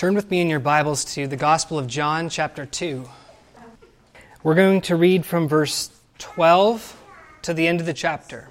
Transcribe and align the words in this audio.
Turn 0.00 0.14
with 0.14 0.30
me 0.30 0.40
in 0.40 0.48
your 0.48 0.60
Bibles 0.60 1.04
to 1.16 1.26
the 1.26 1.36
Gospel 1.36 1.78
of 1.78 1.86
John, 1.86 2.30
chapter 2.30 2.64
2. 2.64 3.06
We're 4.42 4.54
going 4.54 4.80
to 4.80 4.96
read 4.96 5.26
from 5.26 5.46
verse 5.46 5.90
12 6.16 6.96
to 7.42 7.52
the 7.52 7.68
end 7.68 7.80
of 7.80 7.86
the 7.86 7.92
chapter. 7.92 8.48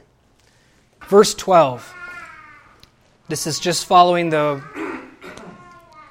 Verse 1.08 1.34
12. 1.34 1.92
This 3.30 3.48
is 3.48 3.60
just 3.60 3.88
following 3.88 4.30
the 4.30 4.64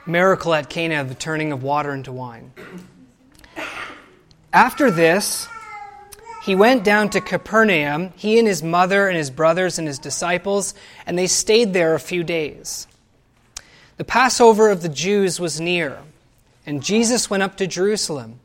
miracle 0.07 0.55
at 0.55 0.69
Cana 0.69 1.03
of 1.03 1.09
the 1.09 1.15
turning 1.15 1.53
of 1.53 1.63
water 1.63 1.95
into 1.95 2.11
wine. 2.11 2.51
After 4.53 4.91
this, 4.91 5.47
he 6.43 6.57
went 6.57 6.83
down 6.83 7.11
to 7.11 7.21
Capernaum, 7.21 8.13
he 8.17 8.41
and 8.41 8.49
his 8.49 8.65
mother 8.65 9.07
and 9.07 9.17
his 9.17 9.31
brothers 9.31 9.79
and 9.79 9.87
his 9.87 10.01
disciples, 10.01 10.75
and 11.07 11.17
they 11.17 11.29
stayed 11.29 11.75
there 11.75 11.95
a 11.95 12.01
few 12.01 12.25
days. 12.25 12.89
The 13.99 14.05
Passover 14.05 14.71
of 14.71 14.83
the 14.83 14.89
Jews 14.89 15.41
was 15.41 15.61
near, 15.61 15.99
and 16.65 16.85
Jesus 16.85 17.29
went 17.29 17.43
up 17.43 17.57
to 17.57 17.67
Jerusalem. 17.67 18.39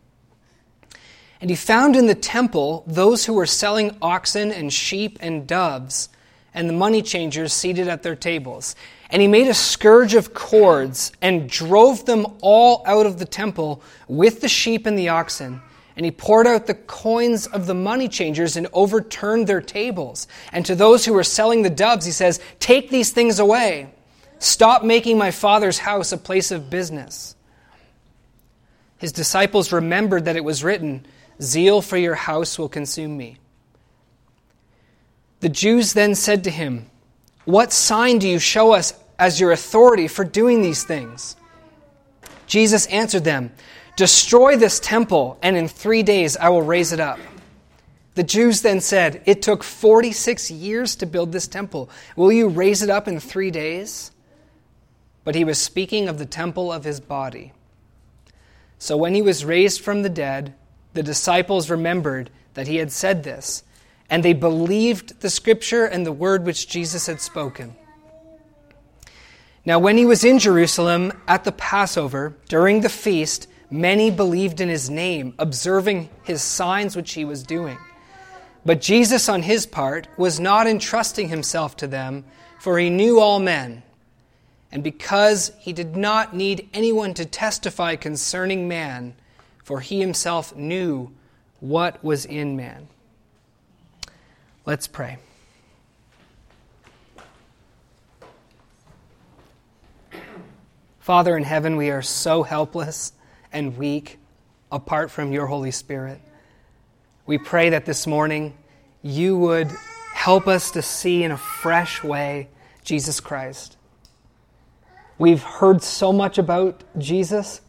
And 1.39 1.52
he 1.52 1.55
found 1.55 1.95
in 1.95 2.07
the 2.07 2.16
temple 2.16 2.84
those 2.88 3.25
who 3.25 3.34
were 3.34 3.45
selling 3.45 3.95
oxen 4.02 4.52
and 4.52 4.73
sheep 4.73 5.20
and 5.21 5.45
doves, 5.45 6.09
and 6.55 6.67
the 6.67 6.73
money 6.73 7.03
changers 7.03 7.53
seated 7.53 7.88
at 7.88 8.02
their 8.02 8.16
tables. 8.16 8.75
And 9.11 9.21
he 9.21 9.27
made 9.27 9.47
a 9.47 9.53
scourge 9.53 10.16
of 10.16 10.34
cords 10.34 11.11
and 11.21 11.47
drove 11.47 12.05
them 12.05 12.25
all 12.41 12.81
out 12.88 13.05
of 13.05 13.20
the 13.20 13.25
temple 13.25 13.83
with 14.08 14.41
the 14.41 14.49
sheep 14.49 14.88
and 14.88 14.97
the 14.97 15.09
oxen. 15.09 15.61
And 15.95 16.03
he 16.03 16.11
poured 16.11 16.47
out 16.47 16.66
the 16.66 16.73
coins 16.73 17.45
of 17.45 17.67
the 17.67 17.75
money 17.75 18.08
changers 18.08 18.58
and 18.58 18.66
overturned 18.73 19.45
their 19.45 19.61
tables. 19.61 20.27
And 20.52 20.66
to 20.66 20.73
those 20.73 21.05
who 21.05 21.13
were 21.13 21.23
selling 21.23 21.61
the 21.61 21.70
doves, 21.70 22.08
he 22.08 22.11
says, 22.11 22.39
Take 22.59 22.89
these 22.89 23.11
things 23.11 23.38
away. 23.38 23.94
Stop 24.43 24.83
making 24.83 25.17
my 25.17 25.31
father's 25.31 25.79
house 25.79 26.11
a 26.11 26.17
place 26.17 26.52
of 26.52 26.70
business. 26.70 27.35
His 28.97 29.13
disciples 29.13 29.71
remembered 29.71 30.25
that 30.25 30.35
it 30.35 30.43
was 30.43 30.66
written, 30.66 31.05
Zeal 31.41 31.81
for 31.81 31.95
your 31.95 32.16
house 32.16 32.59
will 32.59 32.67
consume 32.67 33.16
me. 33.16 33.38
The 35.39 35.47
Jews 35.47 35.94
then 35.94 36.13
said 36.13 36.44
to 36.44 36.50
him, 36.50 36.89
What 37.45 37.72
sign 37.72 38.19
do 38.19 38.27
you 38.27 38.38
show 38.38 38.73
us 38.73 38.94
as 39.17 39.39
your 39.39 39.53
authority 39.53 40.09
for 40.09 40.25
doing 40.25 40.61
these 40.61 40.83
things? 40.83 41.38
Jesus 42.45 42.85
answered 42.88 43.23
them, 43.23 43.52
Destroy 43.95 44.57
this 44.57 44.80
temple, 44.80 45.38
and 45.41 45.55
in 45.55 45.69
three 45.69 46.03
days 46.03 46.35
I 46.35 46.50
will 46.50 46.63
raise 46.63 46.91
it 46.91 47.00
up. 47.00 47.19
The 48.16 48.23
Jews 48.23 48.61
then 48.61 48.81
said, 48.81 49.22
It 49.25 49.41
took 49.41 49.63
46 49.63 50.52
years 50.52 50.97
to 50.97 51.05
build 51.05 51.31
this 51.31 51.47
temple. 51.47 51.89
Will 52.17 52.31
you 52.31 52.50
raise 52.50 52.81
it 52.81 52.89
up 52.89 53.07
in 53.07 53.22
three 53.22 53.50
days? 53.50 54.11
But 55.23 55.35
he 55.35 55.43
was 55.43 55.59
speaking 55.59 56.07
of 56.07 56.17
the 56.17 56.25
temple 56.25 56.71
of 56.71 56.83
his 56.83 56.99
body. 56.99 57.53
So 58.77 58.97
when 58.97 59.13
he 59.13 59.21
was 59.21 59.45
raised 59.45 59.81
from 59.81 60.02
the 60.02 60.09
dead, 60.09 60.53
the 60.93 61.03
disciples 61.03 61.69
remembered 61.69 62.29
that 62.53 62.67
he 62.67 62.77
had 62.77 62.91
said 62.91 63.23
this, 63.23 63.63
and 64.09 64.23
they 64.23 64.33
believed 64.33 65.21
the 65.21 65.29
scripture 65.29 65.85
and 65.85 66.05
the 66.05 66.11
word 66.11 66.45
which 66.45 66.67
Jesus 66.67 67.07
had 67.07 67.21
spoken. 67.21 67.75
Now, 69.66 69.79
when 69.79 69.97
he 69.97 70.05
was 70.05 70.25
in 70.25 70.39
Jerusalem 70.39 71.13
at 71.25 71.45
the 71.45 71.53
Passover, 71.53 72.35
during 72.49 72.81
the 72.81 72.89
feast, 72.89 73.47
many 73.71 74.11
believed 74.11 74.59
in 74.59 74.67
his 74.67 74.89
name, 74.89 75.33
observing 75.39 76.09
his 76.23 76.41
signs 76.41 76.97
which 76.97 77.13
he 77.13 77.23
was 77.23 77.44
doing. 77.44 77.77
But 78.66 78.81
Jesus, 78.81 79.29
on 79.29 79.44
his 79.44 79.66
part, 79.66 80.07
was 80.17 80.39
not 80.39 80.67
entrusting 80.67 81.29
himself 81.29 81.77
to 81.77 81.88
them, 81.88 82.25
for 82.59 82.77
he 82.77 82.89
knew 82.89 83.19
all 83.19 83.39
men 83.39 83.83
and 84.73 84.83
because 84.83 85.52
he 85.59 85.71
did 85.71 85.95
not 85.95 86.35
need 86.35 86.67
anyone 86.73 87.13
to 87.13 87.25
testify 87.25 87.95
concerning 87.95 88.67
man, 88.67 89.13
for 89.63 89.81
he 89.81 89.99
himself 89.99 90.55
knew 90.55 91.11
what 91.59 92.03
was 92.03 92.25
in 92.25 92.55
man. 92.55 92.88
Let's 94.66 94.88
pray. 94.88 95.19
Father 101.00 101.38
in 101.38 101.44
heaven, 101.44 101.75
we 101.75 101.91
are 101.91 102.01
so 102.01 102.41
helpless 102.41 103.13
and 103.51 103.78
weak 103.78 104.17
apart 104.72 105.12
from 105.12 105.31
your 105.31 105.45
Holy 105.45 105.69
Spirit. 105.69 106.19
We 107.28 107.38
pray 107.38 107.69
that 107.69 107.85
this 107.85 108.07
morning 108.07 108.57
you 109.03 109.38
would 109.38 109.69
help 110.16 110.47
us 110.47 110.72
to 110.72 110.81
see 110.81 111.23
in 111.23 111.29
a 111.29 111.38
fresh 111.38 112.03
way 112.03 112.50
Jesus 112.83 113.19
Christ. 113.19 113.78
We've 115.19 115.44
heard 115.44 115.84
so 115.84 116.12
much 116.12 116.40
about 116.40 116.84
Jesus. 116.97 117.62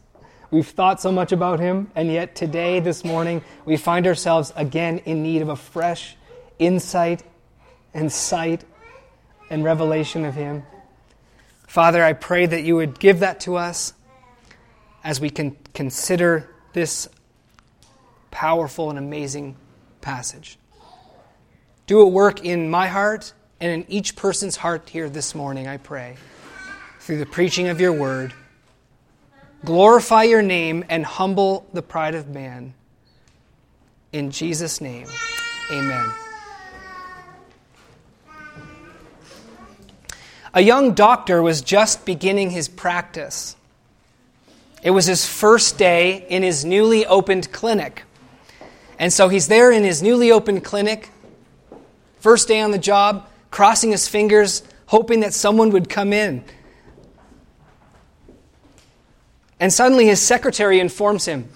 We've 0.49 0.67
thought 0.67 0.99
so 0.99 1.11
much 1.11 1.31
about 1.31 1.59
him, 1.59 1.91
and 1.95 2.11
yet 2.11 2.35
today, 2.35 2.79
this 2.79 3.03
morning, 3.03 3.43
we 3.65 3.77
find 3.77 4.07
ourselves 4.07 4.51
again 4.55 4.99
in 4.99 5.21
need 5.21 5.41
of 5.41 5.49
a 5.49 5.55
fresh 5.55 6.15
insight 6.57 7.23
and 7.93 8.11
sight 8.11 8.63
and 9.49 9.63
revelation 9.63 10.25
of 10.25 10.33
him. 10.33 10.63
Father, 11.67 12.03
I 12.03 12.13
pray 12.13 12.45
that 12.45 12.63
you 12.63 12.77
would 12.77 12.99
give 12.99 13.19
that 13.19 13.41
to 13.41 13.57
us 13.57 13.93
as 15.03 15.19
we 15.19 15.29
can 15.29 15.55
consider 15.73 16.49
this 16.73 17.07
powerful 18.31 18.89
and 18.89 18.97
amazing 18.97 19.55
passage. 20.01 20.57
Do 21.85 22.01
a 22.01 22.07
work 22.07 22.43
in 22.43 22.69
my 22.71 22.87
heart 22.87 23.33
and 23.59 23.71
in 23.71 23.91
each 23.91 24.15
person's 24.15 24.57
heart 24.57 24.89
here 24.89 25.09
this 25.09 25.35
morning, 25.35 25.67
I 25.67 25.77
pray 25.77 26.17
through 27.05 27.19
the 27.19 27.25
preaching 27.27 27.67
of 27.67 27.79
your 27.79 27.93
word. 27.93 28.33
Glorify 29.63 30.23
your 30.23 30.41
name 30.41 30.83
and 30.89 31.05
humble 31.05 31.63
the 31.71 31.83
pride 31.83 32.15
of 32.15 32.29
man. 32.29 32.73
In 34.11 34.31
Jesus' 34.31 34.81
name, 34.81 35.05
amen. 35.71 36.11
A 40.55 40.61
young 40.61 40.95
doctor 40.95 41.43
was 41.43 41.61
just 41.61 42.07
beginning 42.07 42.49
his 42.49 42.67
practice. 42.67 43.55
It 44.81 44.89
was 44.89 45.05
his 45.05 45.27
first 45.27 45.77
day 45.77 46.25
in 46.27 46.41
his 46.41 46.65
newly 46.65 47.05
opened 47.05 47.51
clinic. 47.51 48.01
And 48.97 49.13
so 49.13 49.29
he's 49.29 49.47
there 49.47 49.71
in 49.71 49.83
his 49.83 50.01
newly 50.01 50.31
opened 50.31 50.63
clinic, 50.63 51.11
first 52.19 52.47
day 52.47 52.61
on 52.61 52.71
the 52.71 52.79
job, 52.79 53.29
crossing 53.51 53.91
his 53.91 54.07
fingers, 54.07 54.63
hoping 54.87 55.19
that 55.19 55.35
someone 55.35 55.69
would 55.69 55.87
come 55.87 56.11
in 56.11 56.43
and 59.59 59.71
suddenly 59.71 60.05
his 60.05 60.21
secretary 60.21 60.79
informs 60.79 61.25
him 61.25 61.49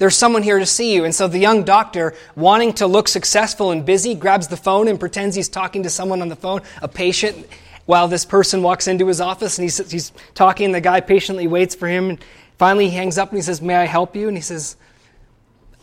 there's 0.00 0.16
someone 0.16 0.42
here 0.42 0.58
to 0.58 0.64
see 0.64 0.94
you. 0.94 1.04
And 1.04 1.14
so 1.14 1.28
the 1.28 1.38
young 1.38 1.62
doctor, 1.62 2.14
wanting 2.34 2.72
to 2.74 2.86
look 2.86 3.06
successful 3.06 3.70
and 3.70 3.84
busy, 3.84 4.14
grabs 4.14 4.48
the 4.48 4.56
phone 4.56 4.88
and 4.88 4.98
pretends 4.98 5.36
he's 5.36 5.50
talking 5.50 5.82
to 5.82 5.90
someone 5.90 6.22
on 6.22 6.28
the 6.28 6.36
phone, 6.36 6.62
a 6.80 6.88
patient, 6.88 7.46
while 7.84 8.08
this 8.08 8.24
person 8.24 8.62
walks 8.62 8.88
into 8.88 9.06
his 9.06 9.20
office 9.20 9.58
and 9.58 9.64
he's, 9.64 9.90
he's 9.90 10.10
talking. 10.34 10.72
The 10.72 10.80
guy 10.80 11.02
patiently 11.02 11.46
waits 11.46 11.74
for 11.74 11.86
him. 11.86 12.08
And 12.08 12.24
finally, 12.56 12.88
he 12.88 12.96
hangs 12.96 13.18
up 13.18 13.28
and 13.28 13.36
he 13.36 13.42
says, 13.42 13.60
May 13.60 13.76
I 13.76 13.84
help 13.84 14.16
you? 14.16 14.26
And 14.26 14.38
he 14.38 14.42
says, 14.42 14.76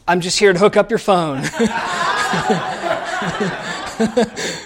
I'm 0.08 0.20
just 0.20 0.40
here 0.40 0.52
to 0.52 0.58
hook 0.58 0.78
up 0.78 0.90
your 0.90 0.98
phone. 0.98 1.44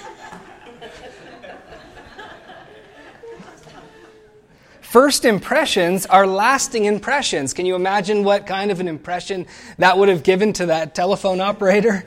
First 4.91 5.24
impressions 5.24 6.06
are 6.06 6.28
lasting 6.28 6.84
impressions. 6.84 7.53
Can 7.53 7.66
you 7.66 7.75
imagine 7.75 8.25
what 8.25 8.46
kind 8.46 8.72
of 8.72 8.81
an 8.81 8.90
impression 8.90 9.47
that 9.78 9.97
would 9.97 10.09
have 10.09 10.22
given 10.22 10.52
to 10.52 10.66
that 10.66 10.94
telephone 10.94 11.40
operator? 11.40 12.03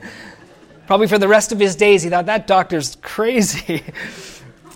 Probably 0.85 1.07
for 1.07 1.17
the 1.17 1.27
rest 1.27 1.51
of 1.51 1.59
his 1.59 1.75
days, 1.75 2.03
he 2.03 2.11
thought, 2.11 2.27
that 2.27 2.45
doctor's 2.45 2.95
crazy. 2.97 3.83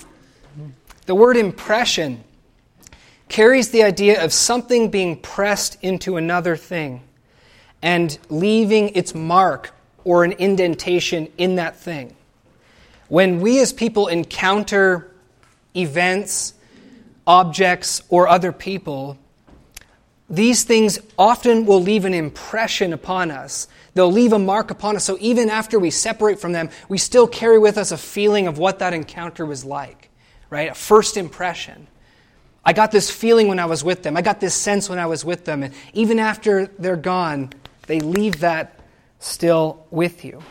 the 1.06 1.14
word 1.14 1.38
impression 1.38 2.24
carries 3.28 3.70
the 3.70 3.84
idea 3.84 4.26
of 4.26 4.34
something 4.34 4.90
being 4.90 5.16
pressed 5.16 5.78
into 5.84 6.18
another 6.18 6.56
thing 6.58 7.04
and 7.84 8.18
leaving 8.28 8.90
its 8.96 9.14
mark 9.14 9.72
or 10.04 10.24
an 10.24 10.32
indentation 10.32 11.32
in 11.38 11.58
that 11.58 11.78
thing. 11.78 12.16
When 13.08 13.40
we 13.40 13.60
as 13.60 13.72
people 13.72 14.08
encounter 14.08 15.12
events, 15.76 16.56
objects, 17.30 18.02
or 18.10 18.28
other 18.28 18.52
people, 18.52 19.16
these 20.32 20.64
things 20.64 21.00
often 21.18 21.68
will 21.68 21.80
leave 21.80 22.04
an 22.06 22.14
impression 22.16 22.92
upon 22.92 23.30
us. 23.30 23.68
They'll 23.94 24.12
leave 24.12 24.34
a 24.34 24.40
mark 24.40 24.72
upon 24.72 24.96
us. 24.96 25.06
So 25.06 25.16
even 25.22 25.48
after 25.50 25.78
we 25.78 25.92
separate 25.92 26.40
from 26.40 26.54
them, 26.54 26.72
we 26.90 26.98
still 26.98 27.28
carry 27.28 27.60
with 27.60 27.78
us 27.78 27.92
a 27.92 27.98
feeling 27.98 28.48
of 28.48 28.58
what 28.58 28.80
that 28.80 28.94
encounter 28.94 29.46
was 29.46 29.64
like, 29.64 30.10
right? 30.50 30.72
A 30.72 30.74
first 30.74 31.18
impression. 31.18 31.88
I 32.66 32.74
got 32.74 32.92
this 32.92 33.12
feeling 33.12 33.48
when 33.48 33.60
I 33.60 33.66
was 33.66 33.84
with 33.84 34.02
them. 34.02 34.18
I 34.18 34.24
got 34.24 34.40
this 34.40 34.56
sense 34.56 34.90
when 34.90 34.98
I 34.98 35.06
was 35.06 35.24
with 35.24 35.46
them. 35.46 35.62
And 35.62 35.74
even 35.94 36.18
after 36.18 36.66
they're 36.80 36.96
gone, 36.96 37.54
they 37.86 38.00
leave 38.00 38.40
that 38.40 38.80
still 39.20 39.86
with 39.92 40.26
you. 40.26 40.42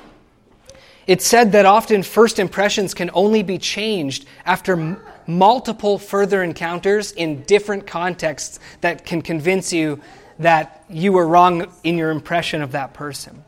It's 1.09 1.27
said 1.27 1.53
that 1.53 1.67
often 1.67 2.05
first 2.05 2.39
impressions 2.39 2.95
can 2.95 3.11
only 3.15 3.43
be 3.43 3.59
changed 3.59 4.27
after 4.45 4.97
multiple 5.29 5.99
further 5.99 6.43
encounters 6.43 7.13
in 7.13 7.43
different 7.43 7.87
contexts 7.87 8.59
that 8.81 9.05
can 9.05 9.23
convince 9.23 9.73
you 9.73 10.01
that 10.39 10.85
you 10.89 11.13
were 11.13 11.29
wrong 11.29 11.71
in 11.85 11.99
your 11.99 12.11
impression 12.11 12.63
of 12.63 12.73
that 12.73 12.95
person. 12.95 13.45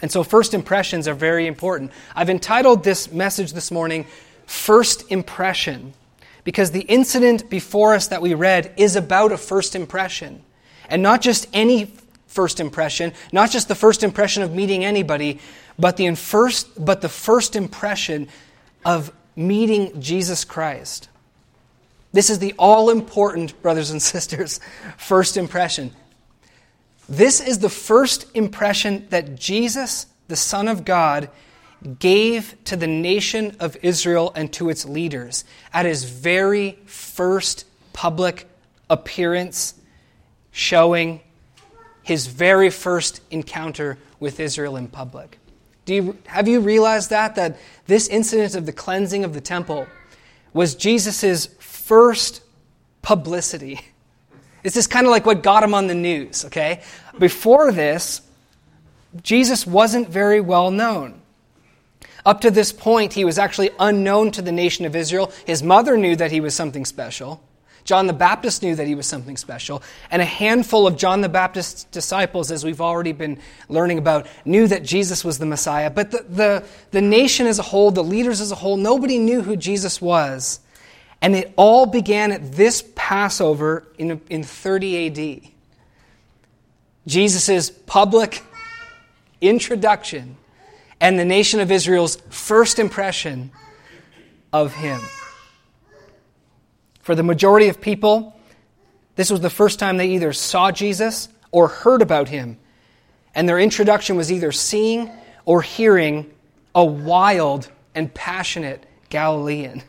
And 0.00 0.10
so, 0.10 0.24
first 0.24 0.54
impressions 0.54 1.06
are 1.06 1.14
very 1.14 1.46
important. 1.46 1.92
I've 2.16 2.30
entitled 2.30 2.82
this 2.82 3.12
message 3.12 3.52
this 3.52 3.70
morning, 3.70 4.06
First 4.46 5.10
Impression, 5.12 5.94
because 6.42 6.70
the 6.70 6.82
incident 6.82 7.48
before 7.48 7.94
us 7.94 8.08
that 8.08 8.20
we 8.20 8.34
read 8.34 8.72
is 8.76 8.96
about 8.96 9.32
a 9.32 9.38
first 9.38 9.76
impression. 9.76 10.42
And 10.88 11.02
not 11.02 11.20
just 11.20 11.46
any 11.52 11.92
first 12.26 12.58
impression, 12.58 13.12
not 13.32 13.50
just 13.50 13.68
the 13.68 13.74
first 13.74 14.02
impression 14.02 14.42
of 14.42 14.54
meeting 14.54 14.84
anybody, 14.84 15.40
but 15.78 15.96
the 15.96 16.14
first, 16.14 16.84
but 16.84 17.00
the 17.00 17.08
first 17.08 17.54
impression 17.54 18.28
of 18.84 19.12
meeting 19.36 20.00
Jesus 20.00 20.44
Christ. 20.44 21.08
This 22.12 22.30
is 22.30 22.38
the 22.38 22.54
all 22.58 22.90
important, 22.90 23.60
brothers 23.60 23.90
and 23.90 24.00
sisters, 24.00 24.60
first 24.96 25.36
impression. 25.36 25.92
This 27.08 27.40
is 27.40 27.58
the 27.58 27.68
first 27.68 28.26
impression 28.34 29.06
that 29.10 29.36
Jesus, 29.36 30.06
the 30.28 30.36
Son 30.36 30.68
of 30.68 30.84
God, 30.84 31.28
gave 31.98 32.56
to 32.64 32.76
the 32.76 32.86
nation 32.86 33.56
of 33.60 33.76
Israel 33.82 34.32
and 34.34 34.50
to 34.54 34.70
its 34.70 34.86
leaders 34.86 35.44
at 35.72 35.84
his 35.84 36.04
very 36.04 36.78
first 36.86 37.66
public 37.92 38.48
appearance, 38.88 39.74
showing 40.50 41.20
his 42.02 42.26
very 42.26 42.70
first 42.70 43.20
encounter 43.30 43.98
with 44.20 44.40
Israel 44.40 44.76
in 44.76 44.88
public. 44.88 45.38
Do 45.84 45.94
you, 45.94 46.18
have 46.26 46.48
you 46.48 46.60
realized 46.60 47.10
that? 47.10 47.34
That 47.34 47.58
this 47.86 48.08
incident 48.08 48.54
of 48.54 48.66
the 48.66 48.72
cleansing 48.72 49.24
of 49.24 49.34
the 49.34 49.40
temple 49.40 49.86
was 50.52 50.74
Jesus' 50.74 51.46
first 51.58 52.42
publicity. 53.02 53.80
This 54.62 54.78
is 54.78 54.86
kind 54.86 55.04
of 55.04 55.10
like 55.10 55.26
what 55.26 55.42
got 55.42 55.62
him 55.62 55.74
on 55.74 55.88
the 55.88 55.94
news, 55.94 56.46
okay? 56.46 56.80
Before 57.18 57.70
this, 57.70 58.22
Jesus 59.22 59.66
wasn't 59.66 60.08
very 60.08 60.40
well 60.40 60.70
known. 60.70 61.20
Up 62.24 62.40
to 62.40 62.50
this 62.50 62.72
point, 62.72 63.12
he 63.12 63.26
was 63.26 63.38
actually 63.38 63.68
unknown 63.78 64.30
to 64.30 64.40
the 64.40 64.52
nation 64.52 64.86
of 64.86 64.96
Israel. 64.96 65.30
His 65.44 65.62
mother 65.62 65.98
knew 65.98 66.16
that 66.16 66.32
he 66.32 66.40
was 66.40 66.54
something 66.54 66.86
special. 66.86 67.42
John 67.84 68.06
the 68.06 68.14
Baptist 68.14 68.62
knew 68.62 68.74
that 68.74 68.86
he 68.86 68.94
was 68.94 69.06
something 69.06 69.36
special. 69.36 69.82
And 70.10 70.22
a 70.22 70.24
handful 70.24 70.86
of 70.86 70.96
John 70.96 71.20
the 71.20 71.28
Baptist's 71.28 71.84
disciples, 71.84 72.50
as 72.50 72.64
we've 72.64 72.80
already 72.80 73.12
been 73.12 73.38
learning 73.68 73.98
about, 73.98 74.26
knew 74.46 74.66
that 74.68 74.82
Jesus 74.82 75.22
was 75.22 75.38
the 75.38 75.46
Messiah. 75.46 75.90
But 75.90 76.10
the, 76.10 76.24
the, 76.28 76.64
the 76.92 77.02
nation 77.02 77.46
as 77.46 77.58
a 77.58 77.62
whole, 77.62 77.90
the 77.90 78.02
leaders 78.02 78.40
as 78.40 78.50
a 78.50 78.54
whole, 78.54 78.78
nobody 78.78 79.18
knew 79.18 79.42
who 79.42 79.54
Jesus 79.54 80.00
was. 80.00 80.60
And 81.20 81.36
it 81.36 81.52
all 81.56 81.84
began 81.84 82.32
at 82.32 82.52
this 82.52 82.82
Passover 82.94 83.86
in, 83.98 84.20
in 84.30 84.42
30 84.42 85.42
AD. 85.44 85.50
Jesus' 87.06 87.70
public 87.70 88.42
introduction 89.42 90.36
and 91.00 91.18
the 91.18 91.24
nation 91.24 91.60
of 91.60 91.70
Israel's 91.70 92.16
first 92.30 92.78
impression 92.78 93.52
of 94.54 94.72
him. 94.72 95.00
For 97.04 97.14
the 97.14 97.22
majority 97.22 97.68
of 97.68 97.82
people, 97.82 98.34
this 99.14 99.30
was 99.30 99.40
the 99.40 99.50
first 99.50 99.78
time 99.78 99.98
they 99.98 100.12
either 100.12 100.32
saw 100.32 100.72
Jesus 100.72 101.28
or 101.50 101.68
heard 101.68 102.00
about 102.00 102.28
him. 102.28 102.56
And 103.34 103.46
their 103.46 103.58
introduction 103.58 104.16
was 104.16 104.32
either 104.32 104.52
seeing 104.52 105.10
or 105.44 105.60
hearing 105.60 106.32
a 106.74 106.82
wild 106.82 107.70
and 107.94 108.12
passionate 108.14 108.86
Galilean. 109.10 109.82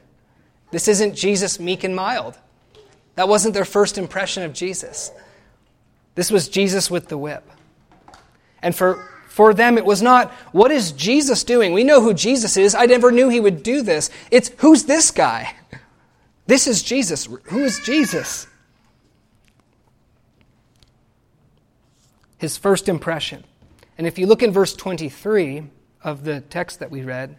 This 0.71 0.89
isn't 0.89 1.15
Jesus 1.15 1.57
meek 1.57 1.85
and 1.85 1.95
mild. 1.95 2.37
That 3.15 3.29
wasn't 3.29 3.53
their 3.53 3.63
first 3.63 3.97
impression 3.97 4.43
of 4.43 4.51
Jesus. 4.51 5.09
This 6.15 6.29
was 6.29 6.49
Jesus 6.49 6.91
with 6.91 7.07
the 7.07 7.17
whip. 7.17 7.49
And 8.61 8.75
for, 8.75 9.07
for 9.29 9.53
them, 9.53 9.77
it 9.77 9.85
was 9.85 10.01
not, 10.01 10.33
what 10.51 10.69
is 10.69 10.91
Jesus 10.91 11.45
doing? 11.45 11.71
We 11.71 11.85
know 11.85 12.01
who 12.01 12.13
Jesus 12.13 12.57
is. 12.57 12.75
I 12.75 12.87
never 12.87 13.09
knew 13.09 13.29
he 13.29 13.39
would 13.39 13.63
do 13.63 13.83
this. 13.83 14.09
It's, 14.31 14.51
who's 14.57 14.83
this 14.83 15.11
guy? 15.11 15.55
This 16.47 16.67
is 16.67 16.83
Jesus. 16.83 17.27
Who 17.45 17.63
is 17.63 17.79
Jesus? 17.79 18.47
His 22.37 22.57
first 22.57 22.87
impression. 22.87 23.43
And 23.97 24.05
if 24.05 24.19
you 24.19 24.27
look 24.27 24.43
in 24.43 24.51
verse 24.51 24.73
23 24.73 25.63
of 26.03 26.23
the 26.23 26.41
text 26.41 26.79
that 26.79 26.91
we 26.91 27.01
read, 27.01 27.35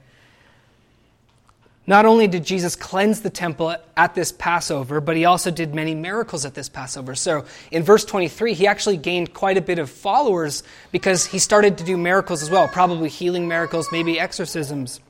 not 1.89 2.05
only 2.05 2.27
did 2.27 2.45
Jesus 2.45 2.75
cleanse 2.75 3.21
the 3.21 3.31
temple 3.31 3.77
at 3.97 4.15
this 4.15 4.33
Passover, 4.33 5.01
but 5.01 5.17
he 5.17 5.25
also 5.25 5.53
did 5.53 5.73
many 5.73 5.95
miracles 5.95 6.45
at 6.45 6.55
this 6.55 6.69
Passover. 6.69 7.15
So 7.15 7.45
in 7.71 7.85
verse 7.85 8.05
23, 8.05 8.55
he 8.55 8.67
actually 8.67 8.97
gained 8.97 9.33
quite 9.33 9.57
a 9.57 9.61
bit 9.61 9.79
of 9.79 9.89
followers 9.89 10.65
because 10.91 11.27
he 11.27 11.39
started 11.39 11.79
to 11.79 11.85
do 11.85 11.97
miracles 11.97 12.43
as 12.43 12.51
well, 12.51 12.67
probably 12.67 13.09
healing 13.09 13.47
miracles, 13.47 13.87
maybe 13.93 14.19
exorcisms. 14.19 15.01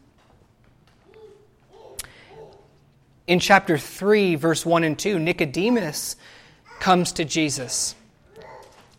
In 3.26 3.40
chapter 3.40 3.76
3, 3.76 4.36
verse 4.36 4.64
1 4.64 4.84
and 4.84 4.96
2, 4.96 5.18
Nicodemus 5.18 6.14
comes 6.78 7.12
to 7.12 7.24
Jesus. 7.24 7.96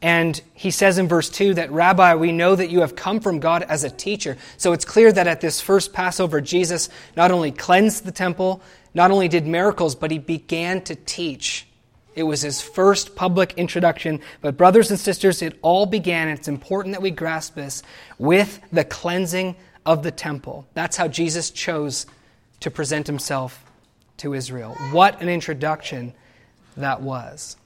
And 0.02 0.40
he 0.54 0.70
says 0.70 0.98
in 0.98 1.08
verse 1.08 1.30
2 1.30 1.56
that, 1.56 1.72
Rabbi, 1.72 2.16
we 2.16 2.34
know 2.34 2.56
that 2.56 2.70
you 2.70 2.82
have 2.82 2.96
come 2.96 3.22
from 3.22 3.40
God 3.40 3.64
as 3.64 3.84
a 3.84 3.90
teacher. 3.90 4.38
So 4.58 4.74
it's 4.74 4.84
clear 4.84 5.12
that 5.12 5.28
at 5.28 5.40
this 5.40 5.62
first 5.62 5.94
Passover, 5.94 6.42
Jesus 6.42 6.90
not 7.16 7.32
only 7.32 7.52
cleansed 7.52 8.04
the 8.04 8.12
temple, 8.12 8.62
not 8.94 9.12
only 9.12 9.30
did 9.30 9.48
miracles, 9.48 9.96
but 9.96 10.12
he 10.12 10.20
began 10.20 10.82
to 10.82 10.96
teach. 10.96 11.66
It 12.14 12.24
was 12.24 12.42
his 12.42 12.62
first 12.62 13.16
public 13.16 13.54
introduction. 13.54 14.20
But, 14.42 14.58
brothers 14.58 14.92
and 14.92 15.00
sisters, 15.00 15.42
it 15.42 15.58
all 15.62 15.86
began, 15.86 16.28
and 16.28 16.38
it's 16.38 16.48
important 16.48 16.94
that 16.96 17.02
we 17.02 17.12
grasp 17.12 17.56
this, 17.56 17.82
with 18.20 18.60
the 18.74 18.84
cleansing 18.84 19.56
of 19.86 20.04
the 20.04 20.12
temple. 20.12 20.68
That's 20.74 20.98
how 20.98 21.08
Jesus 21.08 21.50
chose 21.50 22.08
to 22.60 22.70
present 22.70 23.08
himself 23.08 23.64
to 24.18 24.34
Israel. 24.34 24.76
What 24.92 25.22
an 25.22 25.30
introduction 25.30 26.14
that 26.76 27.02
was. 27.02 27.58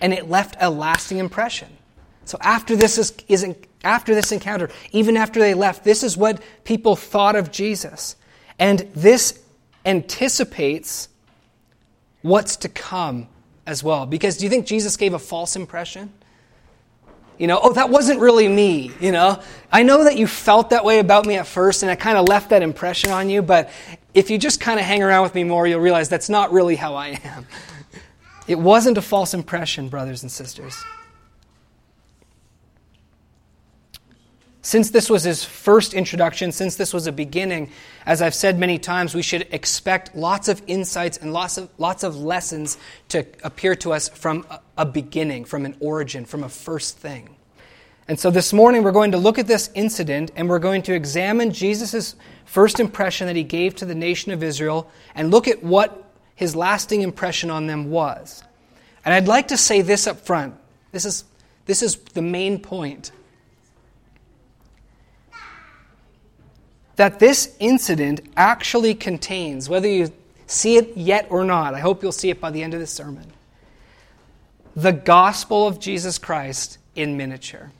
And 0.00 0.12
it 0.12 0.28
left 0.28 0.56
a 0.60 0.70
lasting 0.70 1.18
impression. 1.18 1.68
So 2.24 2.38
after 2.40 2.76
this 2.76 2.96
is, 2.96 3.12
is 3.28 3.46
after 3.82 4.14
this 4.14 4.32
encounter, 4.32 4.70
even 4.92 5.16
after 5.16 5.40
they 5.40 5.54
left, 5.54 5.84
this 5.84 6.02
is 6.02 6.16
what 6.16 6.40
people 6.64 6.96
thought 6.96 7.36
of 7.36 7.50
Jesus. 7.50 8.16
And 8.58 8.80
this 8.94 9.42
anticipates 9.84 11.08
what's 12.22 12.56
to 12.56 12.68
come 12.68 13.28
as 13.66 13.82
well. 13.82 14.06
Because 14.06 14.36
do 14.36 14.44
you 14.44 14.50
think 14.50 14.66
Jesus 14.66 14.96
gave 14.96 15.14
a 15.14 15.18
false 15.18 15.56
impression? 15.56 16.12
You 17.38 17.46
know, 17.46 17.58
oh, 17.62 17.72
that 17.72 17.88
wasn't 17.88 18.20
really 18.20 18.48
me. 18.48 18.92
You 19.00 19.12
know, 19.12 19.40
I 19.72 19.82
know 19.82 20.04
that 20.04 20.18
you 20.18 20.26
felt 20.26 20.70
that 20.70 20.84
way 20.84 20.98
about 20.98 21.24
me 21.24 21.36
at 21.36 21.46
first, 21.46 21.82
and 21.82 21.90
I 21.90 21.94
kind 21.94 22.18
of 22.18 22.28
left 22.28 22.50
that 22.50 22.62
impression 22.62 23.10
on 23.10 23.30
you, 23.30 23.40
but 23.40 23.70
if 24.14 24.30
you 24.30 24.38
just 24.38 24.60
kind 24.60 24.80
of 24.80 24.86
hang 24.86 25.02
around 25.02 25.22
with 25.22 25.34
me 25.34 25.44
more, 25.44 25.66
you'll 25.66 25.80
realize 25.80 26.08
that's 26.08 26.28
not 26.28 26.52
really 26.52 26.76
how 26.76 26.94
I 26.94 27.20
am. 27.24 27.46
It 28.46 28.58
wasn't 28.58 28.98
a 28.98 29.02
false 29.02 29.34
impression, 29.34 29.88
brothers 29.88 30.22
and 30.22 30.32
sisters. 30.32 30.76
Since 34.62 34.90
this 34.90 35.08
was 35.08 35.24
his 35.24 35.42
first 35.42 35.94
introduction, 35.94 36.52
since 36.52 36.76
this 36.76 36.92
was 36.92 37.06
a 37.06 37.12
beginning, 37.12 37.70
as 38.04 38.20
I've 38.20 38.34
said 38.34 38.58
many 38.58 38.78
times, 38.78 39.14
we 39.14 39.22
should 39.22 39.46
expect 39.52 40.14
lots 40.14 40.48
of 40.48 40.62
insights 40.66 41.16
and 41.16 41.32
lots 41.32 41.56
of, 41.56 41.70
lots 41.78 42.02
of 42.02 42.16
lessons 42.16 42.76
to 43.08 43.24
appear 43.42 43.74
to 43.76 43.92
us 43.92 44.08
from 44.10 44.44
a, 44.50 44.60
a 44.78 44.84
beginning, 44.84 45.44
from 45.46 45.64
an 45.64 45.76
origin, 45.80 46.24
from 46.26 46.44
a 46.44 46.48
first 46.48 46.98
thing. 46.98 47.36
And 48.10 48.18
so 48.18 48.28
this 48.28 48.52
morning 48.52 48.82
we're 48.82 48.90
going 48.90 49.12
to 49.12 49.18
look 49.18 49.38
at 49.38 49.46
this 49.46 49.70
incident 49.72 50.32
and 50.34 50.48
we're 50.48 50.58
going 50.58 50.82
to 50.82 50.92
examine 50.92 51.52
Jesus' 51.52 52.16
first 52.44 52.80
impression 52.80 53.28
that 53.28 53.36
he 53.36 53.44
gave 53.44 53.76
to 53.76 53.84
the 53.84 53.94
nation 53.94 54.32
of 54.32 54.42
Israel 54.42 54.90
and 55.14 55.30
look 55.30 55.46
at 55.46 55.62
what 55.62 56.10
his 56.34 56.56
lasting 56.56 57.02
impression 57.02 57.52
on 57.52 57.68
them 57.68 57.88
was. 57.88 58.42
And 59.04 59.14
I'd 59.14 59.28
like 59.28 59.46
to 59.46 59.56
say 59.56 59.82
this 59.82 60.08
up 60.08 60.18
front. 60.26 60.56
This 60.90 61.04
is, 61.04 61.22
this 61.66 61.84
is 61.84 61.98
the 61.98 62.20
main 62.20 62.58
point. 62.58 63.12
that 66.96 67.20
this 67.20 67.54
incident 67.60 68.20
actually 68.36 68.94
contains, 68.96 69.68
whether 69.68 69.88
you 69.88 70.12
see 70.48 70.76
it 70.76 70.96
yet 70.96 71.28
or 71.30 71.44
not, 71.44 71.74
I 71.74 71.78
hope 71.78 72.02
you'll 72.02 72.10
see 72.10 72.28
it 72.28 72.40
by 72.40 72.50
the 72.50 72.62
end 72.62 72.74
of 72.74 72.80
this 72.80 72.90
sermon, 72.90 73.32
the 74.74 74.92
gospel 74.92 75.68
of 75.68 75.78
Jesus 75.78 76.18
Christ 76.18 76.76
in 76.96 77.16
miniature. 77.16 77.70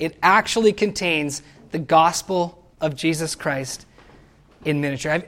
It 0.00 0.18
actually 0.22 0.72
contains 0.72 1.42
the 1.70 1.78
gospel 1.78 2.60
of 2.80 2.96
Jesus 2.96 3.36
Christ 3.36 3.86
in 4.64 4.80
miniature. 4.80 5.22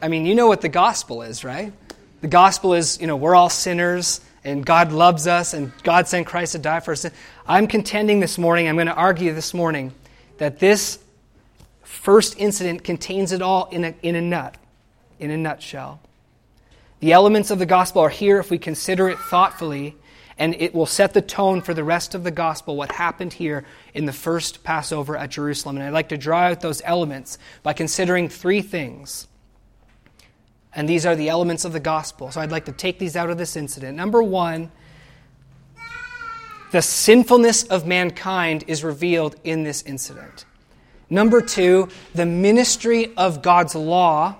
I 0.00 0.08
mean, 0.08 0.26
you 0.26 0.34
know 0.34 0.48
what 0.48 0.62
the 0.62 0.68
gospel 0.68 1.22
is, 1.22 1.44
right? 1.44 1.72
The 2.20 2.28
gospel 2.28 2.74
is, 2.74 3.00
you 3.00 3.06
know, 3.06 3.14
we're 3.14 3.36
all 3.36 3.50
sinners 3.50 4.20
and 4.42 4.66
God 4.66 4.90
loves 4.90 5.28
us 5.28 5.54
and 5.54 5.70
God 5.84 6.08
sent 6.08 6.26
Christ 6.26 6.52
to 6.52 6.58
die 6.58 6.80
for 6.80 6.92
us. 6.92 7.06
I'm 7.46 7.68
contending 7.68 8.18
this 8.18 8.38
morning, 8.38 8.66
I'm 8.66 8.74
going 8.74 8.88
to 8.88 8.94
argue 8.94 9.32
this 9.32 9.54
morning, 9.54 9.92
that 10.38 10.58
this 10.58 10.98
first 11.84 12.36
incident 12.40 12.82
contains 12.82 13.30
it 13.30 13.42
all 13.42 13.68
in 13.70 13.84
a, 13.84 13.94
in 14.02 14.16
a 14.16 14.20
nut. 14.20 14.56
in 15.22 15.30
a 15.30 15.36
nutshell. 15.36 16.00
The 16.98 17.12
elements 17.12 17.50
of 17.50 17.58
the 17.58 17.66
gospel 17.66 18.02
are 18.02 18.08
here 18.08 18.38
if 18.38 18.50
we 18.50 18.58
consider 18.58 19.08
it 19.08 19.18
thoughtfully, 19.18 19.94
and 20.42 20.56
it 20.58 20.74
will 20.74 20.86
set 20.86 21.14
the 21.14 21.22
tone 21.22 21.62
for 21.62 21.72
the 21.72 21.84
rest 21.84 22.16
of 22.16 22.24
the 22.24 22.30
gospel, 22.32 22.74
what 22.74 22.90
happened 22.90 23.32
here 23.32 23.64
in 23.94 24.06
the 24.06 24.12
first 24.12 24.64
Passover 24.64 25.16
at 25.16 25.30
Jerusalem. 25.30 25.76
And 25.76 25.86
I'd 25.86 25.92
like 25.92 26.08
to 26.08 26.18
draw 26.18 26.40
out 26.40 26.60
those 26.60 26.82
elements 26.84 27.38
by 27.62 27.74
considering 27.74 28.28
three 28.28 28.60
things. 28.60 29.28
And 30.74 30.88
these 30.88 31.06
are 31.06 31.14
the 31.14 31.28
elements 31.28 31.64
of 31.64 31.72
the 31.72 31.78
gospel. 31.78 32.32
So 32.32 32.40
I'd 32.40 32.50
like 32.50 32.64
to 32.64 32.72
take 32.72 32.98
these 32.98 33.14
out 33.14 33.30
of 33.30 33.38
this 33.38 33.54
incident. 33.54 33.96
Number 33.96 34.20
one, 34.20 34.72
the 36.72 36.82
sinfulness 36.82 37.62
of 37.62 37.86
mankind 37.86 38.64
is 38.66 38.82
revealed 38.82 39.36
in 39.44 39.62
this 39.62 39.82
incident. 39.82 40.44
Number 41.08 41.40
two, 41.40 41.88
the 42.16 42.26
ministry 42.26 43.14
of 43.16 43.42
God's 43.42 43.76
law 43.76 44.38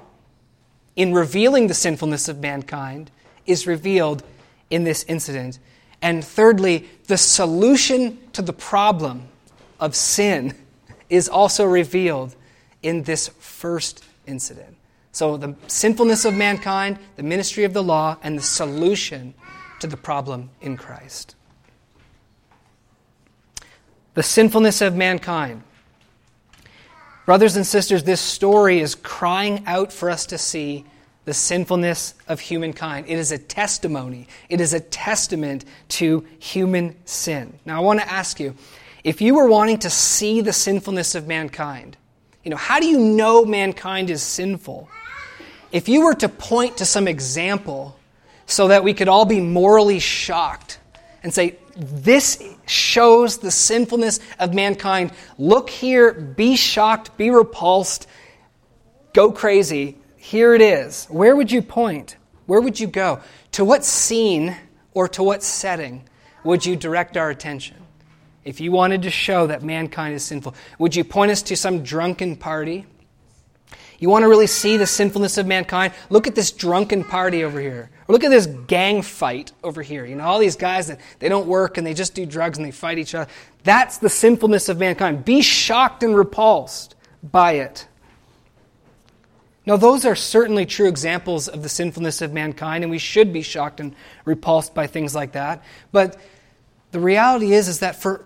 in 0.97 1.15
revealing 1.15 1.69
the 1.69 1.75
sinfulness 1.75 2.27
of 2.27 2.41
mankind 2.41 3.13
is 3.47 3.69
revealed 3.69 4.25
in 4.69 4.83
this 4.83 5.05
incident. 5.05 5.61
And 6.03 6.25
thirdly, 6.25 6.89
the 7.07 7.17
solution 7.17 8.19
to 8.33 8.43
the 8.43 8.53
problem 8.53 9.29
of 9.79 9.95
sin 9.95 10.55
is 11.09 11.29
also 11.29 11.65
revealed 11.65 12.35
in 12.83 13.05
this 13.05 13.29
first 13.39 14.05
incident. 14.27 14.77
So, 15.13 15.37
the 15.37 15.55
sinfulness 15.69 16.25
of 16.25 16.35
mankind, 16.35 16.99
the 17.17 17.23
ministry 17.23 17.65
of 17.65 17.75
the 17.75 17.83
law, 17.83 18.17
and 18.23 18.39
the 18.39 18.43
solution 18.43 19.35
to 19.81 19.87
the 19.87 19.97
problem 19.97 20.51
in 20.61 20.77
Christ. 20.77 21.37
The 24.15 24.23
sinfulness 24.23 24.81
of 24.81 24.97
mankind. 24.97 25.63
Brothers 27.27 27.57
and 27.57 27.67
sisters, 27.67 28.05
this 28.05 28.21
story 28.21 28.81
is 28.81 28.95
crying 28.95 29.63
out 29.67 29.93
for 29.93 30.11
us 30.11 30.27
to 30.27 30.39
see 30.39 30.85
the 31.25 31.35
sinfulness 31.35 32.15
of 32.29 32.41
humankind. 32.41 33.07
It 33.09 33.19
is 33.19 33.33
a 33.33 33.39
testimony, 33.39 34.27
it 34.49 34.61
is 34.61 34.75
a 34.75 34.81
testament 34.81 35.65
to 35.91 36.27
human 36.39 36.97
sin. 37.05 37.59
Now, 37.65 37.79
I 37.79 37.81
want 37.81 38.01
to 38.01 38.11
ask 38.11 38.41
you 38.41 38.55
if 39.05 39.21
you 39.21 39.35
were 39.35 39.49
wanting 39.49 39.79
to 39.81 39.91
see 39.91 40.41
the 40.41 40.53
sinfulness 40.53 41.15
of 41.15 41.27
mankind, 41.27 41.97
you 42.45 42.51
know, 42.51 42.57
how 42.57 42.81
do 42.81 42.87
you 42.87 42.99
know 42.99 43.45
mankind 43.45 44.11
is 44.11 44.23
sinful? 44.23 44.89
If 45.71 45.89
you 45.89 46.05
were 46.05 46.15
to 46.15 46.29
point 46.29 46.79
to 46.79 46.85
some 46.85 47.09
example 47.09 47.97
so 48.47 48.69
that 48.69 48.85
we 48.85 48.95
could 48.95 49.09
all 49.09 49.25
be 49.25 49.41
morally 49.41 49.99
shocked 49.99 50.79
and 51.23 51.33
say, 51.33 51.57
this 51.77 52.43
shows 52.67 53.39
the 53.39 53.51
sinfulness 53.51 54.21
of 54.39 54.53
mankind. 54.55 55.13
Look 55.39 55.71
here, 55.71 56.13
be 56.13 56.57
shocked, 56.57 57.17
be 57.17 57.31
repulsed, 57.31 58.07
go 59.13 59.33
crazy. 59.33 59.97
Here 60.23 60.55
it 60.55 60.63
is. 60.63 61.07
Where 61.07 61.35
would 61.35 61.51
you 61.51 61.63
point? 61.63 62.17
Where 62.47 62.61
would 62.61 62.79
you 62.79 62.87
go? 62.87 63.21
To 63.53 63.65
what 63.65 63.85
scene 63.85 64.57
or 64.95 65.09
to 65.09 65.23
what 65.23 65.43
setting 65.43 66.09
would 66.45 66.65
you 66.65 66.77
direct 66.77 67.17
our 67.17 67.29
attention? 67.29 67.77
If 68.45 68.61
you 68.61 68.71
wanted 68.71 69.03
to 69.03 69.11
show 69.11 69.49
that 69.49 69.65
mankind 69.65 70.15
is 70.15 70.25
sinful, 70.25 70.55
would 70.79 70.95
you 70.95 71.03
point 71.03 71.33
us 71.33 71.43
to 71.43 71.57
some 71.57 71.83
drunken 71.83 72.37
party? 72.37 72.87
You 73.99 74.11
want 74.11 74.23
to 74.23 74.29
really 74.29 74.47
see 74.47 74.77
the 74.77 74.87
sinfulness 74.87 75.39
of 75.39 75.49
mankind? 75.49 75.93
Look 76.09 76.29
at 76.29 76.37
this 76.37 76.53
drunken 76.53 77.03
party 77.03 77.43
over 77.43 77.61
here. 77.61 77.91
Or 78.07 78.13
look 78.13 78.23
at 78.23 78.31
this 78.31 78.47
gang 78.47 79.03
fight 79.03 79.51
over 79.65 79.83
here. 79.83 80.07
You 80.07 80.15
know, 80.15 80.25
all 80.25 80.39
these 80.39 80.57
guys 80.57 80.87
that 80.87 81.01
they 81.19 81.29
don't 81.29 81.49
work 81.49 81.79
and 81.79 81.87
they 81.87 81.95
just 81.95 82.15
do 82.15 82.25
drugs 82.25 82.59
and 82.59 82.65
they 82.65 82.71
fight 82.71 82.99
each 82.99 83.17
other. 83.17 83.29
That's 83.65 83.99
the 83.99 84.09
sinfulness 84.09 84.69
of 84.69 84.79
mankind. 84.79 85.25
Be 85.25 85.43
shocked 85.43 86.05
and 86.05 86.15
repulsed 86.15 86.95
by 87.25 87.55
it. 87.55 87.89
Now, 89.65 89.77
those 89.77 90.05
are 90.05 90.17
certainly 90.17 90.67
true 90.67 90.89
examples 90.89 91.47
of 91.47 91.63
the 91.63 91.69
sinfulness 91.69 92.21
of 92.21 92.33
mankind, 92.33 92.83
and 92.83 92.91
we 92.91 92.99
should 92.99 93.33
be 93.33 93.43
shocked 93.43 93.79
and 93.79 93.95
repulsed 94.25 94.75
by 94.75 94.89
things 94.89 95.15
like 95.15 95.33
that. 95.33 95.63
But 95.93 96.17
the 96.91 96.99
reality 97.01 97.53
is, 97.53 97.69
is 97.69 97.79
that 97.81 97.97
for 97.97 98.25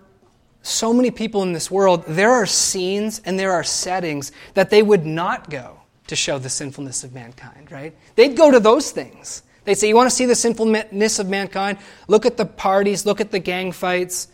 so 0.63 0.93
many 0.93 1.11
people 1.11 1.43
in 1.43 1.53
this 1.53 1.69
world, 1.69 2.03
there 2.07 2.31
are 2.31 2.45
scenes 2.45 3.21
and 3.23 3.39
there 3.39 3.51
are 3.53 3.63
settings 3.63 4.31
that 4.55 4.69
they 4.69 4.81
would 4.81 5.05
not 5.05 5.49
go 5.49 5.79
to 6.07 6.15
show 6.15 6.39
the 6.39 6.49
sinfulness 6.49 7.03
of 7.03 7.13
mankind, 7.13 7.71
right? 7.71 7.95
They'd 8.15 8.35
go 8.35 8.51
to 8.51 8.59
those 8.59 8.91
things. 8.91 9.43
They'd 9.65 9.75
say, 9.75 9.89
You 9.89 9.95
want 9.95 10.09
to 10.09 10.15
see 10.15 10.25
the 10.25 10.35
sinfulness 10.35 11.19
of 11.19 11.29
mankind? 11.29 11.77
Look 12.07 12.25
at 12.25 12.37
the 12.37 12.45
parties, 12.45 13.05
look 13.05 13.21
at 13.21 13.31
the 13.31 13.39
gang 13.39 13.71
fights, 13.71 14.27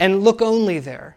and 0.00 0.24
look 0.24 0.42
only 0.42 0.78
there. 0.78 1.16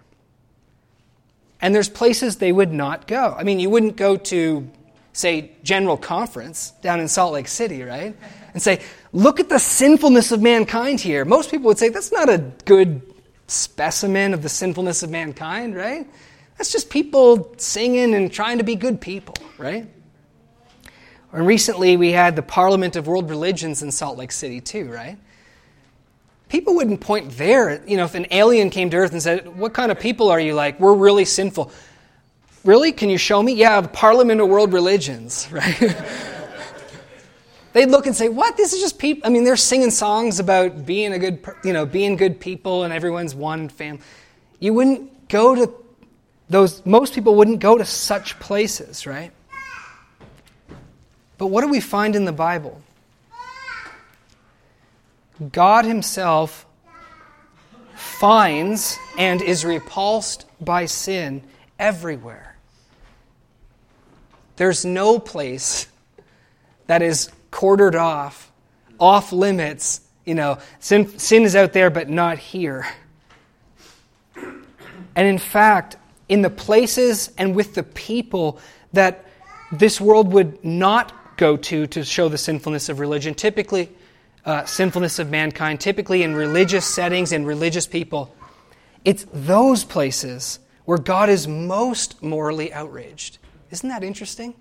And 1.62 1.74
there's 1.74 1.90
places 1.90 2.38
they 2.38 2.52
would 2.52 2.74
not 2.74 3.08
go. 3.08 3.36
I 3.38 3.44
mean, 3.44 3.60
you 3.60 3.70
wouldn't 3.70 3.96
go 3.96 4.18
to, 4.18 4.70
say, 5.14 5.52
General 5.64 5.98
Conference 5.98 6.72
down 6.82 7.00
in 7.00 7.08
Salt 7.08 7.34
Lake 7.34 7.48
City, 7.48 7.84
right? 7.84 8.16
And 8.54 8.62
say, 8.62 8.82
Look 9.14 9.40
at 9.40 9.50
the 9.50 9.60
sinfulness 9.60 10.32
of 10.32 10.42
mankind 10.42 11.02
here. 11.02 11.26
Most 11.26 11.52
people 11.52 11.68
would 11.68 11.78
say, 11.78 11.90
That's 11.90 12.12
not 12.12 12.30
a 12.30 12.38
good 12.66 13.02
specimen 13.48 14.34
of 14.34 14.42
the 14.42 14.50
sinfulness 14.50 15.04
of 15.04 15.10
mankind, 15.10 15.76
right? 15.76 16.08
That's 16.58 16.72
just 16.72 16.90
people 16.90 17.54
singing 17.58 18.14
and 18.14 18.32
trying 18.32 18.60
to 18.60 18.64
be 18.64 18.76
good 18.76 19.02
people, 19.02 19.36
right? 19.58 19.88
And 21.34 21.48
recently 21.48 21.98
we 21.98 22.12
had 22.12 22.36
the 22.36 22.42
Parliament 22.42 22.96
of 22.96 23.08
World 23.08 23.30
Religions 23.30 23.82
in 23.82 23.92
Salt 23.92 24.18
Lake 24.18 24.32
City, 24.32 24.62
too, 24.62 24.90
right? 24.92 25.18
People 26.50 26.76
wouldn't 26.76 27.00
point 27.00 27.32
there. 27.38 27.82
You 27.88 27.98
know, 27.98 28.04
if 28.04 28.14
an 28.16 28.28
alien 28.32 28.70
came 28.70 28.90
to 28.90 28.98
Earth 28.98 29.14
and 29.14 29.22
said, 29.22 29.58
What 29.58 29.74
kind 29.74 29.92
of 29.92 30.00
people 30.00 30.30
are 30.30 30.40
you 30.40 30.54
like? 30.54 30.80
We're 30.80 30.94
really 30.94 31.26
sinful. 31.26 31.72
Really? 32.64 32.92
Can 32.92 33.10
you 33.10 33.18
show 33.18 33.42
me? 33.42 33.54
Yeah, 33.54 33.82
Parliament 33.82 34.40
of 34.40 34.48
World 34.48 34.72
Religions, 34.72 35.48
right? 35.52 35.96
they'd 37.74 37.88
look 37.88 38.06
and 38.06 38.16
say, 38.16 38.30
"What? 38.30 38.56
This 38.56 38.74
is 38.74 38.80
just 38.80 39.00
people." 39.00 39.26
I 39.26 39.30
mean, 39.30 39.44
they're 39.44 39.58
singing 39.58 39.90
songs 39.90 40.40
about 40.40 40.86
being 40.86 41.14
a 41.14 41.20
good, 41.20 41.44
you 41.64 41.74
know, 41.74 41.86
being 41.86 42.18
good 42.18 42.40
people, 42.40 42.84
and 42.84 42.94
everyone's 42.94 43.34
one 43.34 43.70
family. 43.70 44.02
You 44.60 44.74
wouldn't 44.74 45.28
go 45.28 45.56
to 45.56 45.74
those. 46.50 46.86
Most 46.86 47.16
people 47.16 47.36
wouldn't 47.36 47.60
go 47.60 47.78
to 47.78 47.86
such 47.86 48.40
places, 48.40 49.08
right? 49.08 49.32
But 51.40 51.48
what 51.48 51.62
do 51.62 51.68
we 51.70 51.80
find 51.80 52.16
in 52.16 52.26
the 52.26 52.32
Bible? 52.32 52.80
God 55.52 55.86
Himself 55.86 56.68
finds 57.96 59.00
and 59.18 59.42
is 59.42 59.66
repulsed 59.66 60.46
by 60.60 60.86
sin 60.86 61.42
everywhere. 61.80 62.51
There's 64.62 64.86
no 64.86 65.18
place 65.18 65.88
that 66.86 67.02
is 67.02 67.32
quartered 67.50 67.96
off, 67.96 68.52
off 69.00 69.34
limits. 69.34 70.02
You 70.24 70.36
know, 70.36 70.60
sin, 70.80 71.18
sin 71.18 71.42
is 71.46 71.56
out 71.56 71.74
there, 71.74 71.90
but 71.90 72.10
not 72.10 72.38
here. 72.38 72.86
And 74.36 75.28
in 75.28 75.40
fact, 75.40 75.98
in 76.30 76.44
the 76.44 76.52
places 76.52 77.32
and 77.40 77.56
with 77.56 77.74
the 77.74 77.82
people 77.82 78.60
that 78.94 79.26
this 79.72 80.00
world 80.00 80.32
would 80.32 80.64
not 80.64 81.38
go 81.38 81.58
to 81.58 81.88
to 81.88 82.04
show 82.04 82.30
the 82.30 82.38
sinfulness 82.38 82.88
of 82.88 83.00
religion, 83.00 83.34
typically, 83.34 83.90
uh, 84.46 84.66
sinfulness 84.66 85.18
of 85.18 85.32
mankind, 85.32 85.80
typically 85.80 86.22
in 86.22 86.36
religious 86.36 86.86
settings 86.86 87.32
and 87.32 87.48
religious 87.48 87.88
people, 87.88 88.32
it's 89.06 89.26
those 89.34 89.84
places 89.84 90.60
where 90.86 91.00
God 91.00 91.30
is 91.30 91.48
most 91.48 92.22
morally 92.22 92.72
outraged. 92.72 93.40
Isn't 93.72 93.90
that 93.90 94.04
interesting? 94.04 94.54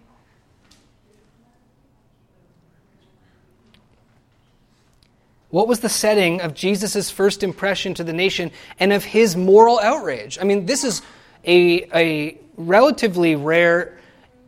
What 5.51 5.67
was 5.67 5.81
the 5.81 5.89
setting 5.89 6.41
of 6.41 6.55
Jesus' 6.55 7.11
first 7.11 7.43
impression 7.43 7.93
to 7.95 8.05
the 8.05 8.13
nation 8.13 8.53
and 8.79 8.93
of 8.93 9.05
his 9.05 9.37
moral 9.37 9.81
outrage? 9.81 10.39
I 10.41 10.45
mean, 10.45 10.65
this 10.65 10.85
is 10.85 11.03
a, 11.45 11.89
a 11.93 12.39
relatively 12.57 13.35
rare 13.35 13.99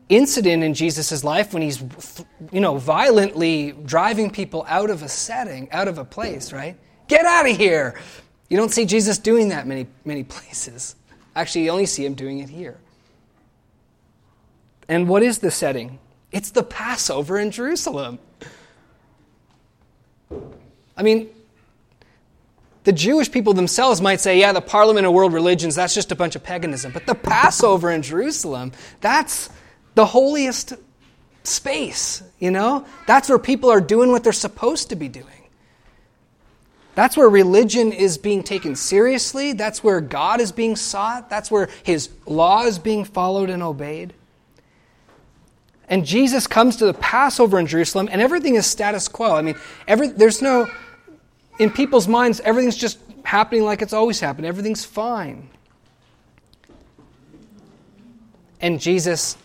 incident 0.08 0.62
in 0.62 0.74
Jesus' 0.74 1.24
life 1.24 1.52
when 1.52 1.62
he's, 1.62 1.82
you 2.52 2.60
know, 2.60 2.76
violently 2.78 3.72
driving 3.84 4.30
people 4.30 4.64
out 4.68 4.90
of 4.90 5.02
a 5.02 5.08
setting, 5.08 5.70
out 5.72 5.88
of 5.88 5.98
a 5.98 6.04
place, 6.04 6.52
right? 6.52 6.76
Get 7.08 7.26
out 7.26 7.50
of 7.50 7.56
here! 7.56 8.00
You 8.48 8.56
don't 8.56 8.70
see 8.70 8.84
Jesus 8.84 9.18
doing 9.18 9.48
that 9.48 9.66
many, 9.66 9.86
many 10.04 10.22
places. 10.24 10.94
Actually, 11.34 11.64
you 11.64 11.70
only 11.70 11.86
see 11.86 12.04
him 12.04 12.14
doing 12.14 12.38
it 12.38 12.48
here. 12.48 12.78
And 14.92 15.08
what 15.08 15.22
is 15.22 15.38
the 15.38 15.50
setting? 15.50 15.98
It's 16.32 16.50
the 16.50 16.62
Passover 16.62 17.38
in 17.38 17.50
Jerusalem. 17.50 18.18
I 20.94 21.02
mean, 21.02 21.30
the 22.84 22.92
Jewish 22.92 23.32
people 23.32 23.54
themselves 23.54 24.02
might 24.02 24.20
say, 24.20 24.38
yeah, 24.38 24.52
the 24.52 24.60
Parliament 24.60 25.06
of 25.06 25.14
World 25.14 25.32
Religions, 25.32 25.76
that's 25.76 25.94
just 25.94 26.12
a 26.12 26.14
bunch 26.14 26.36
of 26.36 26.44
paganism. 26.44 26.92
But 26.92 27.06
the 27.06 27.14
Passover 27.14 27.90
in 27.90 28.02
Jerusalem, 28.02 28.72
that's 29.00 29.48
the 29.94 30.04
holiest 30.04 30.74
space, 31.42 32.22
you 32.38 32.50
know? 32.50 32.84
That's 33.06 33.30
where 33.30 33.38
people 33.38 33.70
are 33.70 33.80
doing 33.80 34.10
what 34.10 34.22
they're 34.22 34.34
supposed 34.34 34.90
to 34.90 34.96
be 34.96 35.08
doing. 35.08 35.48
That's 36.96 37.16
where 37.16 37.30
religion 37.30 37.92
is 37.92 38.18
being 38.18 38.42
taken 38.42 38.76
seriously. 38.76 39.54
That's 39.54 39.82
where 39.82 40.02
God 40.02 40.42
is 40.42 40.52
being 40.52 40.76
sought. 40.76 41.30
That's 41.30 41.50
where 41.50 41.70
His 41.82 42.10
law 42.26 42.64
is 42.64 42.78
being 42.78 43.06
followed 43.06 43.48
and 43.48 43.62
obeyed. 43.62 44.12
And 45.92 46.06
Jesus 46.06 46.46
comes 46.46 46.76
to 46.76 46.86
the 46.86 46.94
Passover 46.94 47.58
in 47.58 47.66
Jerusalem, 47.66 48.08
and 48.10 48.22
everything 48.22 48.54
is 48.54 48.66
status 48.66 49.08
quo. 49.08 49.36
I 49.36 49.42
mean, 49.42 49.56
every, 49.86 50.08
there's 50.08 50.40
no, 50.40 50.66
in 51.58 51.68
people's 51.68 52.08
minds, 52.08 52.40
everything's 52.40 52.78
just 52.78 52.98
happening 53.24 53.64
like 53.64 53.82
it's 53.82 53.92
always 53.92 54.18
happened. 54.18 54.46
Everything's 54.46 54.86
fine. 54.86 55.50
And 58.58 58.80
Jesus 58.80 59.36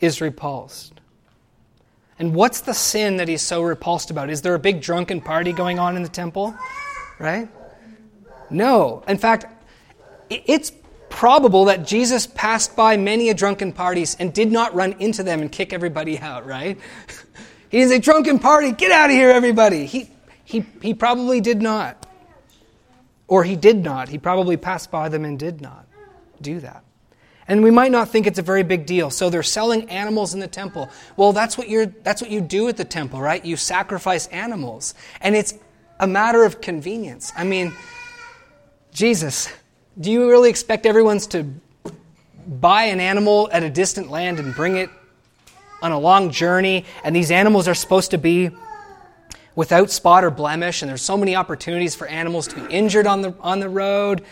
is 0.00 0.20
repulsed. 0.20 0.94
And 2.18 2.34
what's 2.34 2.62
the 2.62 2.74
sin 2.74 3.18
that 3.18 3.28
he's 3.28 3.42
so 3.42 3.62
repulsed 3.62 4.10
about? 4.10 4.30
Is 4.30 4.42
there 4.42 4.56
a 4.56 4.58
big 4.58 4.80
drunken 4.80 5.20
party 5.20 5.52
going 5.52 5.78
on 5.78 5.94
in 5.94 6.02
the 6.02 6.08
temple? 6.08 6.56
Right? 7.20 7.48
No. 8.50 9.04
In 9.06 9.18
fact, 9.18 9.46
it's 10.28 10.72
probable 11.16 11.64
that 11.64 11.86
Jesus 11.86 12.26
passed 12.26 12.76
by 12.76 12.98
many 12.98 13.30
a 13.30 13.34
drunken 13.34 13.72
parties 13.72 14.18
and 14.20 14.34
did 14.34 14.52
not 14.52 14.74
run 14.74 14.92
into 14.98 15.22
them 15.22 15.40
and 15.40 15.50
kick 15.50 15.72
everybody 15.72 16.18
out, 16.18 16.46
right? 16.46 16.78
He 17.68 17.80
is 17.80 17.90
a 17.90 17.98
drunken 17.98 18.38
party, 18.38 18.70
get 18.70 18.92
out 18.92 19.10
of 19.10 19.16
here, 19.16 19.28
everybody. 19.28 19.86
He, 19.86 20.08
he, 20.44 20.64
he 20.80 20.94
probably 20.94 21.40
did 21.40 21.60
not. 21.60 22.06
Or 23.26 23.42
he 23.42 23.56
did 23.56 23.82
not. 23.82 24.08
He 24.08 24.18
probably 24.18 24.56
passed 24.56 24.92
by 24.92 25.08
them 25.08 25.24
and 25.24 25.36
did 25.36 25.60
not 25.60 25.84
do 26.40 26.60
that. 26.60 26.84
And 27.48 27.64
we 27.64 27.72
might 27.72 27.90
not 27.90 28.08
think 28.08 28.28
it's 28.28 28.38
a 28.38 28.42
very 28.42 28.62
big 28.62 28.86
deal. 28.86 29.10
So 29.10 29.30
they're 29.30 29.42
selling 29.42 29.90
animals 29.90 30.32
in 30.32 30.38
the 30.38 30.46
temple. 30.46 30.88
Well, 31.16 31.32
that's 31.32 31.58
what, 31.58 31.68
you're, 31.68 31.86
that's 31.86 32.22
what 32.22 32.30
you 32.30 32.40
do 32.40 32.68
at 32.68 32.76
the 32.76 32.84
temple, 32.84 33.20
right? 33.20 33.44
You 33.44 33.56
sacrifice 33.56 34.28
animals. 34.28 34.94
And 35.20 35.34
it's 35.34 35.54
a 35.98 36.06
matter 36.06 36.44
of 36.44 36.60
convenience. 36.60 37.32
I 37.36 37.42
mean, 37.42 37.74
Jesus, 38.92 39.48
do 39.98 40.10
you 40.10 40.30
really 40.30 40.50
expect 40.50 40.84
everyone's 40.84 41.26
to 41.28 41.46
buy 42.46 42.84
an 42.84 43.00
animal 43.00 43.48
at 43.50 43.62
a 43.62 43.70
distant 43.70 44.10
land 44.10 44.38
and 44.38 44.54
bring 44.54 44.76
it 44.76 44.90
on 45.80 45.92
a 45.92 45.98
long 45.98 46.30
journey? 46.30 46.84
And 47.02 47.16
these 47.16 47.30
animals 47.30 47.66
are 47.66 47.74
supposed 47.74 48.10
to 48.10 48.18
be 48.18 48.50
without 49.54 49.90
spot 49.90 50.22
or 50.22 50.30
blemish, 50.30 50.82
and 50.82 50.90
there's 50.90 51.02
so 51.02 51.16
many 51.16 51.34
opportunities 51.34 51.94
for 51.94 52.06
animals 52.06 52.46
to 52.48 52.56
be 52.56 52.74
injured 52.74 53.06
on 53.06 53.22
the, 53.22 53.34
on 53.40 53.58
the 53.58 53.68
road. 53.68 54.22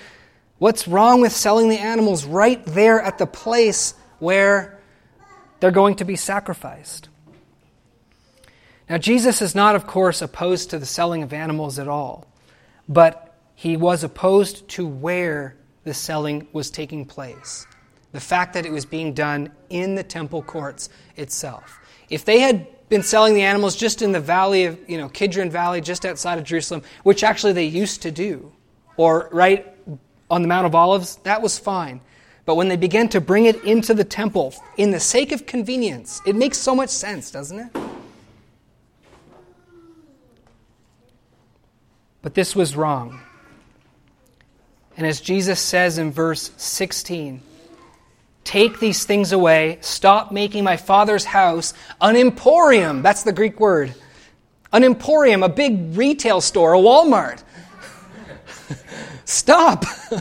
What's 0.58 0.86
wrong 0.86 1.22
with 1.22 1.32
selling 1.32 1.70
the 1.70 1.78
animals 1.78 2.26
right 2.26 2.64
there 2.66 3.00
at 3.00 3.16
the 3.16 3.26
place 3.26 3.94
where 4.18 4.78
they're 5.60 5.70
going 5.70 5.96
to 5.96 6.04
be 6.04 6.16
sacrificed? 6.16 7.08
Now, 8.88 8.98
Jesus 8.98 9.40
is 9.40 9.54
not, 9.54 9.76
of 9.76 9.86
course, 9.86 10.20
opposed 10.20 10.70
to 10.70 10.78
the 10.78 10.84
selling 10.84 11.22
of 11.22 11.32
animals 11.32 11.78
at 11.78 11.88
all, 11.88 12.26
but 12.86 13.23
he 13.64 13.78
was 13.78 14.04
opposed 14.04 14.68
to 14.68 14.86
where 14.86 15.56
the 15.84 15.94
selling 15.94 16.46
was 16.52 16.70
taking 16.70 17.06
place. 17.06 17.66
The 18.12 18.20
fact 18.20 18.52
that 18.52 18.66
it 18.66 18.70
was 18.70 18.84
being 18.84 19.14
done 19.14 19.50
in 19.70 19.94
the 19.94 20.02
temple 20.02 20.42
courts 20.42 20.90
itself. 21.16 21.80
If 22.10 22.26
they 22.26 22.40
had 22.40 22.66
been 22.90 23.02
selling 23.02 23.32
the 23.32 23.40
animals 23.40 23.74
just 23.74 24.02
in 24.02 24.12
the 24.12 24.20
valley 24.20 24.66
of, 24.66 24.78
you 24.86 24.98
know, 24.98 25.08
Kidron 25.08 25.48
Valley, 25.48 25.80
just 25.80 26.04
outside 26.04 26.36
of 26.36 26.44
Jerusalem, 26.44 26.82
which 27.04 27.24
actually 27.24 27.54
they 27.54 27.64
used 27.64 28.02
to 28.02 28.10
do, 28.10 28.52
or 28.98 29.30
right 29.32 29.74
on 30.28 30.42
the 30.42 30.48
Mount 30.48 30.66
of 30.66 30.74
Olives, 30.74 31.16
that 31.22 31.40
was 31.40 31.58
fine. 31.58 32.02
But 32.44 32.56
when 32.56 32.68
they 32.68 32.76
began 32.76 33.08
to 33.08 33.20
bring 33.22 33.46
it 33.46 33.64
into 33.64 33.94
the 33.94 34.04
temple 34.04 34.52
in 34.76 34.90
the 34.90 35.00
sake 35.00 35.32
of 35.32 35.46
convenience, 35.46 36.20
it 36.26 36.36
makes 36.36 36.58
so 36.58 36.74
much 36.74 36.90
sense, 36.90 37.30
doesn't 37.30 37.58
it? 37.58 37.76
But 42.20 42.34
this 42.34 42.54
was 42.54 42.76
wrong. 42.76 43.20
And 44.96 45.06
as 45.06 45.20
Jesus 45.20 45.60
says 45.60 45.98
in 45.98 46.12
verse 46.12 46.50
16, 46.56 47.42
take 48.44 48.78
these 48.78 49.04
things 49.04 49.32
away, 49.32 49.78
stop 49.80 50.30
making 50.30 50.64
my 50.64 50.76
father's 50.76 51.24
house 51.24 51.74
an 52.00 52.16
emporium. 52.16 53.02
That's 53.02 53.24
the 53.24 53.32
Greek 53.32 53.58
word. 53.58 53.94
An 54.72 54.84
emporium, 54.84 55.42
a 55.42 55.48
big 55.48 55.96
retail 55.96 56.40
store, 56.40 56.74
a 56.74 56.78
Walmart. 56.78 57.42
Stop. 59.24 59.84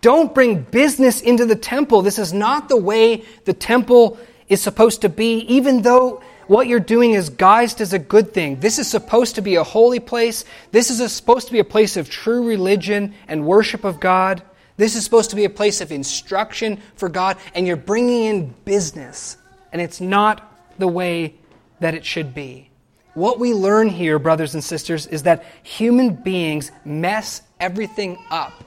Don't 0.00 0.34
bring 0.34 0.62
business 0.62 1.20
into 1.20 1.44
the 1.44 1.56
temple. 1.56 2.02
This 2.02 2.18
is 2.18 2.32
not 2.32 2.68
the 2.68 2.76
way 2.76 3.24
the 3.44 3.52
temple 3.52 4.18
is 4.48 4.60
supposed 4.62 5.02
to 5.02 5.08
be, 5.08 5.40
even 5.40 5.82
though 5.82 6.22
what 6.50 6.66
you're 6.66 6.80
doing 6.80 7.12
is 7.12 7.30
guised 7.30 7.80
as 7.80 7.92
a 7.92 7.98
good 8.00 8.34
thing. 8.34 8.58
This 8.58 8.80
is 8.80 8.90
supposed 8.90 9.36
to 9.36 9.40
be 9.40 9.54
a 9.54 9.62
holy 9.62 10.00
place. 10.00 10.44
This 10.72 10.90
is 10.90 11.12
supposed 11.12 11.46
to 11.46 11.52
be 11.52 11.60
a 11.60 11.64
place 11.64 11.96
of 11.96 12.10
true 12.10 12.44
religion 12.44 13.14
and 13.28 13.46
worship 13.46 13.84
of 13.84 14.00
God. 14.00 14.42
This 14.76 14.96
is 14.96 15.04
supposed 15.04 15.30
to 15.30 15.36
be 15.36 15.44
a 15.44 15.50
place 15.50 15.80
of 15.80 15.92
instruction 15.92 16.80
for 16.96 17.08
God, 17.08 17.36
and 17.54 17.68
you're 17.68 17.76
bringing 17.76 18.24
in 18.24 18.54
business, 18.64 19.36
and 19.72 19.80
it's 19.80 20.00
not 20.00 20.52
the 20.76 20.88
way 20.88 21.36
that 21.78 21.94
it 21.94 22.04
should 22.04 22.34
be. 22.34 22.68
What 23.14 23.38
we 23.38 23.54
learn 23.54 23.88
here, 23.88 24.18
brothers 24.18 24.54
and 24.54 24.64
sisters, 24.64 25.06
is 25.06 25.22
that 25.22 25.44
human 25.62 26.16
beings 26.16 26.72
mess 26.84 27.42
everything 27.60 28.18
up. 28.28 28.64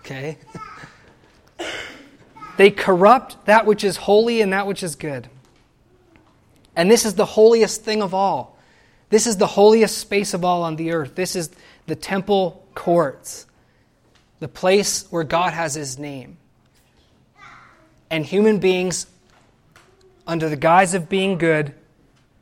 Okay? 0.00 0.36
they 2.58 2.70
corrupt 2.70 3.46
that 3.46 3.64
which 3.64 3.84
is 3.84 3.96
holy 3.96 4.42
and 4.42 4.52
that 4.52 4.66
which 4.66 4.82
is 4.82 4.96
good. 4.96 5.26
And 6.80 6.90
this 6.90 7.04
is 7.04 7.12
the 7.12 7.26
holiest 7.26 7.84
thing 7.84 8.00
of 8.00 8.14
all. 8.14 8.56
This 9.10 9.26
is 9.26 9.36
the 9.36 9.46
holiest 9.46 9.98
space 9.98 10.32
of 10.32 10.46
all 10.46 10.62
on 10.62 10.76
the 10.76 10.92
earth. 10.92 11.14
This 11.14 11.36
is 11.36 11.50
the 11.86 11.94
temple 11.94 12.66
courts, 12.74 13.44
the 14.38 14.48
place 14.48 15.04
where 15.10 15.22
God 15.22 15.52
has 15.52 15.74
his 15.74 15.98
name. 15.98 16.38
And 18.08 18.24
human 18.24 18.60
beings, 18.60 19.08
under 20.26 20.48
the 20.48 20.56
guise 20.56 20.94
of 20.94 21.10
being 21.10 21.36
good, 21.36 21.74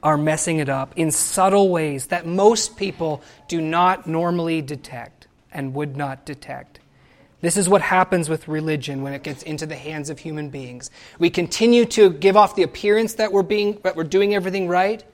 are 0.05 0.17
messing 0.17 0.59
it 0.59 0.69
up 0.69 0.93
in 0.95 1.11
subtle 1.11 1.71
ways 1.71 2.07
that 2.07 2.25
most 2.25 2.77
people 2.77 3.21
do 3.49 3.61
not 3.61 4.07
normally 4.07 4.63
detect 4.63 5.27
and 5.51 5.75
would 5.75 5.97
not 5.97 6.25
detect. 6.25 6.78
This 7.41 7.57
is 7.57 7.69
what 7.69 7.83
happens 7.83 8.29
with 8.29 8.49
religion 8.49 9.03
when 9.03 9.13
it 9.13 9.23
gets 9.23 9.45
into 9.45 9.65
the 9.65 9.77
hands 9.77 10.11
of 10.11 10.19
human 10.19 10.51
beings. 10.51 10.91
We 11.21 11.31
continue 11.31 11.85
to 11.87 12.11
give 12.11 12.37
off 12.37 12.57
the 12.57 12.65
appearance 12.65 13.15
that 13.15 13.33
we're, 13.33 13.45
being, 13.45 13.79
that 13.85 13.95
we're 13.95 14.05
doing 14.05 14.35
everything 14.35 14.67
right. 14.67 15.05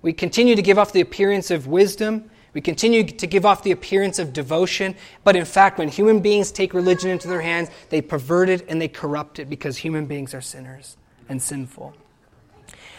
We 0.00 0.12
continue 0.12 0.54
to 0.54 0.62
give 0.62 0.78
off 0.78 0.92
the 0.92 1.00
appearance 1.00 1.50
of 1.50 1.66
wisdom. 1.66 2.30
We 2.54 2.60
continue 2.60 3.02
to 3.04 3.26
give 3.26 3.44
off 3.44 3.64
the 3.64 3.72
appearance 3.72 4.20
of 4.20 4.32
devotion. 4.32 4.94
But 5.24 5.34
in 5.34 5.44
fact, 5.44 5.78
when 5.78 5.88
human 5.88 6.20
beings 6.20 6.52
take 6.52 6.72
religion 6.72 7.10
into 7.10 7.26
their 7.26 7.40
hands, 7.40 7.68
they 7.88 8.00
pervert 8.00 8.48
it 8.48 8.64
and 8.68 8.80
they 8.80 8.88
corrupt 8.88 9.40
it 9.40 9.50
because 9.50 9.78
human 9.78 10.06
beings 10.06 10.34
are 10.34 10.40
sinners 10.40 10.96
and 11.28 11.42
sinful. 11.42 11.94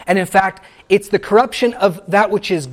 And 0.06 0.18
in 0.18 0.26
fact, 0.26 0.62
it's 0.90 1.08
the 1.08 1.18
corruption 1.18 1.72
of 1.74 2.02
that 2.08 2.30
which 2.30 2.50
is 2.50 2.68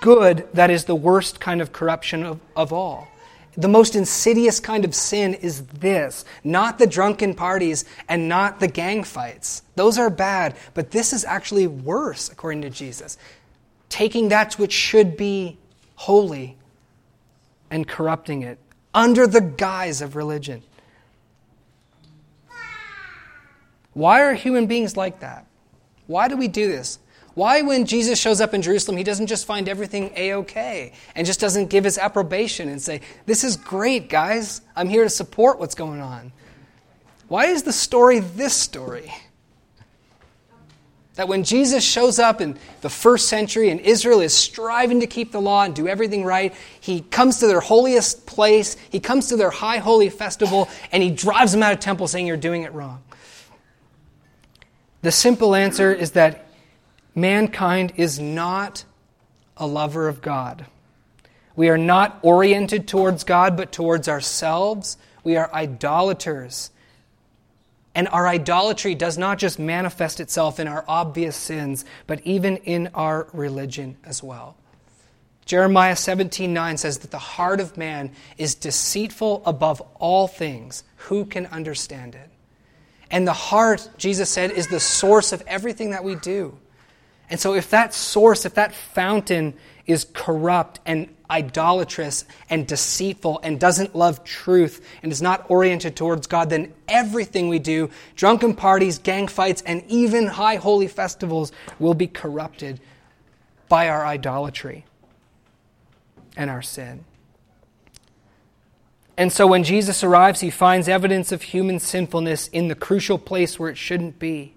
good 0.00 0.48
that 0.52 0.70
is 0.70 0.86
the 0.86 0.94
worst 0.94 1.40
kind 1.40 1.62
of 1.62 1.72
corruption 1.72 2.24
of, 2.24 2.40
of 2.56 2.72
all. 2.72 3.08
The 3.56 3.68
most 3.68 3.94
insidious 3.94 4.58
kind 4.58 4.84
of 4.84 4.94
sin 4.94 5.34
is 5.34 5.62
this 5.66 6.24
not 6.42 6.78
the 6.78 6.86
drunken 6.86 7.34
parties 7.34 7.84
and 8.08 8.28
not 8.28 8.60
the 8.60 8.68
gang 8.68 9.04
fights. 9.04 9.62
Those 9.76 9.98
are 9.98 10.10
bad, 10.10 10.56
but 10.74 10.90
this 10.90 11.12
is 11.12 11.24
actually 11.24 11.66
worse, 11.66 12.28
according 12.28 12.62
to 12.62 12.70
Jesus. 12.70 13.16
Taking 13.88 14.28
that 14.28 14.54
which 14.54 14.72
should 14.72 15.16
be 15.16 15.58
holy 15.94 16.56
and 17.70 17.86
corrupting 17.86 18.42
it 18.42 18.58
under 18.92 19.26
the 19.26 19.40
guise 19.40 20.00
of 20.00 20.16
religion. 20.16 20.62
Why 23.92 24.22
are 24.22 24.34
human 24.34 24.66
beings 24.66 24.96
like 24.96 25.20
that? 25.20 25.46
Why 26.06 26.28
do 26.28 26.36
we 26.36 26.48
do 26.48 26.66
this? 26.66 26.98
Why, 27.34 27.62
when 27.62 27.84
Jesus 27.84 28.20
shows 28.20 28.40
up 28.40 28.54
in 28.54 28.62
Jerusalem, 28.62 28.96
he 28.96 29.02
doesn't 29.02 29.26
just 29.26 29.44
find 29.44 29.68
everything 29.68 30.12
A 30.16 30.32
OK 30.32 30.92
and 31.16 31.26
just 31.26 31.40
doesn't 31.40 31.66
give 31.66 31.82
his 31.82 31.98
approbation 31.98 32.68
and 32.68 32.80
say, 32.80 33.00
This 33.26 33.42
is 33.42 33.56
great, 33.56 34.08
guys. 34.08 34.60
I'm 34.76 34.88
here 34.88 35.02
to 35.02 35.10
support 35.10 35.58
what's 35.58 35.74
going 35.74 36.00
on. 36.00 36.32
Why 37.26 37.46
is 37.46 37.64
the 37.64 37.72
story 37.72 38.20
this 38.20 38.54
story? 38.54 39.12
That 41.16 41.26
when 41.26 41.44
Jesus 41.44 41.84
shows 41.84 42.18
up 42.18 42.40
in 42.40 42.56
the 42.80 42.90
first 42.90 43.28
century 43.28 43.70
and 43.70 43.80
Israel 43.80 44.20
is 44.20 44.34
striving 44.34 45.00
to 45.00 45.06
keep 45.06 45.32
the 45.32 45.40
law 45.40 45.62
and 45.62 45.74
do 45.74 45.88
everything 45.88 46.24
right, 46.24 46.54
he 46.80 47.00
comes 47.00 47.38
to 47.38 47.46
their 47.46 47.60
holiest 47.60 48.26
place, 48.26 48.76
he 48.90 49.00
comes 49.00 49.28
to 49.28 49.36
their 49.36 49.50
high 49.50 49.78
holy 49.78 50.10
festival, 50.10 50.68
and 50.92 51.02
he 51.02 51.10
drives 51.10 51.52
them 51.52 51.62
out 51.62 51.72
of 51.72 51.80
temple 51.80 52.06
saying, 52.06 52.28
You're 52.28 52.36
doing 52.36 52.62
it 52.62 52.72
wrong. 52.72 53.02
The 55.02 55.12
simple 55.12 55.54
answer 55.56 55.92
is 55.92 56.12
that 56.12 56.43
mankind 57.14 57.92
is 57.96 58.18
not 58.18 58.84
a 59.56 59.66
lover 59.66 60.08
of 60.08 60.22
God. 60.22 60.66
We 61.56 61.68
are 61.68 61.78
not 61.78 62.18
oriented 62.22 62.88
towards 62.88 63.24
God, 63.24 63.56
but 63.56 63.72
towards 63.72 64.08
ourselves. 64.08 64.96
We 65.22 65.36
are 65.36 65.52
idolaters. 65.52 66.70
And 67.94 68.08
our 68.08 68.26
idolatry 68.26 68.96
does 68.96 69.16
not 69.16 69.38
just 69.38 69.58
manifest 69.58 70.18
itself 70.18 70.58
in 70.58 70.66
our 70.66 70.84
obvious 70.88 71.36
sins, 71.36 71.84
but 72.06 72.20
even 72.24 72.56
in 72.58 72.88
our 72.94 73.28
religion 73.32 73.96
as 74.04 74.22
well. 74.22 74.56
Jeremiah 75.44 75.94
17:9 75.94 76.78
says 76.78 76.98
that 76.98 77.10
the 77.10 77.18
heart 77.18 77.60
of 77.60 77.76
man 77.76 78.10
is 78.38 78.54
deceitful 78.54 79.42
above 79.44 79.80
all 80.00 80.26
things. 80.26 80.82
Who 81.08 81.24
can 81.24 81.46
understand 81.46 82.14
it? 82.14 82.30
And 83.10 83.28
the 83.28 83.34
heart, 83.34 83.90
Jesus 83.96 84.30
said, 84.30 84.50
is 84.50 84.68
the 84.68 84.80
source 84.80 85.32
of 85.32 85.42
everything 85.46 85.90
that 85.90 86.02
we 86.02 86.16
do. 86.16 86.58
And 87.30 87.40
so, 87.40 87.54
if 87.54 87.70
that 87.70 87.94
source, 87.94 88.44
if 88.44 88.54
that 88.54 88.74
fountain 88.74 89.54
is 89.86 90.06
corrupt 90.12 90.80
and 90.86 91.08
idolatrous 91.30 92.24
and 92.50 92.66
deceitful 92.66 93.40
and 93.42 93.58
doesn't 93.58 93.94
love 93.94 94.24
truth 94.24 94.86
and 95.02 95.10
is 95.10 95.22
not 95.22 95.50
oriented 95.50 95.96
towards 95.96 96.26
God, 96.26 96.50
then 96.50 96.72
everything 96.88 97.48
we 97.48 97.58
do, 97.58 97.90
drunken 98.14 98.54
parties, 98.54 98.98
gang 98.98 99.28
fights, 99.28 99.62
and 99.62 99.82
even 99.88 100.26
high 100.26 100.56
holy 100.56 100.88
festivals, 100.88 101.52
will 101.78 101.94
be 101.94 102.06
corrupted 102.06 102.80
by 103.68 103.88
our 103.88 104.04
idolatry 104.06 104.84
and 106.36 106.50
our 106.50 106.62
sin. 106.62 107.04
And 109.16 109.32
so 109.32 109.46
when 109.46 109.64
Jesus 109.64 110.02
arrives, 110.02 110.40
he 110.40 110.50
finds 110.50 110.88
evidence 110.88 111.30
of 111.30 111.42
human 111.42 111.78
sinfulness 111.78 112.48
in 112.48 112.68
the 112.68 112.74
crucial 112.74 113.18
place 113.18 113.58
where 113.58 113.70
it 113.70 113.78
shouldn't 113.78 114.18
be. 114.18 114.54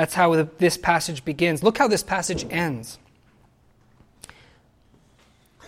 That's 0.00 0.14
how 0.14 0.44
this 0.56 0.78
passage 0.78 1.26
begins. 1.26 1.62
Look 1.62 1.76
how 1.76 1.86
this 1.86 2.02
passage 2.02 2.46
ends. 2.48 2.98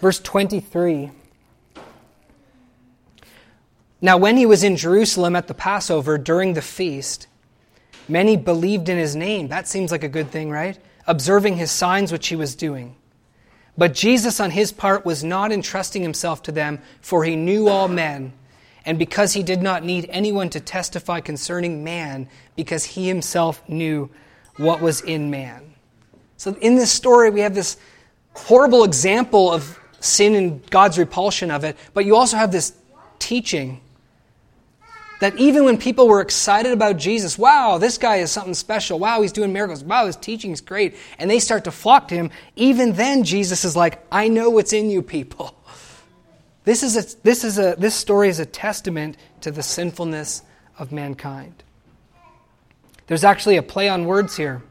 Verse 0.01 0.19
23. 0.21 1.11
Now, 4.01 4.17
when 4.17 4.39
he 4.39 4.47
was 4.47 4.65
in 4.65 4.77
Jerusalem 4.77 5.37
at 5.37 5.49
the 5.49 5.53
Passover 5.53 6.17
during 6.17 6.55
the 6.55 6.63
feast, 6.63 7.27
many 8.09 8.39
believed 8.39 8.89
in 8.89 8.97
his 8.97 9.15
name. 9.15 9.49
That 9.49 9.69
seems 9.69 9.93
like 9.93 10.03
a 10.03 10.09
good 10.09 10.31
thing, 10.31 10.51
right? 10.51 10.79
Observing 11.07 11.59
his 11.59 11.71
signs 11.71 12.11
which 12.11 12.29
he 12.29 12.35
was 12.37 12.55
doing. 12.55 12.97
But 13.77 13.93
Jesus, 13.93 14.41
on 14.41 14.53
his 14.53 14.73
part, 14.73 15.05
was 15.05 15.23
not 15.23 15.53
entrusting 15.53 16.01
himself 16.01 16.43
to 16.45 16.53
them, 16.53 16.81
for 17.03 17.23
he 17.23 17.37
knew 17.37 17.69
all 17.69 17.87
men, 17.87 18.33
and 18.85 18.99
because 18.99 19.33
he 19.33 19.43
did 19.43 19.63
not 19.63 19.85
need 19.85 20.07
anyone 20.11 20.51
to 20.51 20.61
testify 20.61 21.21
concerning 21.21 21.85
man, 21.85 22.29
because 22.57 22.85
he 22.85 23.09
himself 23.09 23.67
knew 23.69 24.11
what 24.57 24.81
was 24.81 25.01
in 25.01 25.31
man. 25.31 25.75
So, 26.37 26.55
in 26.61 26.75
this 26.75 26.91
story, 26.91 27.31
we 27.31 27.41
have 27.41 27.55
this 27.55 27.77
horrible 28.35 28.85
example 28.85 29.53
of 29.53 29.79
sin 30.01 30.35
and 30.35 30.69
God's 30.71 30.99
repulsion 30.99 31.51
of 31.51 31.65
it, 31.65 31.77
but 31.95 32.05
you 32.05 32.17
also 32.17 32.37
have 32.37 32.51
this 32.51 32.73
teaching 33.19 33.81
that 35.23 35.37
even 35.39 35.65
when 35.65 35.79
people 35.79 36.09
were 36.09 36.21
excited 36.21 36.73
about 36.73 36.97
Jesus, 36.97 37.39
wow, 37.39 37.79
this 37.79 37.97
guy 37.97 38.17
is 38.17 38.33
something 38.33 38.55
special. 38.55 38.99
Wow, 38.99 39.23
he's 39.23 39.31
doing 39.31 39.53
miracles. 39.53 39.85
Wow, 39.85 40.07
his 40.07 40.17
teaching 40.17 40.51
is 40.51 40.61
great. 40.61 40.97
And 41.17 41.31
they 41.31 41.39
start 41.39 41.63
to 41.63 41.71
flock 41.71 42.09
to 42.09 42.17
him. 42.17 42.33
Even 42.57 42.95
then, 42.95 43.23
Jesus 43.23 43.65
is 43.65 43.77
like, 43.77 44.05
I 44.11 44.27
know 44.27 44.51
what's 44.51 44.73
in 44.73 44.91
you 44.91 45.01
people. 45.01 45.62
This, 46.65 46.83
is 46.83 46.97
a, 46.97 47.17
this, 47.23 47.45
is 47.45 47.59
a, 47.59 47.75
this 47.77 47.95
story 47.95 48.29
is 48.29 48.39
a 48.39 48.47
testament 48.47 49.17
to 49.41 49.51
the 49.51 49.63
sinfulness 49.63 50.43
of 50.79 50.93
mankind. 50.93 51.63
There's 53.07 53.25
actually 53.25 53.57
a 53.57 53.63
play 53.63 53.89
on 53.89 54.05
words 54.05 54.37
here. 54.37 54.63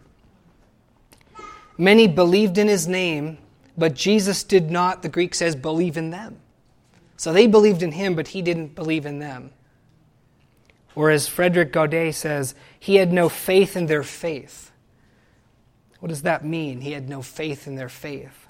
Many 1.78 2.08
believed 2.08 2.58
in 2.58 2.68
his 2.68 2.88
name, 2.88 3.38
but 3.78 3.94
Jesus 3.94 4.44
did 4.44 4.72
not, 4.72 5.02
the 5.02 5.10
Greek 5.10 5.36
says, 5.36 5.56
believe 5.56 5.98
in 5.98 6.12
them. 6.12 6.38
So 7.18 7.34
they 7.34 7.48
believed 7.48 7.84
in 7.84 7.92
him, 7.92 8.16
but 8.16 8.30
he 8.30 8.42
didn't 8.42 8.74
believe 8.74 9.06
in 9.06 9.20
them. 9.20 9.52
Or 10.96 11.10
as 11.10 11.28
Frederick 11.28 11.72
Godet 11.72 12.16
says, 12.16 12.56
he 12.80 12.96
had 12.96 13.14
no 13.14 13.30
faith 13.30 13.78
in 13.78 13.86
their 13.86 14.04
faith. 14.04 14.72
What 16.00 16.10
does 16.10 16.24
that 16.24 16.44
mean? 16.44 16.82
He 16.82 16.94
had 16.94 17.10
no 17.10 17.22
faith 17.22 17.68
in 17.68 17.76
their 17.76 17.90
faith. 17.90 18.41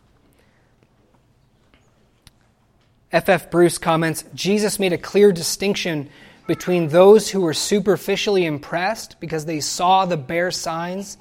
F. 3.12 3.28
F. 3.28 3.52
Bruce 3.52 3.78
comments 3.78 4.24
Jesus 4.34 4.80
made 4.80 4.94
a 4.94 4.98
clear 4.98 5.32
distinction 5.32 6.10
between 6.48 6.88
those 6.90 7.30
who 7.30 7.42
were 7.42 7.54
superficially 7.54 8.46
impressed 8.46 9.20
because 9.20 9.46
they 9.46 9.60
saw 9.60 10.06
the 10.06 10.18
bare 10.18 10.52
signs 10.52 11.18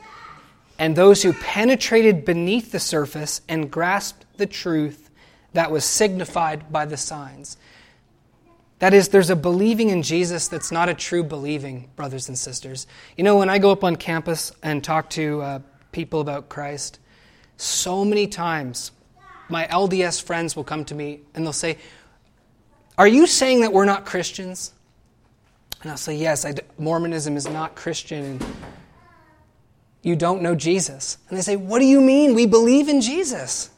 and 0.78 0.96
those 0.96 1.22
who 1.22 1.32
penetrated 1.32 2.24
beneath 2.24 2.72
the 2.72 2.80
surface 2.80 3.42
and 3.48 3.70
grasped 3.70 4.24
the 4.38 4.46
truth 4.46 5.10
that 5.52 5.70
was 5.70 5.84
signified 5.84 6.72
by 6.72 6.86
the 6.86 6.96
signs. 6.96 7.56
That 8.78 8.94
is, 8.94 9.08
there's 9.08 9.28
a 9.28 9.36
believing 9.36 9.90
in 9.90 10.02
Jesus 10.02 10.48
that's 10.48 10.72
not 10.72 10.88
a 10.88 10.94
true 10.94 11.22
believing, 11.22 11.90
brothers 11.96 12.28
and 12.28 12.38
sisters. 12.38 12.86
You 13.16 13.24
know, 13.24 13.36
when 13.36 13.50
I 13.50 13.58
go 13.58 13.72
up 13.72 13.84
on 13.84 13.96
campus 13.96 14.52
and 14.62 14.82
talk 14.82 15.10
to 15.10 15.42
uh, 15.42 15.58
people 15.92 16.22
about 16.22 16.48
Christ, 16.48 16.98
so 17.58 18.04
many 18.06 18.26
times 18.26 18.90
my 19.50 19.66
LDS 19.66 20.22
friends 20.22 20.56
will 20.56 20.64
come 20.64 20.84
to 20.86 20.94
me 20.94 21.20
and 21.34 21.44
they'll 21.44 21.52
say, 21.52 21.78
Are 22.96 23.08
you 23.08 23.26
saying 23.26 23.60
that 23.62 23.72
we're 23.72 23.84
not 23.84 24.06
Christians? 24.06 24.72
And 25.82 25.90
I'll 25.90 25.96
say, 25.96 26.16
Yes, 26.16 26.46
Mormonism 26.78 27.36
is 27.36 27.48
not 27.48 27.74
Christian, 27.74 28.24
and 28.24 28.46
you 30.02 30.16
don't 30.16 30.42
know 30.42 30.54
Jesus. 30.54 31.18
And 31.28 31.38
they 31.38 31.42
say, 31.42 31.56
What 31.56 31.78
do 31.78 31.86
you 31.86 32.00
mean? 32.00 32.34
We 32.34 32.46
believe 32.46 32.88
in 32.88 33.00
Jesus. 33.00 33.70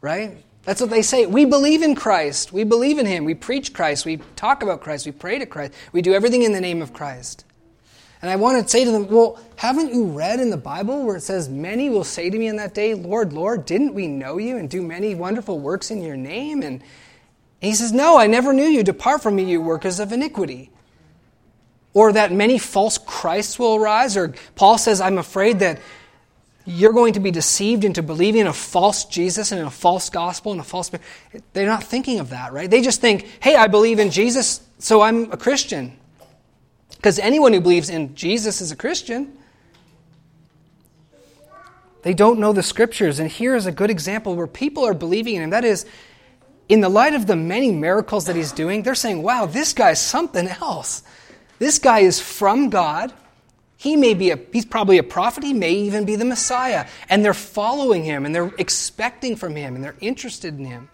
Right? 0.00 0.44
That's 0.64 0.80
what 0.80 0.90
they 0.90 1.02
say. 1.02 1.26
We 1.26 1.44
believe 1.44 1.82
in 1.82 1.94
Christ. 1.94 2.52
We 2.52 2.64
believe 2.64 2.98
in 2.98 3.06
Him. 3.06 3.24
We 3.24 3.34
preach 3.34 3.72
Christ. 3.72 4.06
We 4.06 4.18
talk 4.36 4.62
about 4.62 4.80
Christ. 4.80 5.06
We 5.06 5.12
pray 5.12 5.38
to 5.38 5.46
Christ. 5.46 5.74
We 5.92 6.02
do 6.02 6.14
everything 6.14 6.42
in 6.42 6.52
the 6.52 6.60
name 6.60 6.80
of 6.80 6.92
Christ. 6.92 7.44
And 8.24 8.30
I 8.30 8.36
want 8.36 8.62
to 8.62 8.66
say 8.66 8.86
to 8.86 8.90
them, 8.90 9.06
well, 9.08 9.38
haven't 9.56 9.92
you 9.92 10.06
read 10.06 10.40
in 10.40 10.48
the 10.48 10.56
Bible 10.56 11.04
where 11.04 11.16
it 11.16 11.20
says, 11.20 11.50
Many 11.50 11.90
will 11.90 12.04
say 12.04 12.30
to 12.30 12.38
me 12.38 12.46
in 12.46 12.56
that 12.56 12.72
day, 12.72 12.94
Lord, 12.94 13.34
Lord, 13.34 13.66
didn't 13.66 13.92
we 13.92 14.06
know 14.06 14.38
you 14.38 14.56
and 14.56 14.70
do 14.70 14.80
many 14.80 15.14
wonderful 15.14 15.58
works 15.58 15.90
in 15.90 16.00
your 16.00 16.16
name? 16.16 16.62
And 16.62 16.82
he 17.60 17.74
says, 17.74 17.92
No, 17.92 18.16
I 18.16 18.26
never 18.26 18.54
knew 18.54 18.64
you. 18.64 18.82
Depart 18.82 19.22
from 19.22 19.36
me, 19.36 19.44
you 19.44 19.60
workers 19.60 20.00
of 20.00 20.10
iniquity. 20.10 20.70
Or 21.92 22.14
that 22.14 22.32
many 22.32 22.56
false 22.56 22.96
Christs 22.96 23.58
will 23.58 23.74
arise. 23.74 24.16
Or 24.16 24.32
Paul 24.54 24.78
says, 24.78 25.02
I'm 25.02 25.18
afraid 25.18 25.58
that 25.58 25.78
you're 26.64 26.94
going 26.94 27.12
to 27.12 27.20
be 27.20 27.30
deceived 27.30 27.84
into 27.84 28.02
believing 28.02 28.40
in 28.40 28.46
a 28.46 28.54
false 28.54 29.04
Jesus 29.04 29.52
and 29.52 29.60
a 29.60 29.68
false 29.68 30.08
gospel 30.08 30.50
and 30.50 30.62
a 30.62 30.64
false. 30.64 30.90
They're 31.52 31.66
not 31.66 31.84
thinking 31.84 32.20
of 32.20 32.30
that, 32.30 32.54
right? 32.54 32.70
They 32.70 32.80
just 32.80 33.02
think, 33.02 33.28
hey, 33.40 33.54
I 33.54 33.66
believe 33.66 33.98
in 33.98 34.10
Jesus, 34.10 34.62
so 34.78 35.02
I'm 35.02 35.30
a 35.30 35.36
Christian. 35.36 35.98
Because 37.04 37.18
anyone 37.18 37.52
who 37.52 37.60
believes 37.60 37.90
in 37.90 38.14
Jesus 38.14 38.62
is 38.62 38.72
a 38.72 38.76
Christian. 38.76 39.36
They 42.00 42.14
don't 42.14 42.40
know 42.40 42.54
the 42.54 42.62
scriptures. 42.62 43.18
And 43.18 43.30
here 43.30 43.54
is 43.54 43.66
a 43.66 43.72
good 43.72 43.90
example 43.90 44.34
where 44.34 44.46
people 44.46 44.86
are 44.86 44.94
believing 44.94 45.34
in 45.34 45.42
him. 45.42 45.50
That 45.50 45.66
is, 45.66 45.84
in 46.66 46.80
the 46.80 46.88
light 46.88 47.12
of 47.12 47.26
the 47.26 47.36
many 47.36 47.70
miracles 47.72 48.24
that 48.24 48.36
he's 48.36 48.52
doing, 48.52 48.84
they're 48.84 48.94
saying, 48.94 49.22
wow, 49.22 49.44
this 49.44 49.74
guy's 49.74 50.00
something 50.00 50.48
else. 50.48 51.02
This 51.58 51.78
guy 51.78 51.98
is 51.98 52.20
from 52.20 52.70
God. 52.70 53.12
He 53.76 53.96
may 53.96 54.14
be 54.14 54.30
a, 54.30 54.38
he's 54.50 54.64
probably 54.64 54.96
a 54.96 55.02
prophet. 55.02 55.44
He 55.44 55.52
may 55.52 55.72
even 55.72 56.06
be 56.06 56.16
the 56.16 56.24
Messiah. 56.24 56.86
And 57.10 57.22
they're 57.22 57.34
following 57.34 58.04
him 58.04 58.24
and 58.24 58.34
they're 58.34 58.54
expecting 58.56 59.36
from 59.36 59.56
him 59.56 59.74
and 59.74 59.84
they're 59.84 59.96
interested 60.00 60.58
in 60.58 60.64
him. 60.64 60.88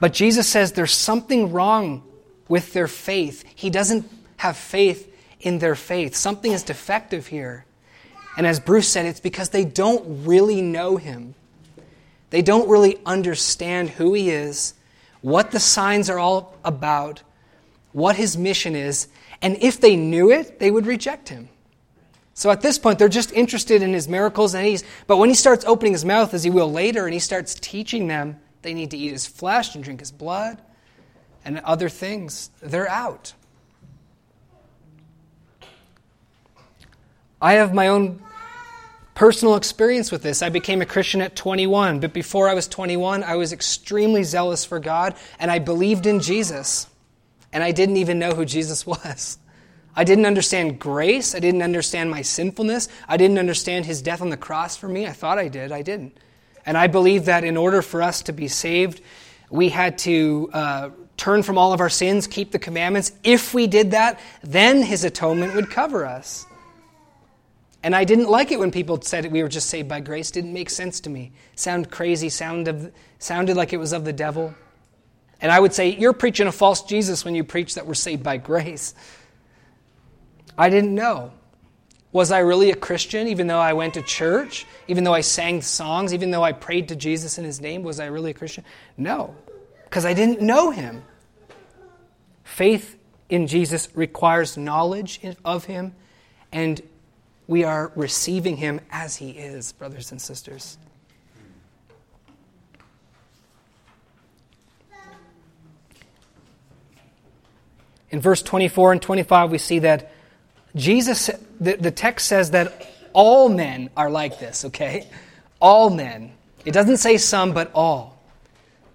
But 0.00 0.14
Jesus 0.14 0.48
says 0.48 0.72
there's 0.72 0.92
something 0.92 1.52
wrong 1.52 2.04
with 2.48 2.72
their 2.72 2.88
faith. 2.88 3.44
He 3.54 3.68
doesn't 3.68 4.10
have 4.38 4.56
faith 4.56 5.12
in 5.40 5.58
their 5.58 5.74
faith. 5.74 6.14
Something 6.14 6.52
is 6.52 6.62
defective 6.62 7.26
here. 7.26 7.64
And 8.36 8.46
as 8.46 8.58
Bruce 8.60 8.88
said, 8.88 9.06
it's 9.06 9.20
because 9.20 9.50
they 9.50 9.64
don't 9.64 10.24
really 10.24 10.60
know 10.60 10.96
him. 10.96 11.34
They 12.30 12.42
don't 12.42 12.68
really 12.68 12.98
understand 13.06 13.90
who 13.90 14.14
he 14.14 14.30
is, 14.30 14.74
what 15.20 15.52
the 15.52 15.60
signs 15.60 16.10
are 16.10 16.18
all 16.18 16.56
about, 16.64 17.22
what 17.92 18.16
his 18.16 18.36
mission 18.36 18.74
is, 18.74 19.06
and 19.40 19.56
if 19.60 19.80
they 19.80 19.94
knew 19.94 20.30
it, 20.30 20.58
they 20.58 20.70
would 20.70 20.86
reject 20.86 21.28
him. 21.28 21.48
So 22.32 22.50
at 22.50 22.60
this 22.60 22.78
point, 22.78 22.98
they're 22.98 23.08
just 23.08 23.30
interested 23.32 23.82
in 23.82 23.92
his 23.92 24.08
miracles. 24.08 24.54
And 24.54 24.66
he's, 24.66 24.82
but 25.06 25.18
when 25.18 25.28
he 25.28 25.34
starts 25.34 25.64
opening 25.64 25.92
his 25.92 26.04
mouth, 26.04 26.34
as 26.34 26.42
he 26.42 26.50
will 26.50 26.70
later, 26.70 27.04
and 27.04 27.14
he 27.14 27.20
starts 27.20 27.54
teaching 27.54 28.08
them 28.08 28.40
they 28.62 28.74
need 28.74 28.90
to 28.90 28.96
eat 28.96 29.12
his 29.12 29.26
flesh 29.26 29.74
and 29.74 29.84
drink 29.84 30.00
his 30.00 30.10
blood 30.10 30.60
and 31.44 31.58
other 31.60 31.88
things, 31.88 32.50
they're 32.62 32.88
out. 32.88 33.34
I 37.44 37.54
have 37.54 37.74
my 37.74 37.88
own 37.88 38.22
personal 39.14 39.56
experience 39.56 40.10
with 40.10 40.22
this. 40.22 40.40
I 40.40 40.48
became 40.48 40.80
a 40.80 40.86
Christian 40.86 41.20
at 41.20 41.36
21, 41.36 42.00
but 42.00 42.14
before 42.14 42.48
I 42.48 42.54
was 42.54 42.66
21, 42.66 43.22
I 43.22 43.34
was 43.34 43.52
extremely 43.52 44.22
zealous 44.22 44.64
for 44.64 44.78
God 44.78 45.14
and 45.38 45.50
I 45.50 45.58
believed 45.58 46.06
in 46.06 46.20
Jesus. 46.20 46.86
And 47.52 47.62
I 47.62 47.70
didn't 47.70 47.98
even 47.98 48.18
know 48.18 48.30
who 48.30 48.46
Jesus 48.46 48.86
was. 48.86 49.36
I 49.94 50.04
didn't 50.04 50.24
understand 50.24 50.78
grace. 50.78 51.34
I 51.34 51.38
didn't 51.38 51.60
understand 51.60 52.10
my 52.10 52.22
sinfulness. 52.22 52.88
I 53.06 53.18
didn't 53.18 53.38
understand 53.38 53.84
his 53.84 54.00
death 54.00 54.22
on 54.22 54.30
the 54.30 54.38
cross 54.38 54.78
for 54.78 54.88
me. 54.88 55.06
I 55.06 55.12
thought 55.12 55.38
I 55.38 55.48
did. 55.48 55.70
I 55.70 55.82
didn't. 55.82 56.16
And 56.64 56.78
I 56.78 56.86
believe 56.86 57.26
that 57.26 57.44
in 57.44 57.58
order 57.58 57.82
for 57.82 58.00
us 58.00 58.22
to 58.22 58.32
be 58.32 58.48
saved, 58.48 59.02
we 59.50 59.68
had 59.68 59.98
to 59.98 60.48
uh, 60.54 60.90
turn 61.18 61.42
from 61.42 61.58
all 61.58 61.74
of 61.74 61.82
our 61.82 61.90
sins, 61.90 62.26
keep 62.26 62.52
the 62.52 62.58
commandments. 62.58 63.12
If 63.22 63.52
we 63.52 63.66
did 63.66 63.90
that, 63.90 64.18
then 64.42 64.80
his 64.80 65.04
atonement 65.04 65.54
would 65.54 65.68
cover 65.68 66.06
us. 66.06 66.46
And 67.84 67.94
I 67.94 68.04
didn't 68.04 68.30
like 68.30 68.50
it 68.50 68.58
when 68.58 68.70
people 68.70 69.00
said 69.02 69.30
we 69.30 69.42
were 69.42 69.48
just 69.48 69.68
saved 69.68 69.90
by 69.90 70.00
grace. 70.00 70.30
Didn't 70.30 70.54
make 70.54 70.70
sense 70.70 71.00
to 71.00 71.10
me. 71.10 71.32
Sound 71.54 71.90
crazy, 71.90 72.30
sounded, 72.30 72.94
sounded 73.18 73.58
like 73.58 73.74
it 73.74 73.76
was 73.76 73.92
of 73.92 74.06
the 74.06 74.12
devil. 74.12 74.54
And 75.42 75.52
I 75.52 75.60
would 75.60 75.74
say, 75.74 75.90
You're 75.90 76.14
preaching 76.14 76.46
a 76.46 76.52
false 76.52 76.82
Jesus 76.82 77.26
when 77.26 77.34
you 77.34 77.44
preach 77.44 77.74
that 77.74 77.86
we're 77.86 77.92
saved 77.92 78.22
by 78.22 78.38
grace. 78.38 78.94
I 80.56 80.70
didn't 80.70 80.94
know. 80.94 81.32
Was 82.10 82.32
I 82.32 82.38
really 82.38 82.70
a 82.70 82.76
Christian 82.76 83.28
even 83.28 83.48
though 83.48 83.58
I 83.58 83.74
went 83.74 83.94
to 83.94 84.02
church? 84.02 84.64
Even 84.88 85.04
though 85.04 85.12
I 85.12 85.20
sang 85.20 85.60
songs? 85.60 86.14
Even 86.14 86.30
though 86.30 86.42
I 86.42 86.52
prayed 86.52 86.88
to 86.88 86.96
Jesus 86.96 87.36
in 87.36 87.44
his 87.44 87.60
name? 87.60 87.82
Was 87.82 88.00
I 88.00 88.06
really 88.06 88.30
a 88.30 88.34
Christian? 88.34 88.64
No, 88.96 89.36
because 89.84 90.06
I 90.06 90.14
didn't 90.14 90.40
know 90.40 90.70
him. 90.70 91.02
Faith 92.44 92.96
in 93.28 93.46
Jesus 93.46 93.90
requires 93.94 94.56
knowledge 94.56 95.20
of 95.44 95.66
him, 95.66 95.94
and 96.50 96.80
we 97.46 97.64
are 97.64 97.92
receiving 97.94 98.56
him 98.56 98.80
as 98.90 99.16
he 99.16 99.30
is, 99.30 99.72
brothers 99.72 100.10
and 100.10 100.20
sisters. 100.20 100.78
In 108.10 108.20
verse 108.20 108.42
24 108.42 108.92
and 108.92 109.02
25, 109.02 109.50
we 109.50 109.58
see 109.58 109.80
that 109.80 110.12
Jesus, 110.76 111.30
the, 111.58 111.76
the 111.76 111.90
text 111.90 112.28
says 112.28 112.52
that 112.52 112.88
all 113.12 113.48
men 113.48 113.90
are 113.96 114.08
like 114.08 114.38
this, 114.38 114.64
okay? 114.66 115.08
All 115.60 115.90
men. 115.90 116.32
It 116.64 116.72
doesn't 116.72 116.98
say 116.98 117.16
some, 117.18 117.52
but 117.52 117.70
all. 117.74 118.22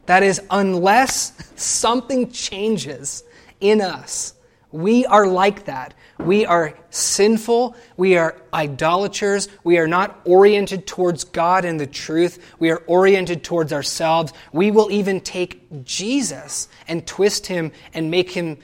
That 0.05 0.23
is, 0.23 0.41
unless 0.49 1.33
something 1.62 2.31
changes 2.31 3.23
in 3.59 3.81
us, 3.81 4.33
we 4.71 5.05
are 5.05 5.27
like 5.27 5.65
that. 5.65 5.93
We 6.19 6.45
are 6.45 6.73
sinful. 6.89 7.75
We 7.95 8.17
are 8.17 8.36
idolaters. 8.53 9.47
We 9.63 9.77
are 9.77 9.88
not 9.88 10.19
oriented 10.25 10.86
towards 10.86 11.23
God 11.23 11.63
and 11.63 11.79
the 11.79 11.88
truth. 11.88 12.53
We 12.60 12.71
are 12.71 12.84
oriented 12.88 13.43
towards 13.43 13.71
ourselves. 13.71 14.34
We 14.51 14.69
will 14.69 14.91
even 14.91 15.21
take 15.21 15.86
Jesus 15.86 16.67
and 16.88 17.08
twist 17.08 17.47
him 17.47 17.71
and 17.93 18.12
make 18.12 18.32
him 18.32 18.58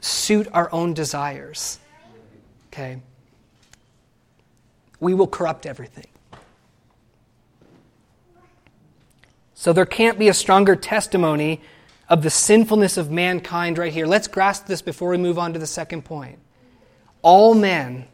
suit 0.00 0.48
our 0.52 0.72
own 0.72 0.92
desires. 0.92 1.78
Okay? 2.68 3.00
We 4.98 5.14
will 5.14 5.28
corrupt 5.28 5.66
everything. 5.66 6.08
So 9.54 9.72
there 9.72 9.86
can't 9.86 10.18
be 10.18 10.28
a 10.28 10.34
stronger 10.34 10.74
testimony 10.74 11.60
of 12.08 12.22
the 12.22 12.30
sinfulness 12.30 12.96
of 12.96 13.10
mankind 13.10 13.78
right 13.78 13.92
here. 13.92 14.06
Let's 14.06 14.26
grasp 14.26 14.66
this 14.66 14.82
before 14.82 15.10
we 15.10 15.18
move 15.18 15.38
on 15.38 15.52
to 15.52 15.58
the 15.58 15.66
second 15.66 16.04
point. 16.04 16.38
All 17.22 17.54
men, 17.54 18.06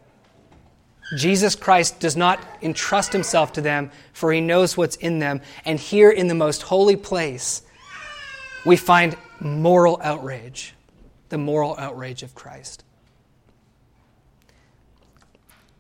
Jesus 1.17 1.55
Christ 1.55 2.01
does 2.01 2.17
not 2.17 2.41
entrust 2.63 3.13
himself 3.13 3.53
to 3.53 3.61
them, 3.61 3.91
for 4.13 4.33
he 4.33 4.41
knows 4.41 4.77
what's 4.77 4.97
in 4.97 5.19
them. 5.19 5.41
And 5.65 5.79
here 5.79 6.11
in 6.11 6.27
the 6.29 6.35
most 6.35 6.63
holy 6.63 6.97
place, 6.97 7.63
we 8.65 8.77
find 8.77 9.17
moral 9.41 10.01
outrage, 10.03 10.75
the 11.29 11.39
moral 11.39 11.77
outrage 11.79 12.23
of 12.23 12.35
Christ. 12.35 12.85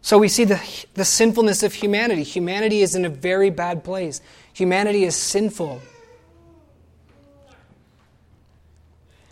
So 0.02 0.18
we 0.18 0.28
see 0.28 0.44
the, 0.44 0.60
the 0.94 1.04
sinfulness 1.04 1.64
of 1.64 1.74
humanity. 1.74 2.22
Humanity 2.22 2.80
is 2.80 2.94
in 2.94 3.04
a 3.04 3.08
very 3.08 3.50
bad 3.50 3.82
place. 3.82 4.20
Humanity 4.52 5.02
is 5.02 5.16
sinful. 5.16 5.82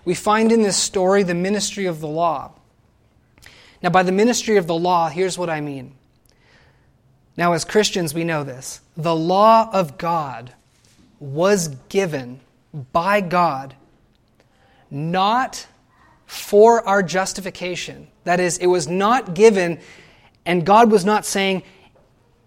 We 0.05 0.17
find 0.17 0.51
in 0.51 0.63
this 0.63 0.77
story 0.77 1.23
the 1.23 1.35
ministry 1.35 1.87
of 1.87 2.01
the 2.01 2.09
law. 2.09 2.55
Now, 3.85 3.91
by 3.91 4.03
the 4.03 4.13
ministry 4.13 4.57
of 4.57 4.67
the 4.67 4.75
law, 4.75 5.11
here's 5.11 5.37
what 5.37 5.51
I 5.51 5.61
mean. 5.61 5.95
Now, 7.37 7.53
as 7.53 7.67
Christians, 7.67 8.15
we 8.15 8.25
know 8.25 8.43
this. 8.43 8.81
The 8.97 9.15
law 9.15 9.69
of 9.71 9.99
God 9.99 10.55
was 11.21 11.69
given 11.91 12.41
by 12.95 13.21
God 13.21 13.75
not 14.91 15.67
for 16.25 16.89
our 16.89 17.03
justification. 17.03 18.09
That 18.25 18.41
is, 18.41 18.57
it 18.57 18.69
was 18.69 18.89
not 18.89 19.35
given 19.35 19.81
and 20.47 20.65
God 20.65 20.91
was 20.91 21.05
not 21.05 21.27
saying, 21.27 21.63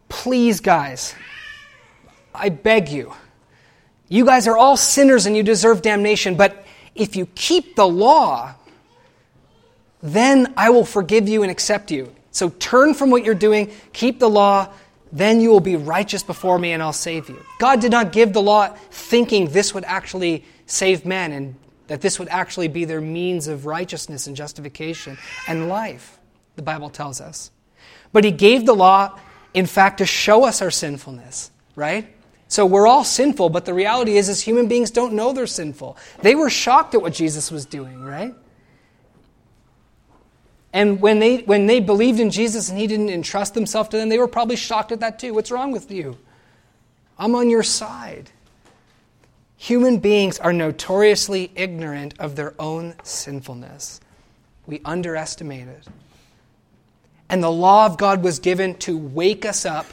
Please, 0.09 0.59
guys, 0.59 1.13
I 2.33 2.49
beg 2.49 2.89
you. 2.89 3.13
You 4.09 4.25
guys 4.25 4.47
are 4.47 4.57
all 4.57 4.75
sinners 4.75 5.27
and 5.27 5.37
you 5.37 5.43
deserve 5.43 5.83
damnation, 5.83 6.33
but 6.35 6.65
if 6.95 7.15
you 7.15 7.27
keep 7.35 7.75
the 7.75 7.87
law, 7.87 8.55
then 10.01 10.53
I 10.57 10.69
will 10.69 10.85
forgive 10.85 11.27
you 11.27 11.43
and 11.43 11.51
accept 11.51 11.91
you. 11.91 12.13
So 12.31 12.49
turn 12.49 12.93
from 12.93 13.09
what 13.09 13.23
you're 13.23 13.35
doing, 13.35 13.71
keep 13.93 14.19
the 14.19 14.29
law, 14.29 14.71
then 15.11 15.41
you 15.41 15.49
will 15.49 15.59
be 15.59 15.75
righteous 15.75 16.23
before 16.23 16.59
me 16.59 16.73
and 16.73 16.83
I'll 16.83 16.93
save 16.93 17.29
you. 17.29 17.41
God 17.59 17.79
did 17.79 17.91
not 17.91 18.11
give 18.11 18.33
the 18.33 18.41
law 18.41 18.67
thinking 18.91 19.49
this 19.49 19.73
would 19.73 19.85
actually 19.85 20.43
save 20.65 21.05
men 21.05 21.31
and 21.31 21.55
that 21.87 22.01
this 22.01 22.19
would 22.19 22.27
actually 22.27 22.67
be 22.67 22.85
their 22.85 23.01
means 23.01 23.47
of 23.47 23.65
righteousness 23.65 24.27
and 24.27 24.35
justification 24.35 25.17
and 25.47 25.69
life, 25.69 26.19
the 26.55 26.61
Bible 26.61 26.89
tells 26.89 27.21
us. 27.21 27.51
But 28.11 28.23
he 28.23 28.31
gave 28.31 28.65
the 28.65 28.75
law, 28.75 29.17
in 29.53 29.65
fact, 29.65 29.99
to 29.99 30.05
show 30.05 30.43
us 30.43 30.61
our 30.61 30.71
sinfulness, 30.71 31.51
right? 31.75 32.13
So 32.49 32.65
we're 32.65 32.87
all 32.87 33.03
sinful, 33.03 33.49
but 33.49 33.65
the 33.65 33.73
reality 33.73 34.17
is, 34.17 34.29
as 34.29 34.41
human 34.41 34.67
beings 34.67 34.91
don't 34.91 35.13
know 35.13 35.33
they're 35.33 35.47
sinful. 35.47 35.97
They 36.21 36.35
were 36.35 36.49
shocked 36.49 36.93
at 36.93 37.01
what 37.01 37.13
Jesus 37.13 37.51
was 37.51 37.65
doing, 37.65 38.01
right? 38.03 38.33
And 40.77 41.01
when 41.01 41.17
they, 41.17 41.37
when 41.37 41.65
they 41.65 41.79
believed 41.79 42.19
in 42.19 42.29
Jesus 42.29 42.69
and 42.69 42.77
he 42.77 42.85
didn't 42.85 43.09
entrust 43.09 43.55
himself 43.55 43.89
to 43.89 43.97
them, 43.97 44.09
they 44.09 44.19
were 44.19 44.27
probably 44.27 44.55
shocked 44.55 44.91
at 44.91 44.99
that 44.99 45.17
too. 45.17 45.33
What's 45.33 45.49
wrong 45.49 45.71
with 45.71 45.89
you? 45.89 46.19
I'm 47.17 47.33
on 47.33 47.49
your 47.49 47.63
side. 47.63 48.29
Human 49.57 49.97
beings 49.97 50.37
are 50.37 50.53
notoriously 50.53 51.51
ignorant 51.55 52.13
of 52.19 52.35
their 52.35 52.53
own 52.59 52.93
sinfulness. 53.01 54.01
We 54.67 54.79
underestimate 54.85 55.67
it. 55.67 55.87
And 57.27 57.41
the 57.41 57.49
law 57.49 57.87
of 57.87 57.97
God 57.97 58.21
was 58.21 58.37
given 58.37 58.75
to 58.75 58.95
wake 58.95 59.45
us 59.45 59.65
up 59.65 59.87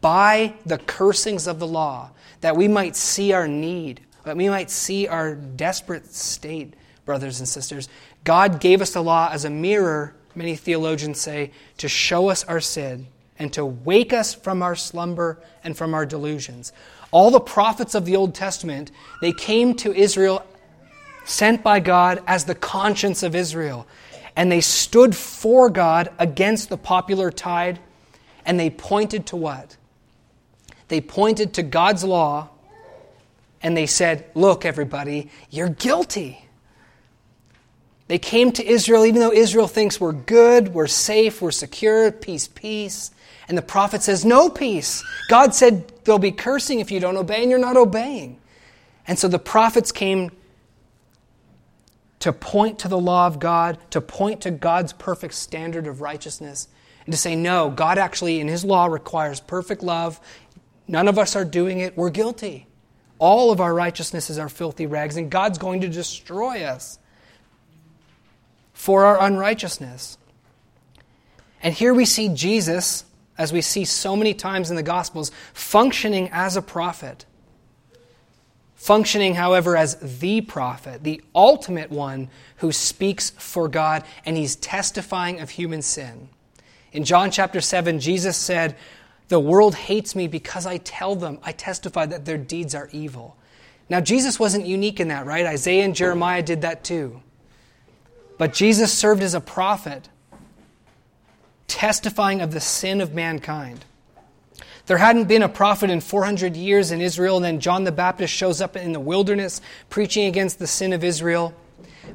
by 0.00 0.54
the 0.66 0.78
cursings 0.78 1.46
of 1.46 1.60
the 1.60 1.68
law, 1.68 2.10
that 2.40 2.56
we 2.56 2.66
might 2.66 2.96
see 2.96 3.32
our 3.32 3.46
need, 3.46 4.00
that 4.24 4.36
we 4.36 4.48
might 4.48 4.70
see 4.72 5.06
our 5.06 5.36
desperate 5.36 6.12
state, 6.12 6.74
brothers 7.04 7.38
and 7.38 7.48
sisters. 7.48 7.88
God 8.24 8.58
gave 8.58 8.82
us 8.82 8.92
the 8.92 9.04
law 9.04 9.28
as 9.30 9.44
a 9.44 9.50
mirror, 9.50 10.15
many 10.36 10.56
theologians 10.56 11.20
say, 11.20 11.50
to 11.78 11.88
show 11.88 12.28
us 12.28 12.44
our 12.44 12.60
sin 12.60 13.06
and 13.38 13.52
to 13.52 13.64
wake 13.64 14.12
us 14.12 14.34
from 14.34 14.62
our 14.62 14.74
slumber 14.74 15.38
and 15.64 15.76
from 15.76 15.94
our 15.94 16.06
delusions. 16.06 16.72
All 17.10 17.30
the 17.30 17.40
prophets 17.40 17.94
of 17.94 18.04
the 18.04 18.16
Old 18.16 18.34
Testament, 18.34 18.90
they 19.20 19.32
came 19.32 19.74
to 19.76 19.94
Israel 19.94 20.44
sent 21.24 21.62
by 21.62 21.80
God 21.80 22.22
as 22.26 22.44
the 22.44 22.54
conscience 22.54 23.22
of 23.22 23.34
Israel 23.34 23.86
and 24.36 24.52
they 24.52 24.60
stood 24.60 25.16
for 25.16 25.70
God 25.70 26.12
against 26.18 26.68
the 26.68 26.76
popular 26.76 27.30
tide, 27.30 27.80
and 28.44 28.60
they 28.60 28.68
pointed 28.68 29.26
to 29.26 29.36
what? 29.36 29.76
They 30.88 31.00
pointed 31.00 31.54
to 31.54 31.62
God's 31.62 32.04
law, 32.04 32.50
and 33.62 33.74
they 33.74 33.86
said, 33.86 34.26
Look, 34.34 34.66
everybody, 34.66 35.30
you're 35.50 35.70
guilty. 35.70 36.45
They 38.08 38.18
came 38.18 38.52
to 38.52 38.64
Israel, 38.64 39.04
even 39.04 39.20
though 39.20 39.32
Israel 39.32 39.66
thinks 39.66 40.00
we're 40.00 40.12
good, 40.12 40.68
we're 40.68 40.86
safe, 40.86 41.42
we're 41.42 41.50
secure, 41.50 42.12
peace, 42.12 42.46
peace. 42.46 43.10
And 43.48 43.58
the 43.58 43.62
prophet 43.62 44.02
says, 44.02 44.24
No 44.24 44.48
peace. 44.48 45.04
God 45.28 45.54
said 45.54 45.92
there'll 46.04 46.18
be 46.18 46.32
cursing 46.32 46.80
if 46.80 46.90
you 46.90 47.00
don't 47.00 47.16
obey, 47.16 47.42
and 47.42 47.50
you're 47.50 47.58
not 47.58 47.76
obeying. 47.76 48.38
And 49.08 49.18
so 49.18 49.28
the 49.28 49.38
prophets 49.38 49.92
came 49.92 50.30
to 52.20 52.32
point 52.32 52.80
to 52.80 52.88
the 52.88 52.98
law 52.98 53.26
of 53.26 53.38
God, 53.38 53.78
to 53.90 54.00
point 54.00 54.40
to 54.42 54.50
God's 54.50 54.92
perfect 54.92 55.34
standard 55.34 55.86
of 55.86 56.00
righteousness, 56.00 56.68
and 57.04 57.12
to 57.12 57.18
say, 57.18 57.36
no, 57.36 57.70
God 57.70 57.98
actually, 57.98 58.40
in 58.40 58.48
His 58.48 58.64
law, 58.64 58.86
requires 58.86 59.38
perfect 59.38 59.82
love. 59.82 60.20
None 60.88 61.08
of 61.08 61.18
us 61.18 61.36
are 61.36 61.44
doing 61.44 61.80
it. 61.80 61.96
We're 61.96 62.10
guilty. 62.10 62.66
All 63.18 63.50
of 63.50 63.60
our 63.60 63.72
righteousness 63.72 64.28
is 64.30 64.38
our 64.38 64.48
filthy 64.48 64.86
rags, 64.86 65.16
and 65.16 65.30
God's 65.30 65.58
going 65.58 65.82
to 65.82 65.88
destroy 65.88 66.62
us 66.62 66.98
for 68.76 69.04
our 69.04 69.20
unrighteousness. 69.20 70.18
And 71.62 71.74
here 71.74 71.92
we 71.92 72.04
see 72.04 72.28
Jesus, 72.28 73.04
as 73.36 73.52
we 73.52 73.60
see 73.60 73.84
so 73.84 74.14
many 74.14 74.34
times 74.34 74.70
in 74.70 74.76
the 74.76 74.82
Gospels, 74.82 75.32
functioning 75.52 76.28
as 76.30 76.56
a 76.56 76.62
prophet 76.62 77.26
functioning, 78.86 79.34
however, 79.34 79.76
as 79.76 79.96
the 80.20 80.40
prophet, 80.40 81.02
the 81.02 81.20
ultimate 81.34 81.90
one 81.90 82.28
who 82.58 82.70
speaks 82.70 83.30
for 83.30 83.66
God, 83.66 84.04
and 84.24 84.36
he's 84.36 84.54
testifying 84.54 85.40
of 85.40 85.50
human 85.50 85.82
sin. 85.82 86.28
In 86.92 87.02
John 87.02 87.32
chapter 87.32 87.60
7, 87.60 87.98
Jesus 87.98 88.36
said, 88.36 88.76
The 89.26 89.40
world 89.40 89.74
hates 89.74 90.14
me 90.14 90.28
because 90.28 90.66
I 90.66 90.76
tell 90.76 91.16
them, 91.16 91.40
I 91.42 91.50
testify 91.50 92.06
that 92.06 92.26
their 92.26 92.38
deeds 92.38 92.76
are 92.76 92.88
evil. 92.92 93.36
Now, 93.88 94.00
Jesus 94.00 94.38
wasn't 94.38 94.66
unique 94.66 95.00
in 95.00 95.08
that, 95.08 95.26
right? 95.26 95.46
Isaiah 95.46 95.84
and 95.84 95.94
Jeremiah 95.94 96.42
did 96.42 96.62
that 96.62 96.84
too. 96.84 97.20
But 98.38 98.52
Jesus 98.52 98.92
served 98.92 99.22
as 99.22 99.34
a 99.34 99.40
prophet, 99.40 100.08
testifying 101.68 102.40
of 102.40 102.52
the 102.52 102.60
sin 102.60 103.00
of 103.00 103.14
mankind. 103.14 103.84
There 104.86 104.98
hadn't 104.98 105.24
been 105.24 105.42
a 105.42 105.48
prophet 105.48 105.90
in 105.90 106.00
400 106.00 106.56
years 106.56 106.92
in 106.92 107.00
Israel, 107.00 107.36
and 107.36 107.44
then 107.44 107.60
John 107.60 107.84
the 107.84 107.92
Baptist 107.92 108.32
shows 108.32 108.60
up 108.60 108.76
in 108.76 108.92
the 108.92 109.00
wilderness 109.00 109.60
preaching 109.90 110.26
against 110.26 110.58
the 110.58 110.66
sin 110.66 110.92
of 110.92 111.02
Israel. 111.02 111.54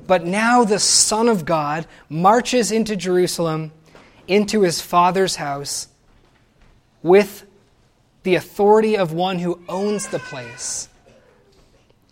But 0.08 0.26
now 0.26 0.64
the 0.64 0.80
Son 0.80 1.28
of 1.28 1.44
God 1.44 1.86
marches 2.08 2.72
into 2.72 2.96
Jerusalem 2.96 3.72
into 4.28 4.62
his 4.62 4.82
father's 4.82 5.36
house 5.36 5.90
with 7.04 7.46
the 8.24 8.36
authority 8.36 8.96
of 8.98 9.12
one 9.12 9.40
who 9.40 9.60
owns 9.68 10.08
the 10.08 10.20
place. 10.20 10.88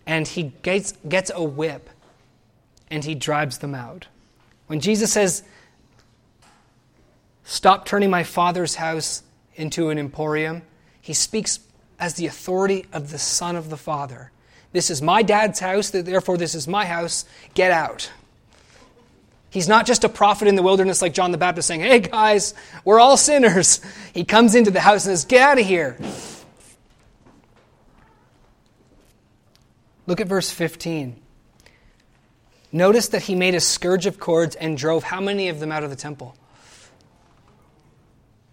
And 0.06 0.28
he 0.28 0.52
gets, 0.64 0.94
gets 1.08 1.32
a 1.34 1.44
whip 1.44 1.90
and 2.90 3.04
he 3.04 3.16
drives 3.16 3.60
them 3.60 3.76
out. 3.76 4.08
When 4.68 4.80
Jesus 4.80 5.12
says, 5.12 5.44
Stop 7.44 7.86
turning 7.86 8.12
my 8.12 8.24
father's 8.24 8.76
house 8.76 9.24
into 9.56 9.90
an 9.90 9.98
emporium, 9.98 10.62
he 11.02 11.14
speaks 11.14 11.60
as 12.00 12.14
the 12.14 12.28
authority 12.28 12.86
of 12.94 13.12
the 13.12 13.18
Son 13.18 13.56
of 13.56 13.72
the 13.72 13.78
Father. 13.78 14.32
This 14.72 14.92
is 14.92 15.02
my 15.02 15.24
dad's 15.24 15.60
house, 15.60 15.90
therefore, 15.90 16.38
this 16.38 16.54
is 16.54 16.68
my 16.68 16.86
house. 16.86 17.26
Get 17.56 17.72
out. 17.72 18.12
He's 19.50 19.68
not 19.68 19.88
just 19.88 20.04
a 20.04 20.10
prophet 20.10 20.48
in 20.48 20.56
the 20.56 20.62
wilderness 20.62 21.02
like 21.02 21.14
John 21.14 21.32
the 21.32 21.40
Baptist 21.40 21.68
saying, 21.68 21.82
Hey 21.82 22.00
guys, 22.00 22.54
we're 22.86 23.00
all 23.00 23.18
sinners. 23.18 23.82
He 24.14 24.24
comes 24.26 24.56
into 24.56 24.70
the 24.70 24.80
house 24.80 25.06
and 25.06 25.18
says, 25.18 25.26
Get 25.26 25.42
out 25.42 25.60
of 25.60 25.66
here. 25.66 25.98
Look 30.08 30.20
at 30.20 30.28
verse 30.28 30.50
15. 30.50 31.16
Notice 32.72 33.08
that 33.10 33.24
he 33.24 33.36
made 33.36 33.56
a 33.56 33.60
scourge 33.60 34.06
of 34.06 34.20
cords 34.20 34.56
and 34.56 34.78
drove 34.78 35.04
how 35.04 35.20
many 35.20 35.50
of 35.50 35.60
them 35.60 35.72
out 35.72 35.84
of 35.84 35.90
the 35.90 35.96
temple? 35.96 36.36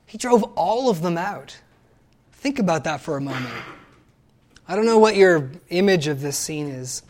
He 0.07 0.17
drove 0.17 0.43
all 0.57 0.89
of 0.89 1.03
them 1.03 1.19
out. 1.19 1.59
Think 2.33 2.59
about 2.59 2.85
that 2.85 3.01
for 3.01 3.17
a 3.17 3.21
moment. 3.21 3.53
I 4.69 4.75
don't 4.75 4.87
know 4.87 4.99
what 4.99 5.17
your 5.17 5.51
image 5.69 6.07
of 6.07 6.21
this 6.21 6.39
scene 6.39 6.69
is. 6.69 7.03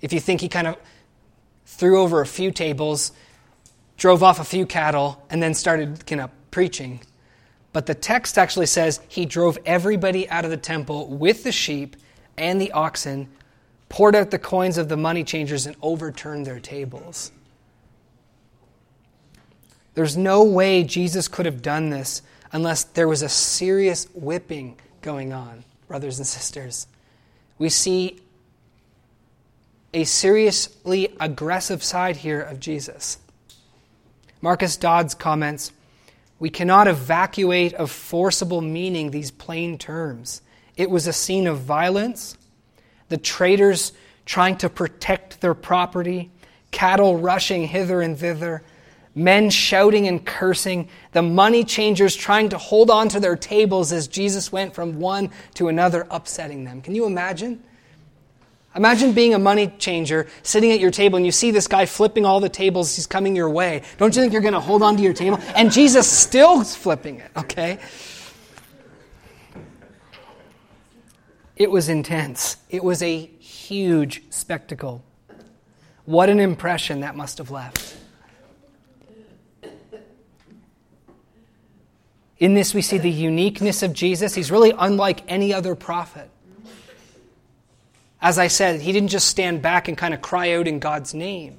If 0.00 0.12
you 0.12 0.20
think 0.20 0.40
he 0.40 0.48
kind 0.48 0.66
of 0.66 0.76
threw 1.66 2.00
over 2.00 2.20
a 2.20 2.26
few 2.26 2.50
tables, 2.50 3.12
drove 3.96 4.22
off 4.22 4.40
a 4.40 4.44
few 4.44 4.66
cattle, 4.66 5.22
and 5.30 5.42
then 5.42 5.54
started 5.54 6.10
of 6.12 6.30
preaching. 6.50 7.00
But 7.72 7.86
the 7.86 7.94
text 7.94 8.38
actually 8.38 8.66
says 8.66 9.00
he 9.08 9.26
drove 9.26 9.58
everybody 9.64 10.28
out 10.28 10.44
of 10.44 10.50
the 10.50 10.56
temple 10.56 11.08
with 11.08 11.44
the 11.44 11.52
sheep 11.52 11.96
and 12.36 12.60
the 12.60 12.72
oxen, 12.72 13.28
poured 13.90 14.14
out 14.14 14.30
the 14.30 14.38
coins 14.38 14.78
of 14.78 14.88
the 14.88 14.96
money 14.96 15.22
changers, 15.22 15.66
and 15.66 15.76
overturned 15.82 16.46
their 16.46 16.60
tables. 16.60 17.32
There's 19.94 20.16
no 20.16 20.42
way 20.42 20.84
Jesus 20.84 21.28
could 21.28 21.44
have 21.44 21.60
done 21.60 21.90
this 21.90 22.22
unless 22.52 22.84
there 22.84 23.08
was 23.08 23.20
a 23.20 23.28
serious 23.28 24.06
whipping 24.14 24.78
going 25.02 25.32
on, 25.32 25.64
brothers 25.88 26.18
and 26.18 26.26
sisters. 26.26 26.86
We 27.58 27.68
see 27.68 28.20
a 29.92 30.04
seriously 30.04 31.08
aggressive 31.18 31.82
side 31.82 32.16
here 32.16 32.40
of 32.40 32.60
Jesus. 32.60 33.18
Marcus 34.40 34.76
Dods 34.76 35.14
comments 35.14 35.72
We 36.38 36.48
cannot 36.48 36.86
evacuate 36.86 37.74
of 37.74 37.90
forcible 37.90 38.60
meaning 38.60 39.10
these 39.10 39.32
plain 39.32 39.78
terms. 39.78 40.42
It 40.76 40.90
was 40.90 41.08
a 41.08 41.12
scene 41.12 41.48
of 41.48 41.58
violence, 41.58 42.38
the 43.10 43.18
traders 43.18 43.92
trying 44.24 44.56
to 44.56 44.70
protect 44.70 45.42
their 45.42 45.52
property, 45.54 46.30
cattle 46.70 47.18
rushing 47.18 47.66
hither 47.66 48.00
and 48.00 48.18
thither, 48.18 48.62
men 49.14 49.50
shouting 49.50 50.06
and 50.06 50.24
cursing, 50.24 50.88
the 51.12 51.22
money 51.22 51.64
changers 51.64 52.14
trying 52.14 52.48
to 52.48 52.56
hold 52.58 52.90
on 52.90 53.08
to 53.08 53.20
their 53.20 53.36
tables 53.36 53.92
as 53.92 54.08
Jesus 54.08 54.50
went 54.50 54.74
from 54.74 55.00
one 55.00 55.30
to 55.54 55.68
another, 55.68 56.06
upsetting 56.10 56.64
them. 56.64 56.80
Can 56.80 56.94
you 56.94 57.04
imagine? 57.06 57.62
Imagine 58.76 59.12
being 59.12 59.34
a 59.34 59.38
money 59.38 59.66
changer, 59.78 60.28
sitting 60.44 60.70
at 60.70 60.78
your 60.78 60.92
table, 60.92 61.16
and 61.16 61.26
you 61.26 61.32
see 61.32 61.50
this 61.50 61.66
guy 61.66 61.86
flipping 61.86 62.24
all 62.24 62.38
the 62.38 62.48
tables, 62.48 62.94
he's 62.94 63.06
coming 63.06 63.34
your 63.34 63.50
way. 63.50 63.82
Don't 63.98 64.14
you 64.14 64.22
think 64.22 64.32
you're 64.32 64.42
going 64.42 64.54
to 64.54 64.60
hold 64.60 64.82
on 64.82 64.96
to 64.96 65.02
your 65.02 65.12
table? 65.12 65.40
And 65.56 65.72
Jesus 65.72 66.08
still 66.08 66.62
flipping 66.62 67.18
it, 67.18 67.32
okay? 67.36 67.80
It 71.60 71.70
was 71.70 71.90
intense. 71.90 72.56
It 72.70 72.82
was 72.82 73.02
a 73.02 73.26
huge 73.38 74.22
spectacle. 74.30 75.04
What 76.06 76.30
an 76.30 76.40
impression 76.40 77.00
that 77.00 77.14
must 77.14 77.36
have 77.36 77.50
left. 77.50 77.98
In 82.38 82.54
this, 82.54 82.72
we 82.72 82.80
see 82.80 82.96
the 82.96 83.10
uniqueness 83.10 83.82
of 83.82 83.92
Jesus. 83.92 84.34
He's 84.34 84.50
really 84.50 84.72
unlike 84.78 85.20
any 85.28 85.52
other 85.52 85.74
prophet. 85.74 86.30
As 88.22 88.38
I 88.38 88.46
said, 88.46 88.80
he 88.80 88.90
didn't 88.90 89.10
just 89.10 89.28
stand 89.28 89.60
back 89.60 89.86
and 89.86 89.98
kind 89.98 90.14
of 90.14 90.22
cry 90.22 90.54
out 90.54 90.66
in 90.66 90.78
God's 90.78 91.12
name, 91.12 91.58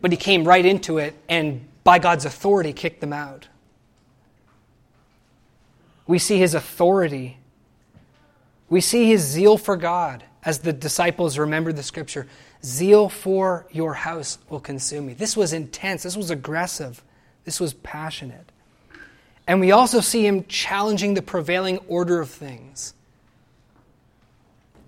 but 0.00 0.10
he 0.10 0.16
came 0.16 0.42
right 0.42 0.66
into 0.66 0.98
it 0.98 1.14
and, 1.28 1.68
by 1.84 2.00
God's 2.00 2.24
authority, 2.24 2.72
kicked 2.72 3.00
them 3.00 3.12
out. 3.12 3.46
We 6.08 6.18
see 6.18 6.38
his 6.38 6.54
authority. 6.54 7.37
We 8.68 8.80
see 8.80 9.08
his 9.08 9.22
zeal 9.22 9.56
for 9.56 9.76
God 9.76 10.24
as 10.44 10.60
the 10.60 10.72
disciples 10.72 11.38
remembered 11.38 11.76
the 11.76 11.82
scripture 11.82 12.26
zeal 12.64 13.08
for 13.08 13.66
your 13.70 13.94
house 13.94 14.38
will 14.48 14.60
consume 14.60 15.06
me. 15.06 15.14
This 15.14 15.36
was 15.36 15.52
intense. 15.52 16.02
This 16.02 16.16
was 16.16 16.30
aggressive. 16.30 17.02
This 17.44 17.60
was 17.60 17.74
passionate. 17.74 18.50
And 19.46 19.60
we 19.60 19.72
also 19.72 20.00
see 20.00 20.26
him 20.26 20.44
challenging 20.44 21.14
the 21.14 21.22
prevailing 21.22 21.78
order 21.88 22.20
of 22.20 22.30
things. 22.30 22.94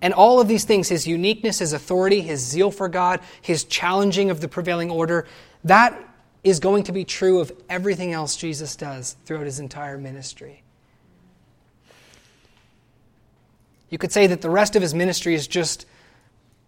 And 0.03 0.15
all 0.15 0.41
of 0.41 0.49
these 0.49 0.65
things, 0.65 0.89
his 0.89 1.07
uniqueness, 1.07 1.59
his 1.59 1.73
authority, 1.73 2.21
his 2.21 2.41
zeal 2.41 2.71
for 2.71 2.89
God, 2.89 3.21
his 3.41 3.65
challenging 3.65 4.31
of 4.31 4.41
the 4.41 4.49
prevailing 4.49 4.91
order, 4.91 5.27
that 5.65 5.99
is 6.43 6.59
going 6.59 6.85
to 6.85 6.93
be 6.93 7.05
true 7.05 7.41
of 7.41 7.53
everything 7.69 8.13
else 8.13 8.37
Jesus 8.37 8.77
does 8.77 9.17
throughout 9.25 9.45
his 9.45 9.61
entire 9.61 9.99
ministry. 9.99 10.63
You 13.91 13.99
could 13.99 14.13
say 14.13 14.29
that 14.29 14.41
the 14.41 14.51
rest 14.51 14.77
of 14.77 14.83
his 14.83 14.95
ministry 14.95 15.35
is 15.35 15.47
just 15.47 15.87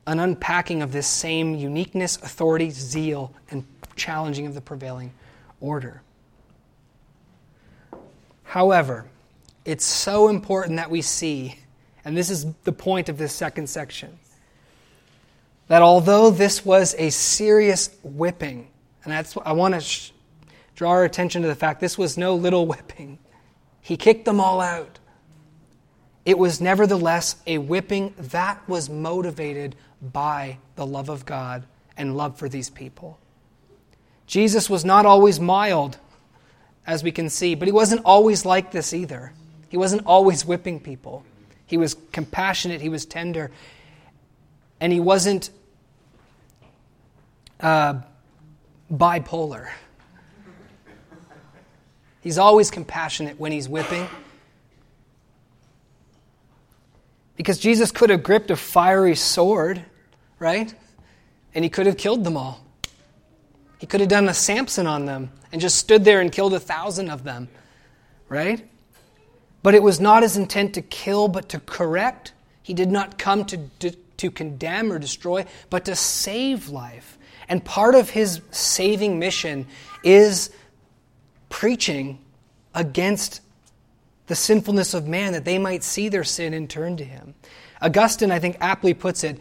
an 0.07 0.19
unpacking 0.19 0.83
of 0.83 0.93
this 0.93 1.07
same 1.07 1.55
uniqueness, 1.55 2.17
authority, 2.17 2.71
zeal, 2.71 3.33
and 3.51 3.65
challenging 3.95 4.47
of 4.47 4.55
the 4.55 4.61
prevailing 4.61 5.13
order. 5.61 6.03
However, 8.43 9.07
it's 9.65 9.85
so 9.85 10.29
important 10.29 10.77
that 10.77 10.91
we 10.91 11.03
see, 11.03 11.59
and 12.05 12.17
this 12.17 12.29
is 12.29 12.47
the 12.65 12.73
point 12.73 13.09
of 13.09 13.17
this 13.17 13.33
second 13.33 13.69
section, 13.69 14.19
that 15.69 15.83
although 15.83 16.31
this 16.31 16.65
was 16.65 16.95
a 16.99 17.11
serious 17.11 17.97
whipping, 18.03 18.69
and 19.05 19.13
that's 19.13 19.37
I 19.45 19.53
want 19.53 19.75
to 19.75 19.81
sh- 19.81 20.11
draw 20.75 20.91
our 20.91 21.05
attention 21.05 21.43
to 21.43 21.49
the 21.49 21.55
fact 21.55 21.81
this 21.81 21.97
was 21.97 22.19
no 22.19 22.35
little 22.35 22.67
whipping. 22.67 23.19
He 23.81 23.97
kicked 23.97 24.25
them 24.25 24.41
all 24.41 24.61
out. 24.61 24.99
It 26.25 26.39
was 26.39 26.61
nevertheless 26.61 27.37
a 27.47 27.59
whipping 27.59 28.15
that 28.17 28.67
was 28.69 28.89
motivated 28.89 29.75
by 30.01 30.59
the 30.77 30.87
love 30.87 31.09
of 31.09 31.27
God 31.27 31.65
and 31.97 32.17
love 32.17 32.39
for 32.39 32.49
these 32.49 32.71
people. 32.71 33.19
Jesus 34.27 34.71
was 34.71 34.85
not 34.85 35.05
always 35.05 35.41
mild 35.41 35.99
as 36.87 37.03
we 37.03 37.13
can 37.13 37.29
see. 37.29 37.55
But 37.55 37.69
he 37.69 37.73
wasn't 37.73 38.03
always 38.05 38.45
like 38.45 38.71
this 38.71 38.93
either. 38.93 39.33
He 39.69 39.77
wasn't 39.77 40.07
always 40.07 40.45
whipping 40.45 40.81
people. 40.81 41.25
He 41.67 41.77
was 41.77 41.97
compassionate, 42.13 42.81
he 42.81 42.91
was 42.91 43.07
tender, 43.07 43.51
and 44.81 44.93
he 44.93 45.01
wasn't 45.01 45.51
uh, 47.61 48.01
bipolar. 48.93 49.71
He's 52.21 52.37
always 52.37 52.71
compassionate 52.71 53.41
when 53.41 53.53
he's 53.53 53.69
whipping. 53.69 54.07
Because 57.37 57.59
Jesus 57.59 57.91
could 57.91 58.11
have 58.11 58.23
gripped 58.23 58.51
a 58.51 58.57
fiery 58.57 59.17
sword, 59.17 59.85
right? 60.39 60.75
And 61.55 61.65
he 61.65 61.71
could 61.71 61.87
have 61.87 61.97
killed 61.97 62.25
them 62.25 62.37
all. 62.37 62.65
He 63.79 63.87
could 63.87 64.01
have 64.01 64.09
done 64.09 64.29
a 64.29 64.35
Samson 64.35 64.87
on 64.87 65.07
them 65.07 65.33
and 65.51 65.61
just 65.61 65.77
stood 65.77 66.05
there 66.05 66.21
and 66.21 66.31
killed 66.31 66.55
a 66.55 66.61
thousand 66.61 67.11
of 67.11 67.25
them, 67.25 67.49
right? 68.29 68.65
But 69.63 69.75
it 69.75 69.83
was 69.83 70.01
not 70.01 70.23
his 70.23 70.37
intent 70.37 70.75
to 70.75 70.83
kill, 70.83 71.29
but 71.29 71.49
to 71.51 71.61
correct. 71.61 72.33
He 72.63 72.75
did 72.75 72.91
not 72.91 73.19
come 73.19 73.45
to, 73.47 73.59
to, 73.81 73.91
to 74.19 74.31
condemn 74.31 74.93
or 74.93 74.99
destroy, 74.99 75.47
but 75.69 75.85
to 75.87 75.97
save 75.97 76.69
life. 76.69 77.19
And 77.49 77.65
part 77.65 77.95
of 77.95 78.11
his 78.11 78.41
saving 78.51 79.19
mission 79.19 79.67
is 80.03 80.51
preaching 81.49 82.19
against 82.75 83.42
the 84.27 84.35
sinfulness 84.35 84.95
of 84.95 85.07
man 85.07 85.33
that 85.33 85.45
they 85.45 85.59
might 85.59 85.83
see 85.83 86.09
their 86.09 86.25
sin 86.25 86.55
and 86.55 86.69
turn 86.69 86.97
to 86.97 87.05
him. 87.05 87.35
Augustine, 87.81 88.31
I 88.31 88.39
think, 88.39 88.57
aptly 88.61 88.95
puts 88.95 89.25
it 89.25 89.41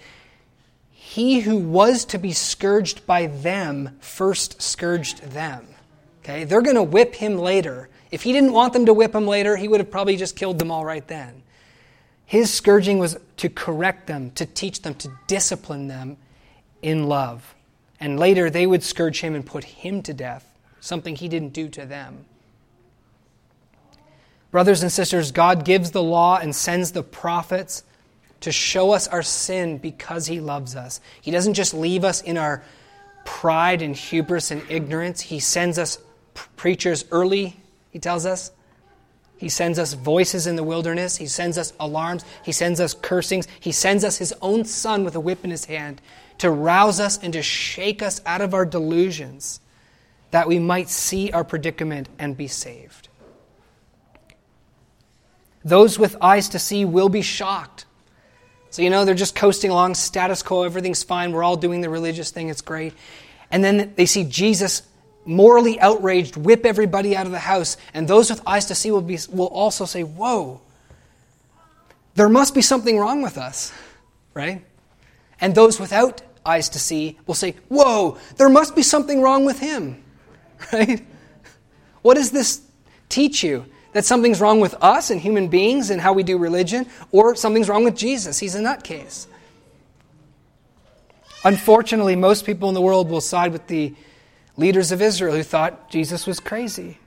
he 1.11 1.41
who 1.41 1.57
was 1.57 2.05
to 2.05 2.17
be 2.17 2.31
scourged 2.31 3.05
by 3.05 3.27
them 3.27 3.97
first 3.99 4.61
scourged 4.61 5.21
them. 5.23 5.67
Okay? 6.23 6.45
They're 6.45 6.61
going 6.61 6.77
to 6.77 6.83
whip 6.83 7.15
him 7.15 7.37
later. 7.37 7.89
If 8.11 8.21
he 8.21 8.31
didn't 8.31 8.53
want 8.53 8.71
them 8.71 8.85
to 8.85 8.93
whip 8.93 9.13
him 9.13 9.27
later, 9.27 9.57
he 9.57 9.67
would 9.67 9.81
have 9.81 9.91
probably 9.91 10.15
just 10.15 10.37
killed 10.37 10.57
them 10.57 10.71
all 10.71 10.85
right 10.85 11.05
then. 11.05 11.43
His 12.25 12.53
scourging 12.53 12.97
was 12.97 13.17
to 13.37 13.49
correct 13.49 14.07
them, 14.07 14.31
to 14.35 14.45
teach 14.45 14.83
them, 14.83 14.93
to 14.95 15.11
discipline 15.27 15.89
them 15.89 16.15
in 16.81 17.09
love. 17.09 17.55
And 17.99 18.17
later 18.17 18.49
they 18.49 18.65
would 18.65 18.81
scourge 18.81 19.19
him 19.19 19.35
and 19.35 19.45
put 19.45 19.65
him 19.65 20.01
to 20.03 20.13
death 20.13 20.47
something 20.79 21.17
he 21.17 21.27
didn't 21.27 21.51
do 21.51 21.67
to 21.67 21.85
them. 21.85 22.23
Brothers 24.51 24.83
and 24.83 24.91
sisters, 24.91 25.31
God 25.31 25.63
gives 25.65 25.91
the 25.91 26.03
law 26.03 26.37
and 26.37 26.53
sends 26.53 26.91
the 26.91 27.03
prophets 27.03 27.83
to 28.41 28.51
show 28.51 28.91
us 28.91 29.07
our 29.07 29.23
sin 29.23 29.77
because 29.77 30.27
he 30.27 30.39
loves 30.39 30.75
us. 30.75 30.99
He 31.21 31.31
doesn't 31.31 31.53
just 31.53 31.73
leave 31.73 32.03
us 32.03 32.21
in 32.21 32.37
our 32.37 32.63
pride 33.23 33.81
and 33.81 33.95
hubris 33.95 34.51
and 34.51 34.61
ignorance. 34.69 35.21
He 35.21 35.39
sends 35.39 35.79
us 35.79 35.99
preachers 36.57 37.05
early, 37.11 37.55
he 37.91 37.99
tells 37.99 38.25
us. 38.25 38.51
He 39.37 39.49
sends 39.49 39.79
us 39.79 39.93
voices 39.93 40.45
in 40.45 40.55
the 40.55 40.63
wilderness. 40.63 41.17
He 41.17 41.25
sends 41.25 41.57
us 41.57 41.73
alarms. 41.79 42.23
He 42.43 42.51
sends 42.51 42.79
us 42.79 42.93
cursings. 42.93 43.47
He 43.59 43.71
sends 43.71 44.03
us 44.03 44.17
his 44.17 44.35
own 44.39 44.65
son 44.65 45.03
with 45.03 45.15
a 45.15 45.19
whip 45.19 45.43
in 45.43 45.49
his 45.49 45.65
hand 45.65 45.99
to 46.37 46.51
rouse 46.51 46.99
us 46.99 47.17
and 47.17 47.33
to 47.33 47.41
shake 47.41 48.03
us 48.03 48.21
out 48.23 48.41
of 48.41 48.53
our 48.53 48.67
delusions 48.67 49.59
that 50.29 50.47
we 50.47 50.59
might 50.59 50.89
see 50.89 51.31
our 51.31 51.43
predicament 51.43 52.07
and 52.19 52.37
be 52.37 52.47
saved. 52.47 53.09
Those 55.63 55.99
with 55.99 56.15
eyes 56.21 56.49
to 56.49 56.59
see 56.59 56.85
will 56.85 57.09
be 57.09 57.21
shocked. 57.21 57.85
So, 58.71 58.81
you 58.81 58.89
know, 58.89 59.03
they're 59.03 59.15
just 59.15 59.35
coasting 59.35 59.69
along, 59.69 59.95
status 59.95 60.41
quo, 60.43 60.63
everything's 60.63 61.03
fine, 61.03 61.33
we're 61.33 61.43
all 61.43 61.57
doing 61.57 61.81
the 61.81 61.89
religious 61.89 62.31
thing, 62.31 62.49
it's 62.49 62.61
great. 62.61 62.93
And 63.51 63.63
then 63.63 63.93
they 63.95 64.05
see 64.05 64.23
Jesus 64.23 64.83
morally 65.25 65.79
outraged, 65.79 66.37
whip 66.37 66.65
everybody 66.65 67.15
out 67.15 67.25
of 67.25 67.31
the 67.31 67.39
house, 67.39 67.77
and 67.93 68.07
those 68.07 68.29
with 68.29 68.41
eyes 68.47 68.67
to 68.67 68.75
see 68.75 68.89
will, 68.89 69.01
be, 69.01 69.19
will 69.29 69.47
also 69.47 69.85
say, 69.85 70.03
Whoa, 70.03 70.61
there 72.15 72.29
must 72.29 72.55
be 72.55 72.61
something 72.61 72.97
wrong 72.97 73.21
with 73.21 73.37
us, 73.37 73.73
right? 74.33 74.63
And 75.39 75.53
those 75.53 75.79
without 75.79 76.21
eyes 76.45 76.69
to 76.69 76.79
see 76.79 77.19
will 77.27 77.35
say, 77.35 77.55
Whoa, 77.67 78.17
there 78.37 78.49
must 78.49 78.75
be 78.75 78.83
something 78.83 79.21
wrong 79.21 79.45
with 79.45 79.59
him, 79.59 80.01
right? 80.73 81.05
What 82.01 82.15
does 82.15 82.31
this 82.31 82.61
teach 83.09 83.43
you? 83.43 83.65
That 83.93 84.05
something's 84.05 84.39
wrong 84.39 84.59
with 84.59 84.75
us 84.81 85.09
and 85.09 85.19
human 85.19 85.47
beings 85.47 85.89
and 85.89 85.99
how 85.99 86.13
we 86.13 86.23
do 86.23 86.37
religion, 86.37 86.85
or 87.11 87.35
something's 87.35 87.69
wrong 87.69 87.83
with 87.83 87.95
Jesus. 87.95 88.39
He's 88.39 88.55
a 88.55 88.59
nutcase. 88.59 89.27
Unfortunately, 91.43 92.15
most 92.15 92.45
people 92.45 92.69
in 92.69 92.75
the 92.75 92.81
world 92.81 93.09
will 93.09 93.21
side 93.21 93.51
with 93.51 93.67
the 93.67 93.93
leaders 94.57 94.91
of 94.91 95.01
Israel 95.01 95.35
who 95.35 95.43
thought 95.43 95.89
Jesus 95.89 96.27
was 96.27 96.39
crazy. 96.39 96.99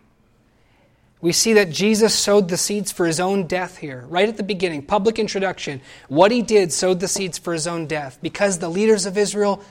We 1.20 1.32
see 1.32 1.55
that 1.55 1.70
Jesus 1.70 2.14
sowed 2.14 2.49
the 2.49 2.59
seeds 2.59 2.93
for 2.93 3.07
his 3.07 3.18
own 3.18 3.47
death 3.47 3.78
here, 3.78 4.05
right 4.09 4.28
at 4.28 4.37
the 4.37 4.43
beginning, 4.43 4.82
public 4.82 5.18
introduction. 5.18 5.80
What 6.09 6.30
he 6.30 6.43
did 6.43 6.70
sowed 6.70 7.01
the 7.01 7.09
seeds 7.09 7.39
for 7.39 7.55
his 7.55 7.66
own 7.66 7.87
death 7.87 8.18
because 8.20 8.59
the 8.59 8.68
leaders 8.68 9.07
of 9.07 9.16
Israel 9.16 9.62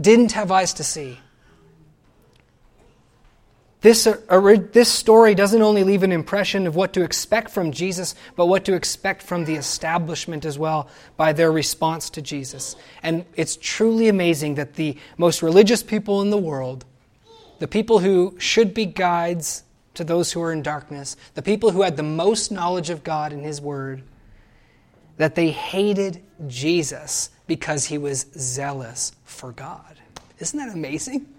didn't 0.00 0.32
have 0.32 0.52
eyes 0.52 0.74
to 0.74 0.84
see. 0.84 1.18
This, 3.86 4.04
uh, 4.04 4.56
this 4.72 4.88
story 4.88 5.36
doesn't 5.36 5.62
only 5.62 5.84
leave 5.84 6.02
an 6.02 6.10
impression 6.10 6.66
of 6.66 6.74
what 6.74 6.92
to 6.94 7.04
expect 7.04 7.52
from 7.52 7.70
Jesus, 7.70 8.16
but 8.34 8.46
what 8.46 8.64
to 8.64 8.74
expect 8.74 9.22
from 9.22 9.44
the 9.44 9.54
establishment 9.54 10.44
as 10.44 10.58
well 10.58 10.88
by 11.16 11.32
their 11.32 11.52
response 11.52 12.10
to 12.10 12.20
Jesus. 12.20 12.74
And 13.04 13.24
it's 13.36 13.54
truly 13.54 14.08
amazing 14.08 14.56
that 14.56 14.74
the 14.74 14.98
most 15.18 15.40
religious 15.40 15.84
people 15.84 16.20
in 16.20 16.30
the 16.30 16.36
world, 16.36 16.84
the 17.60 17.68
people 17.68 18.00
who 18.00 18.34
should 18.40 18.74
be 18.74 18.86
guides 18.86 19.62
to 19.94 20.02
those 20.02 20.32
who 20.32 20.42
are 20.42 20.52
in 20.52 20.62
darkness, 20.62 21.16
the 21.34 21.42
people 21.42 21.70
who 21.70 21.82
had 21.82 21.96
the 21.96 22.02
most 22.02 22.50
knowledge 22.50 22.90
of 22.90 23.04
God 23.04 23.32
and 23.32 23.44
His 23.44 23.60
Word, 23.60 24.02
that 25.16 25.36
they 25.36 25.50
hated 25.52 26.24
Jesus 26.48 27.30
because 27.46 27.84
he 27.84 27.98
was 27.98 28.26
zealous 28.36 29.12
for 29.22 29.52
God. 29.52 29.96
Isn't 30.40 30.58
that 30.58 30.74
amazing? 30.74 31.35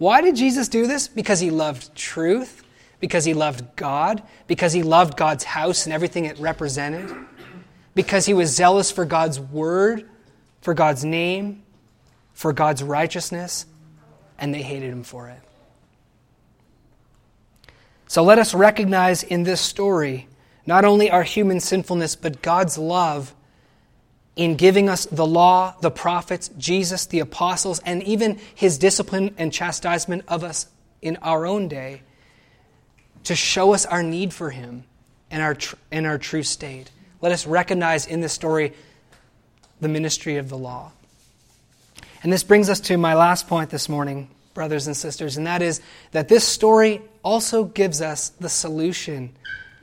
Why 0.00 0.22
did 0.22 0.34
Jesus 0.34 0.68
do 0.68 0.86
this? 0.86 1.08
Because 1.08 1.40
he 1.40 1.50
loved 1.50 1.94
truth, 1.94 2.62
because 3.00 3.26
he 3.26 3.34
loved 3.34 3.76
God, 3.76 4.22
because 4.46 4.72
he 4.72 4.82
loved 4.82 5.14
God's 5.14 5.44
house 5.44 5.84
and 5.84 5.92
everything 5.92 6.24
it 6.24 6.38
represented, 6.38 7.14
because 7.94 8.24
he 8.24 8.32
was 8.32 8.48
zealous 8.48 8.90
for 8.90 9.04
God's 9.04 9.38
word, 9.38 10.08
for 10.62 10.72
God's 10.72 11.04
name, 11.04 11.64
for 12.32 12.54
God's 12.54 12.82
righteousness, 12.82 13.66
and 14.38 14.54
they 14.54 14.62
hated 14.62 14.90
him 14.90 15.02
for 15.02 15.28
it. 15.28 15.40
So 18.08 18.24
let 18.24 18.38
us 18.38 18.54
recognize 18.54 19.22
in 19.22 19.42
this 19.42 19.60
story 19.60 20.28
not 20.64 20.86
only 20.86 21.10
our 21.10 21.24
human 21.24 21.60
sinfulness, 21.60 22.16
but 22.16 22.40
God's 22.40 22.78
love 22.78 23.34
in 24.36 24.56
giving 24.56 24.88
us 24.88 25.06
the 25.06 25.26
law, 25.26 25.74
the 25.80 25.90
prophets, 25.90 26.50
Jesus, 26.56 27.06
the 27.06 27.20
apostles, 27.20 27.80
and 27.80 28.02
even 28.04 28.38
his 28.54 28.78
discipline 28.78 29.34
and 29.38 29.52
chastisement 29.52 30.24
of 30.28 30.44
us 30.44 30.66
in 31.02 31.16
our 31.22 31.46
own 31.46 31.68
day 31.68 32.02
to 33.24 33.34
show 33.34 33.74
us 33.74 33.84
our 33.86 34.02
need 34.02 34.32
for 34.32 34.50
him 34.50 34.84
and 35.30 35.42
our, 35.42 35.54
tr- 35.54 35.76
and 35.90 36.06
our 36.06 36.18
true 36.18 36.42
state. 36.42 36.90
Let 37.20 37.32
us 37.32 37.46
recognize 37.46 38.06
in 38.06 38.20
this 38.20 38.32
story 38.32 38.72
the 39.80 39.88
ministry 39.88 40.36
of 40.36 40.48
the 40.48 40.58
law. 40.58 40.92
And 42.22 42.32
this 42.32 42.42
brings 42.42 42.68
us 42.68 42.80
to 42.80 42.96
my 42.96 43.14
last 43.14 43.48
point 43.48 43.70
this 43.70 43.88
morning, 43.88 44.28
brothers 44.54 44.86
and 44.86 44.96
sisters, 44.96 45.36
and 45.36 45.46
that 45.46 45.62
is 45.62 45.80
that 46.12 46.28
this 46.28 46.46
story 46.46 47.02
also 47.22 47.64
gives 47.64 48.00
us 48.00 48.30
the 48.40 48.48
solution 48.48 49.34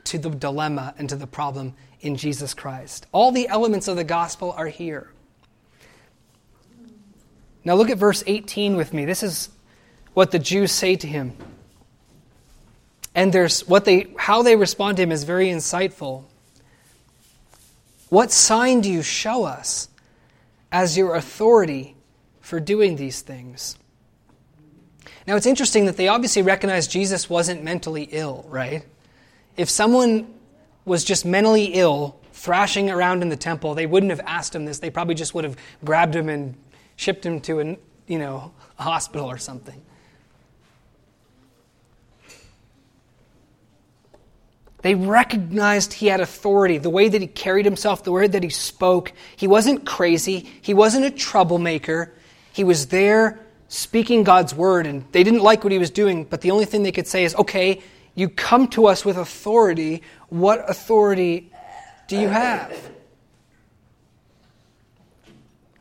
to 0.04 0.18
the 0.18 0.30
dilemma 0.30 0.94
and 0.98 1.08
to 1.08 1.16
the 1.16 1.26
problem 1.26 1.74
in 2.00 2.16
Jesus 2.16 2.54
Christ. 2.54 3.06
All 3.12 3.32
the 3.32 3.48
elements 3.48 3.88
of 3.88 3.96
the 3.96 4.04
gospel 4.04 4.52
are 4.52 4.66
here. 4.66 5.10
Now 7.64 7.74
look 7.74 7.90
at 7.90 7.98
verse 7.98 8.22
18 8.26 8.76
with 8.76 8.92
me. 8.92 9.04
This 9.04 9.22
is 9.22 9.50
what 10.14 10.30
the 10.30 10.38
Jews 10.38 10.72
say 10.72 10.96
to 10.96 11.06
him. 11.06 11.36
And 13.14 13.32
there's 13.32 13.66
what 13.66 13.84
they 13.84 14.12
how 14.16 14.42
they 14.42 14.56
respond 14.56 14.96
to 14.96 15.02
him 15.02 15.12
is 15.12 15.24
very 15.24 15.48
insightful. 15.48 16.24
What 18.08 18.30
sign 18.30 18.80
do 18.80 18.90
you 18.90 19.02
show 19.02 19.44
us 19.44 19.88
as 20.72 20.96
your 20.96 21.14
authority 21.14 21.96
for 22.40 22.60
doing 22.60 22.96
these 22.96 23.20
things? 23.20 23.76
Now 25.26 25.36
it's 25.36 25.46
interesting 25.46 25.86
that 25.86 25.96
they 25.96 26.08
obviously 26.08 26.42
recognize 26.42 26.86
Jesus 26.86 27.28
wasn't 27.28 27.62
mentally 27.62 28.04
ill, 28.12 28.46
right? 28.48 28.84
If 29.56 29.68
someone 29.68 30.32
was 30.88 31.04
just 31.04 31.24
mentally 31.24 31.66
ill, 31.74 32.18
thrashing 32.32 32.90
around 32.90 33.22
in 33.22 33.28
the 33.28 33.36
temple, 33.36 33.74
they 33.74 33.86
wouldn't 33.86 34.10
have 34.10 34.20
asked 34.20 34.54
him 34.54 34.64
this. 34.64 34.78
They 34.78 34.90
probably 34.90 35.14
just 35.14 35.34
would 35.34 35.44
have 35.44 35.56
grabbed 35.84 36.14
him 36.14 36.28
and 36.28 36.54
shipped 36.96 37.24
him 37.24 37.40
to 37.42 37.60
a, 37.60 37.76
you 38.06 38.18
know, 38.18 38.52
a 38.78 38.82
hospital 38.82 39.30
or 39.30 39.38
something. 39.38 39.82
They 44.82 44.94
recognized 44.94 45.92
he 45.92 46.06
had 46.06 46.20
authority, 46.20 46.78
the 46.78 46.90
way 46.90 47.08
that 47.08 47.20
he 47.20 47.26
carried 47.26 47.64
himself, 47.64 48.04
the 48.04 48.12
way 48.12 48.28
that 48.28 48.44
he 48.44 48.48
spoke. 48.48 49.12
He 49.36 49.48
wasn't 49.48 49.84
crazy. 49.84 50.48
He 50.62 50.72
wasn't 50.72 51.04
a 51.04 51.10
troublemaker. 51.10 52.14
He 52.52 52.62
was 52.62 52.86
there 52.86 53.40
speaking 53.66 54.22
God's 54.22 54.54
word, 54.54 54.86
and 54.86 55.04
they 55.12 55.24
didn't 55.24 55.42
like 55.42 55.64
what 55.64 55.72
he 55.72 55.78
was 55.78 55.90
doing, 55.90 56.24
but 56.24 56.40
the 56.40 56.52
only 56.52 56.64
thing 56.64 56.84
they 56.84 56.92
could 56.92 57.08
say 57.08 57.24
is, 57.24 57.34
okay, 57.34 57.82
you 58.18 58.28
come 58.28 58.66
to 58.68 58.86
us 58.86 59.04
with 59.04 59.16
authority. 59.16 60.02
What 60.28 60.68
authority 60.68 61.52
do 62.08 62.18
you 62.18 62.28
have? 62.28 62.90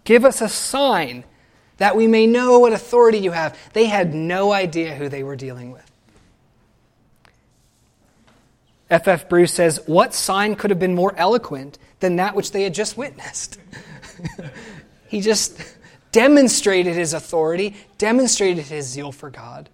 Give 0.03 0.23
us 0.23 0.39
a 0.39 0.47
sign 0.47 1.23
that 1.77 1.95
we 1.95 2.05
may 2.05 2.27
know 2.27 2.59
what 2.59 2.73
authority 2.73 3.17
you 3.17 3.31
have. 3.31 3.57
They 3.73 3.85
had 3.85 4.13
no 4.13 4.51
idea 4.53 4.93
who 4.93 5.09
they 5.09 5.23
were 5.23 5.35
dealing 5.35 5.71
with. 5.71 5.91
F. 8.89 9.07
F. 9.07 9.27
Bruce 9.27 9.53
says, 9.53 9.81
What 9.87 10.13
sign 10.13 10.55
could 10.55 10.69
have 10.69 10.79
been 10.79 10.95
more 10.95 11.15
eloquent 11.17 11.79
than 12.01 12.17
that 12.17 12.35
which 12.35 12.51
they 12.51 12.61
had 12.61 12.73
just 12.73 12.97
witnessed? 12.97 13.59
he 15.07 15.21
just 15.21 15.59
demonstrated 16.11 16.93
his 16.93 17.13
authority, 17.13 17.75
demonstrated 17.97 18.65
his 18.65 18.85
zeal 18.85 19.11
for 19.11 19.31
God. 19.31 19.69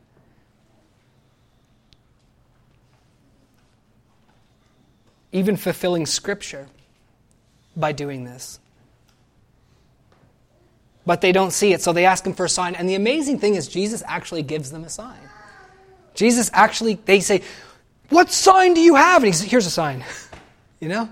Even 5.34 5.58
fulfilling 5.58 6.06
Scripture 6.06 6.68
by 7.76 7.92
doing 7.92 8.24
this. 8.24 8.60
But 11.06 11.20
they 11.20 11.34
don't 11.34 11.52
see 11.52 11.74
it, 11.74 11.82
so 11.82 11.92
they 11.92 12.06
ask 12.06 12.26
him 12.26 12.34
for 12.34 12.46
a 12.46 12.50
sign. 12.50 12.76
And 12.76 12.88
the 12.88 12.96
amazing 12.96 13.40
thing 13.40 13.56
is, 13.56 13.68
Jesus 13.68 14.02
actually 14.08 14.44
gives 14.44 14.72
them 14.72 14.86
a 14.86 14.90
sign. 14.90 15.20
Jesus 16.14 16.50
actually, 16.54 16.94
they 16.94 17.20
say, 17.20 17.42
What 18.10 18.32
sign 18.32 18.74
do 18.74 18.80
you 18.80 18.96
have? 18.96 19.24
And 19.24 19.26
he 19.26 19.34
says, 19.34 19.50
Here's 19.50 19.66
a 19.66 19.72
sign. 19.72 20.06
you 20.80 20.88
know? 20.88 21.10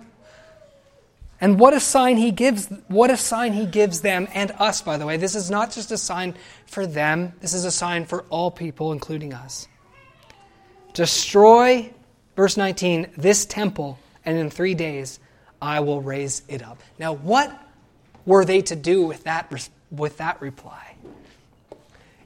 And 1.42 1.60
what 1.60 1.74
a 1.74 1.80
sign 1.80 2.18
he 2.18 2.30
gives, 2.30 2.68
what 2.88 3.10
a 3.10 3.18
sign 3.18 3.54
he 3.54 3.66
gives 3.66 4.02
them 4.02 4.28
and 4.34 4.52
us, 4.60 4.84
by 4.84 4.98
the 4.98 5.08
way. 5.08 5.18
This 5.18 5.34
is 5.34 5.50
not 5.50 5.72
just 5.72 5.92
a 5.92 5.98
sign 5.98 6.36
for 6.68 6.86
them, 6.86 7.34
this 7.42 7.56
is 7.56 7.66
a 7.66 7.72
sign 7.72 8.06
for 8.06 8.22
all 8.30 8.52
people, 8.52 8.92
including 8.92 9.34
us. 9.34 9.68
Destroy, 10.94 11.92
verse 12.36 12.58
19, 12.58 13.08
this 13.18 13.46
temple 13.46 13.98
and 14.26 14.38
in 14.38 14.50
three 14.50 14.74
days 14.74 15.20
I 15.62 15.80
will 15.80 16.02
raise 16.02 16.44
it 16.48 16.64
up. 16.64 16.82
Now, 16.98 17.14
what 17.14 17.52
were 18.26 18.46
they 18.46 18.62
to 18.64 18.76
do 18.76 19.06
with 19.06 19.24
that, 19.26 19.52
with 19.92 20.18
that 20.18 20.42
reply? 20.42 20.96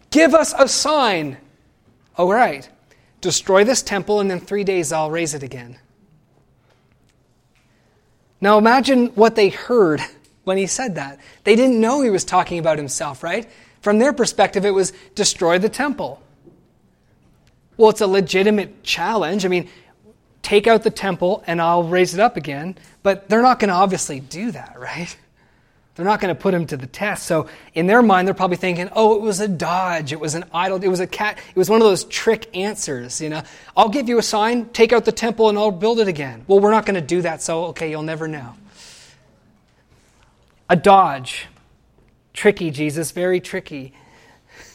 Give 0.10 0.34
us 0.34 0.54
a 0.58 0.68
sign. 0.68 1.38
All 2.18 2.32
right. 2.32 2.68
Destroy 3.22 3.64
this 3.64 3.82
temple, 3.82 4.20
and 4.20 4.32
in 4.32 4.40
three 4.40 4.64
days 4.64 4.92
I'll 4.92 5.12
raise 5.12 5.34
it 5.34 5.44
again. 5.44 5.78
Now 8.40 8.58
imagine 8.58 9.08
what 9.08 9.36
they 9.36 9.50
heard 9.50 10.02
when 10.44 10.58
he 10.58 10.68
said 10.68 10.96
that. 10.96 11.20
They 11.44 11.56
didn't 11.56 11.82
know 11.82 12.02
he 12.02 12.10
was 12.10 12.24
talking 12.24 12.60
about 12.60 12.78
himself, 12.78 13.24
right? 13.24 13.50
From 13.82 14.00
their 14.00 14.14
perspective, 14.14 14.66
it 14.66 14.72
was 14.72 14.94
destroy 15.16 15.60
the 15.60 15.70
temple. 15.70 16.22
Well, 17.78 17.90
it's 17.90 18.02
a 18.02 18.08
legitimate 18.08 18.84
challenge. 18.84 19.46
I 19.46 19.50
mean, 19.50 19.70
take 20.46 20.68
out 20.68 20.84
the 20.84 20.92
temple 20.92 21.44
and 21.48 21.60
I'll 21.60 21.84
raise 21.84 22.14
it 22.14 22.20
up 22.20 22.38
again. 22.38 22.78
But 23.02 23.28
they're 23.30 23.42
not 23.42 23.60
going 23.60 23.70
to 23.70 23.76
obviously 23.76 24.20
do 24.20 24.52
that, 24.52 24.76
right? 24.80 25.16
They're 25.96 26.06
not 26.06 26.20
going 26.20 26.34
to 26.34 26.40
put 26.40 26.54
him 26.54 26.68
to 26.68 26.78
the 26.78 26.88
test. 26.88 27.26
So 27.26 27.48
in 27.74 27.88
their 27.88 28.02
mind, 28.02 28.28
they're 28.28 28.36
probably 28.36 28.58
thinking, 28.58 28.90
"Oh, 28.92 29.16
it 29.16 29.22
was 29.22 29.40
a 29.40 29.48
dodge. 29.48 30.12
It 30.12 30.20
was 30.20 30.36
an 30.36 30.44
idol. 30.54 30.84
It 30.84 30.90
was 30.90 31.00
a 31.00 31.08
cat. 31.08 31.38
It 31.38 31.56
was 31.56 31.70
one 31.70 31.82
of 31.82 31.88
those 31.88 32.04
trick 32.04 32.54
answers." 32.54 33.22
You 33.22 33.30
know, 33.30 33.44
I'll 33.78 33.88
give 33.88 34.10
you 34.10 34.18
a 34.18 34.22
sign, 34.22 34.66
take 34.70 34.92
out 34.92 35.06
the 35.06 35.14
temple, 35.14 35.48
and 35.48 35.58
I'll 35.58 35.72
build 35.72 36.02
it 36.02 36.10
again. 36.10 36.44
Well, 36.48 36.60
we're 36.60 36.72
not 36.72 36.86
going 36.86 36.96
to 36.96 37.02
do 37.02 37.22
that. 37.22 37.42
So 37.42 37.66
okay, 37.68 37.90
you'll 37.90 38.04
never 38.04 38.28
know. 38.28 38.56
A 40.70 40.76
dodge, 40.76 41.48
tricky, 42.34 42.72
Jesus, 42.72 43.12
very 43.12 43.40
tricky. 43.40 43.94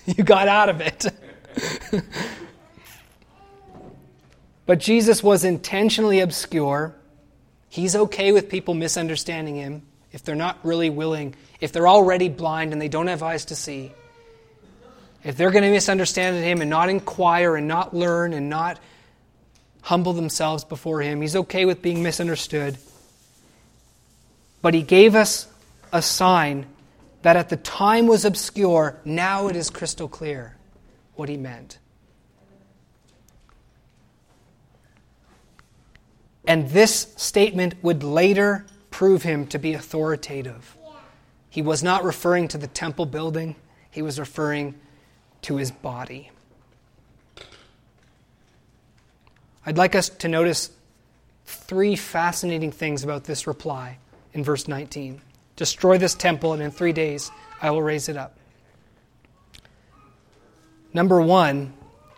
You 0.06 0.24
got 0.24 0.48
out 0.48 0.70
of 0.70 0.80
it. 0.80 1.06
but 4.70 4.78
Jesus 4.78 5.20
was 5.20 5.42
intentionally 5.42 6.20
obscure. 6.20 6.94
He's 7.70 7.96
okay 7.96 8.30
with 8.30 8.48
people 8.48 8.72
misunderstanding 8.72 9.56
him 9.56 9.82
if 10.12 10.22
they're 10.22 10.36
not 10.36 10.60
really 10.62 10.90
willing, 10.90 11.34
if 11.60 11.72
they're 11.72 11.88
already 11.88 12.28
blind 12.28 12.72
and 12.72 12.80
they 12.80 12.86
don't 12.86 13.08
have 13.08 13.20
eyes 13.20 13.46
to 13.46 13.56
see, 13.56 13.90
if 15.24 15.36
they're 15.36 15.50
going 15.50 15.64
to 15.64 15.72
misunderstand 15.72 16.36
Him 16.44 16.60
and 16.60 16.70
not 16.70 16.88
inquire 16.88 17.56
and 17.56 17.66
not 17.66 17.92
learn 17.92 18.32
and 18.32 18.48
not 18.48 18.78
humble 19.82 20.12
themselves 20.12 20.62
before 20.62 21.00
Him, 21.00 21.20
He's 21.20 21.34
okay 21.34 21.64
with 21.64 21.82
being 21.82 22.04
misunderstood. 22.04 22.78
But 24.62 24.74
He 24.74 24.82
gave 24.82 25.16
us 25.16 25.48
a 25.92 26.00
sign 26.00 26.66
that 27.22 27.34
at 27.34 27.48
the 27.48 27.56
time 27.56 28.06
was 28.06 28.24
obscure, 28.24 29.00
now 29.04 29.48
it 29.48 29.56
is 29.56 29.68
crystal 29.68 30.06
clear 30.06 30.54
what 31.16 31.28
He 31.28 31.36
meant. 31.36 31.80
And 36.46 36.68
this 36.70 37.12
statement 37.16 37.74
would 37.82 38.02
later 38.02 38.66
prove 38.90 39.22
him 39.22 39.46
to 39.48 39.58
be 39.58 39.74
authoritative. 39.74 40.76
He 41.48 41.62
was 41.62 41.82
not 41.82 42.04
referring 42.04 42.48
to 42.48 42.58
the 42.58 42.66
temple 42.66 43.06
building, 43.06 43.56
he 43.90 44.02
was 44.02 44.18
referring 44.18 44.74
to 45.42 45.56
his 45.56 45.70
body. 45.70 46.30
I'd 49.66 49.76
like 49.76 49.94
us 49.94 50.08
to 50.08 50.28
notice 50.28 50.70
three 51.44 51.96
fascinating 51.96 52.72
things 52.72 53.04
about 53.04 53.24
this 53.24 53.46
reply 53.46 53.98
in 54.32 54.44
verse 54.44 54.68
19 54.68 55.20
Destroy 55.56 55.98
this 55.98 56.14
temple, 56.14 56.54
and 56.54 56.62
in 56.62 56.70
three 56.70 56.92
days 56.92 57.30
I 57.60 57.70
will 57.70 57.82
raise 57.82 58.08
it 58.08 58.16
up. 58.16 58.38
Number 60.94 61.20
one, 61.20 61.74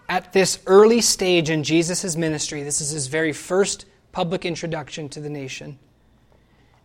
at 0.08 0.32
this 0.32 0.60
early 0.66 1.00
stage 1.00 1.50
in 1.50 1.64
Jesus' 1.64 2.16
ministry, 2.16 2.62
this 2.62 2.80
is 2.80 2.90
his 2.90 3.08
very 3.08 3.32
first 3.32 3.86
public 4.12 4.44
introduction 4.44 5.08
to 5.10 5.20
the 5.20 5.30
nation. 5.30 5.78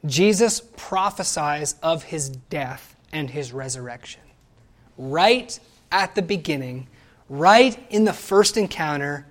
Jesus 0.06 0.62
prophesies 0.78 1.76
of 1.84 2.04
his 2.04 2.30
death 2.30 2.96
and 3.12 3.30
his 3.30 3.52
resurrection. 3.52 4.22
Right 4.98 5.60
at 5.92 6.16
the 6.16 6.22
beginning, 6.22 6.88
right 7.30 7.78
in 7.90 8.06
the 8.06 8.14
first 8.14 8.58
encounter, 8.58 9.26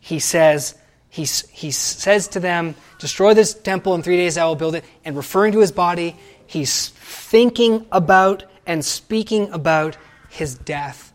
he 0.00 0.18
says, 0.18 0.74
he, 1.08 1.24
he 1.50 1.70
says 1.70 2.28
to 2.28 2.40
them, 2.40 2.74
Destroy 2.98 3.34
this 3.34 3.54
temple 3.54 3.94
in 3.94 4.02
three 4.02 4.16
days, 4.16 4.36
I 4.36 4.44
will 4.46 4.56
build 4.56 4.74
it. 4.74 4.84
And 5.04 5.16
referring 5.16 5.52
to 5.52 5.60
his 5.60 5.72
body, 5.72 6.16
he's 6.46 6.88
thinking 6.88 7.86
about 7.92 8.44
and 8.66 8.84
speaking 8.84 9.50
about 9.50 9.96
his 10.28 10.54
death 10.54 11.12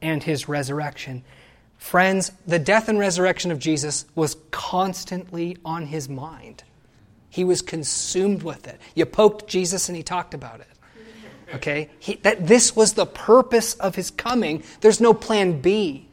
and 0.00 0.22
his 0.22 0.48
resurrection. 0.48 1.22
Friends, 1.82 2.30
the 2.46 2.60
death 2.60 2.88
and 2.88 2.96
resurrection 2.96 3.50
of 3.50 3.58
Jesus 3.58 4.06
was 4.14 4.36
constantly 4.52 5.58
on 5.64 5.86
his 5.86 6.08
mind. 6.08 6.62
He 7.28 7.42
was 7.42 7.60
consumed 7.60 8.44
with 8.44 8.68
it. 8.68 8.80
You 8.94 9.04
poked 9.04 9.48
Jesus 9.48 9.88
and 9.88 9.96
he 9.96 10.04
talked 10.04 10.32
about 10.32 10.60
it. 10.60 10.68
Okay? 11.56 11.90
He, 11.98 12.14
that 12.22 12.46
this 12.46 12.76
was 12.76 12.92
the 12.92 13.04
purpose 13.04 13.74
of 13.74 13.96
his 13.96 14.12
coming. 14.12 14.62
There's 14.80 15.00
no 15.00 15.12
plan 15.12 15.60
B. 15.60 16.06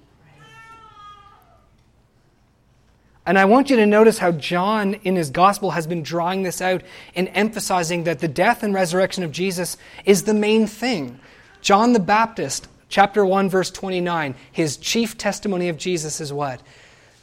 And 3.28 3.38
I 3.38 3.46
want 3.46 3.70
you 3.70 3.76
to 3.76 3.86
notice 3.86 4.18
how 4.18 4.32
John 4.32 4.96
in 4.96 5.16
his 5.16 5.30
gospel 5.30 5.72
has 5.72 5.86
been 5.86 6.02
drawing 6.02 6.42
this 6.42 6.62
out 6.62 6.82
and 7.16 7.30
emphasizing 7.34 8.06
that 8.06 8.20
the 8.20 8.28
death 8.28 8.64
and 8.64 8.74
resurrection 8.74 9.24
of 9.24 9.32
Jesus 9.32 9.78
is 10.04 10.24
the 10.24 10.34
main 10.34 10.66
thing. 10.66 11.20
John 11.62 11.94
the 11.94 12.00
Baptist, 12.00 12.68
chapter 12.90 13.26
1, 13.26 13.50
verse 13.50 13.72
29, 13.72 14.36
his 14.52 14.78
chief 14.78 15.18
testimony 15.18 15.70
of 15.70 15.78
Jesus 15.78 16.20
is 16.20 16.34
what? 16.34 16.62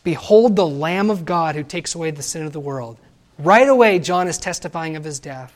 Behold 0.05 0.57
the 0.57 0.67
Lamb 0.67 1.11
of 1.11 1.25
God 1.25 1.57
who 1.57 1.65
takes 1.65 1.95
away 1.95 2.13
the 2.13 2.23
sin 2.23 2.47
of 2.47 2.53
the 2.53 2.61
world. 2.61 2.97
Right 3.39 3.69
away, 3.69 3.99
John 3.99 4.29
is 4.29 4.39
testifying 4.39 4.97
of 4.97 5.05
his 5.05 5.19
death. 5.19 5.53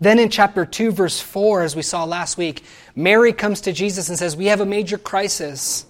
Then 0.00 0.18
in 0.18 0.30
chapter 0.30 0.64
2, 0.64 0.92
verse 0.92 1.20
4, 1.20 1.62
as 1.62 1.76
we 1.76 1.82
saw 1.82 2.04
last 2.04 2.38
week, 2.38 2.64
Mary 2.96 3.34
comes 3.34 3.60
to 3.62 3.72
Jesus 3.72 4.08
and 4.08 4.18
says, 4.18 4.34
We 4.34 4.46
have 4.46 4.60
a 4.60 4.66
major 4.66 4.96
crisis. 4.96 5.84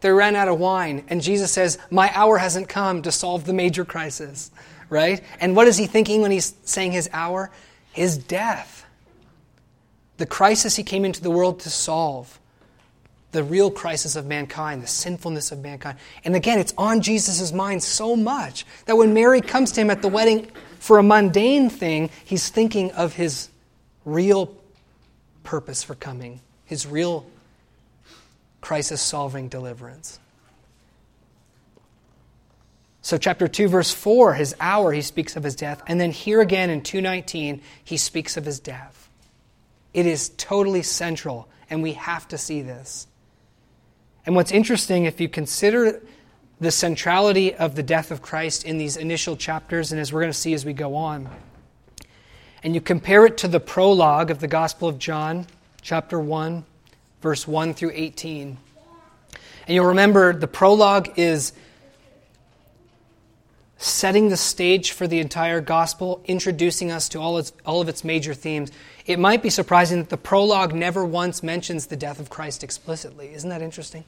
They 0.00 0.10
ran 0.10 0.34
out 0.34 0.48
of 0.48 0.58
wine. 0.58 1.04
And 1.08 1.22
Jesus 1.22 1.52
says, 1.52 1.78
My 1.90 2.10
hour 2.14 2.38
hasn't 2.38 2.70
come 2.70 3.02
to 3.02 3.12
solve 3.12 3.44
the 3.44 3.52
major 3.52 3.84
crisis. 3.84 4.50
Right? 4.88 5.22
And 5.40 5.54
what 5.54 5.68
is 5.68 5.76
he 5.76 5.86
thinking 5.86 6.22
when 6.22 6.30
he's 6.30 6.54
saying 6.64 6.92
his 6.92 7.10
hour? 7.12 7.50
His 7.92 8.16
death. 8.16 8.81
The 10.22 10.26
crisis 10.26 10.76
he 10.76 10.84
came 10.84 11.04
into 11.04 11.20
the 11.20 11.32
world 11.32 11.58
to 11.62 11.68
solve 11.68 12.38
the 13.32 13.42
real 13.42 13.72
crisis 13.72 14.14
of 14.14 14.24
mankind, 14.24 14.80
the 14.80 14.86
sinfulness 14.86 15.50
of 15.50 15.58
mankind. 15.58 15.98
And 16.24 16.36
again, 16.36 16.60
it's 16.60 16.72
on 16.78 17.00
Jesus' 17.00 17.50
mind 17.50 17.82
so 17.82 18.14
much 18.14 18.64
that 18.84 18.96
when 18.96 19.14
Mary 19.14 19.40
comes 19.40 19.72
to 19.72 19.80
him 19.80 19.90
at 19.90 20.00
the 20.00 20.06
wedding 20.06 20.46
for 20.78 20.98
a 20.98 21.02
mundane 21.02 21.70
thing, 21.70 22.08
he's 22.24 22.48
thinking 22.50 22.92
of 22.92 23.14
his 23.14 23.48
real 24.04 24.54
purpose 25.42 25.82
for 25.82 25.96
coming, 25.96 26.38
his 26.66 26.86
real 26.86 27.26
crisis 28.60 29.02
solving 29.02 29.48
deliverance. 29.48 30.20
So 33.00 33.18
chapter 33.18 33.48
2 33.48 33.66
verse 33.66 33.92
4 33.92 34.34
his 34.34 34.54
hour 34.60 34.92
he 34.92 35.02
speaks 35.02 35.34
of 35.34 35.42
his 35.42 35.56
death 35.56 35.82
and 35.88 36.00
then 36.00 36.12
here 36.12 36.40
again 36.40 36.70
in 36.70 36.80
219 36.80 37.60
he 37.82 37.96
speaks 37.96 38.36
of 38.36 38.44
his 38.44 38.60
death. 38.60 39.01
It 39.94 40.06
is 40.06 40.30
totally 40.30 40.82
central 40.82 41.48
and 41.68 41.82
we 41.82 41.94
have 41.94 42.28
to 42.28 42.38
see 42.38 42.62
this. 42.62 43.06
And 44.26 44.34
what's 44.34 44.52
interesting, 44.52 45.06
if 45.06 45.20
you 45.20 45.28
consider 45.28 46.02
the 46.60 46.70
centrality 46.70 47.54
of 47.54 47.74
the 47.74 47.82
death 47.82 48.10
of 48.10 48.22
Christ 48.22 48.64
in 48.64 48.78
these 48.78 48.96
initial 48.96 49.36
chapters, 49.36 49.90
and 49.90 50.00
as 50.00 50.12
we're 50.12 50.20
going 50.20 50.32
to 50.32 50.38
see 50.38 50.54
as 50.54 50.64
we 50.64 50.74
go 50.74 50.94
on, 50.94 51.28
and 52.62 52.74
you 52.74 52.80
compare 52.80 53.26
it 53.26 53.38
to 53.38 53.48
the 53.48 53.58
prologue 53.58 54.30
of 54.30 54.38
the 54.38 54.46
Gospel 54.46 54.88
of 54.88 54.98
John, 54.98 55.46
chapter 55.80 56.20
1, 56.20 56.64
verse 57.20 57.48
1 57.48 57.74
through 57.74 57.92
18. 57.94 58.56
And 59.66 59.74
you'll 59.74 59.86
remember 59.86 60.32
the 60.32 60.46
prologue 60.46 61.18
is 61.18 61.52
setting 63.78 64.28
the 64.28 64.36
stage 64.36 64.92
for 64.92 65.08
the 65.08 65.18
entire 65.18 65.60
gospel, 65.60 66.22
introducing 66.26 66.92
us 66.92 67.08
to 67.08 67.18
all, 67.18 67.38
its, 67.38 67.52
all 67.66 67.80
of 67.80 67.88
its 67.88 68.04
major 68.04 68.34
themes. 68.34 68.70
It 69.06 69.18
might 69.18 69.42
be 69.42 69.50
surprising 69.50 69.98
that 69.98 70.10
the 70.10 70.16
prologue 70.16 70.74
never 70.74 71.04
once 71.04 71.42
mentions 71.42 71.86
the 71.86 71.96
death 71.96 72.20
of 72.20 72.30
Christ 72.30 72.62
explicitly. 72.62 73.34
Isn't 73.34 73.50
that 73.50 73.62
interesting? 73.62 74.04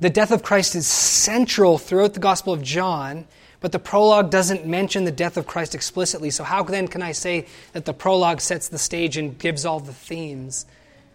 The 0.00 0.10
death 0.10 0.30
of 0.30 0.42
Christ 0.42 0.74
is 0.74 0.86
central 0.86 1.78
throughout 1.78 2.14
the 2.14 2.20
Gospel 2.20 2.52
of 2.52 2.62
John, 2.62 3.26
but 3.60 3.72
the 3.72 3.78
prologue 3.78 4.30
doesn't 4.30 4.66
mention 4.66 5.04
the 5.04 5.12
death 5.12 5.36
of 5.36 5.46
Christ 5.46 5.74
explicitly. 5.74 6.30
So, 6.30 6.44
how 6.44 6.62
then 6.62 6.86
can 6.88 7.02
I 7.02 7.12
say 7.12 7.46
that 7.72 7.86
the 7.86 7.94
prologue 7.94 8.40
sets 8.40 8.68
the 8.68 8.78
stage 8.78 9.16
and 9.16 9.38
gives 9.38 9.64
all 9.64 9.80
the 9.80 9.94
themes 9.94 10.66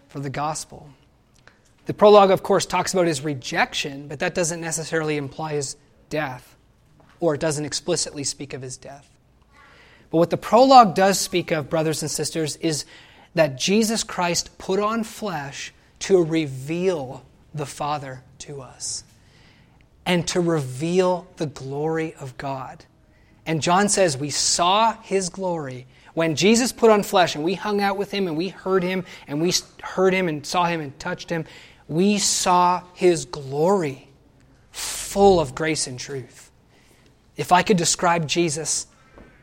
for 0.07 0.19
the 0.19 0.29
Gospel? 0.29 0.89
The 1.85 1.93
prologue, 1.93 2.31
of 2.31 2.41
course, 2.41 2.65
talks 2.65 2.93
about 2.93 3.05
his 3.05 3.21
rejection, 3.23 4.07
but 4.07 4.19
that 4.19 4.33
doesn't 4.33 4.61
necessarily 4.61 5.17
imply 5.17 5.53
his 5.53 5.75
death, 6.09 6.55
or 7.19 7.35
it 7.35 7.41
doesn't 7.41 7.65
explicitly 7.65 8.23
speak 8.23 8.53
of 8.53 8.61
his 8.61 8.77
death. 8.77 9.07
But 10.11 10.17
what 10.17 10.29
the 10.29 10.37
prologue 10.37 10.93
does 10.93 11.19
speak 11.19 11.51
of, 11.51 11.69
brothers 11.69 12.01
and 12.01 12.11
sisters, 12.11 12.57
is 12.57 12.85
that 13.33 13.57
Jesus 13.57 14.03
Christ 14.03 14.57
put 14.57 14.79
on 14.79 15.03
flesh 15.03 15.73
to 15.99 16.23
reveal 16.23 17.23
the 17.53 17.65
Father 17.65 18.21
to 18.39 18.61
us 18.61 19.03
and 20.05 20.27
to 20.27 20.41
reveal 20.41 21.27
the 21.37 21.45
glory 21.45 22.13
of 22.15 22.37
God. 22.37 22.83
And 23.45 23.61
John 23.61 23.87
says, 23.87 24.17
We 24.17 24.29
saw 24.29 24.93
his 25.01 25.29
glory, 25.29 25.87
When 26.13 26.35
Jesus 26.35 26.71
put 26.71 26.91
on 26.91 27.03
flesh 27.03 27.35
and 27.35 27.43
we 27.43 27.53
hung 27.53 27.81
out 27.81 27.97
with 27.97 28.11
him 28.11 28.27
and 28.27 28.35
we 28.35 28.49
heard 28.49 28.83
him 28.83 29.05
and 29.27 29.41
we 29.41 29.53
heard 29.81 30.13
him 30.13 30.27
and 30.27 30.45
saw 30.45 30.65
him 30.65 30.81
and 30.81 30.97
touched 30.99 31.29
him, 31.29 31.45
we 31.87 32.17
saw 32.17 32.83
his 32.93 33.25
glory 33.25 34.09
full 34.71 35.39
of 35.39 35.55
grace 35.55 35.87
and 35.87 35.99
truth. 35.99 36.51
If 37.37 37.51
I 37.51 37.63
could 37.63 37.77
describe 37.77 38.27
Jesus, 38.27 38.87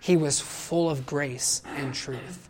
he 0.00 0.16
was 0.16 0.40
full 0.40 0.88
of 0.90 1.06
grace 1.06 1.62
and 1.76 1.94
truth. 1.94 2.48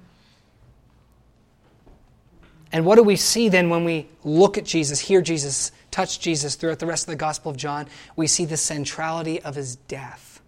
And 2.70 2.84
what 2.84 2.96
do 2.96 3.02
we 3.02 3.16
see 3.16 3.48
then 3.48 3.70
when 3.70 3.84
we 3.84 4.08
look 4.24 4.58
at 4.58 4.64
Jesus, 4.64 5.00
hear 5.00 5.22
Jesus, 5.22 5.72
touch 5.90 6.20
Jesus 6.20 6.54
throughout 6.54 6.78
the 6.78 6.86
rest 6.86 7.04
of 7.04 7.12
the 7.12 7.16
Gospel 7.16 7.50
of 7.50 7.56
John? 7.56 7.86
We 8.14 8.26
see 8.26 8.44
the 8.44 8.58
centrality 8.58 9.40
of 9.40 9.54
his 9.54 9.76
death. 9.76 10.40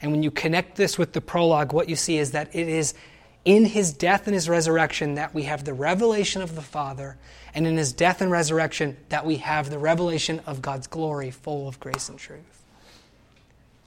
And 0.00 0.12
when 0.12 0.22
you 0.22 0.30
connect 0.30 0.76
this 0.76 0.96
with 0.96 1.12
the 1.12 1.20
prologue, 1.20 1.72
what 1.72 1.88
you 1.88 1.96
see 1.96 2.18
is 2.18 2.30
that 2.30 2.54
it 2.54 2.68
is 2.68 2.94
in 3.44 3.64
his 3.64 3.92
death 3.92 4.26
and 4.26 4.34
his 4.34 4.48
resurrection 4.48 5.14
that 5.14 5.34
we 5.34 5.44
have 5.44 5.64
the 5.64 5.74
revelation 5.74 6.42
of 6.42 6.54
the 6.54 6.62
Father, 6.62 7.16
and 7.54 7.66
in 7.66 7.76
his 7.76 7.92
death 7.92 8.20
and 8.20 8.30
resurrection 8.30 8.96
that 9.08 9.26
we 9.26 9.36
have 9.36 9.70
the 9.70 9.78
revelation 9.78 10.40
of 10.46 10.62
God's 10.62 10.86
glory, 10.86 11.30
full 11.30 11.66
of 11.66 11.80
grace 11.80 12.08
and 12.08 12.18
truth. 12.18 12.59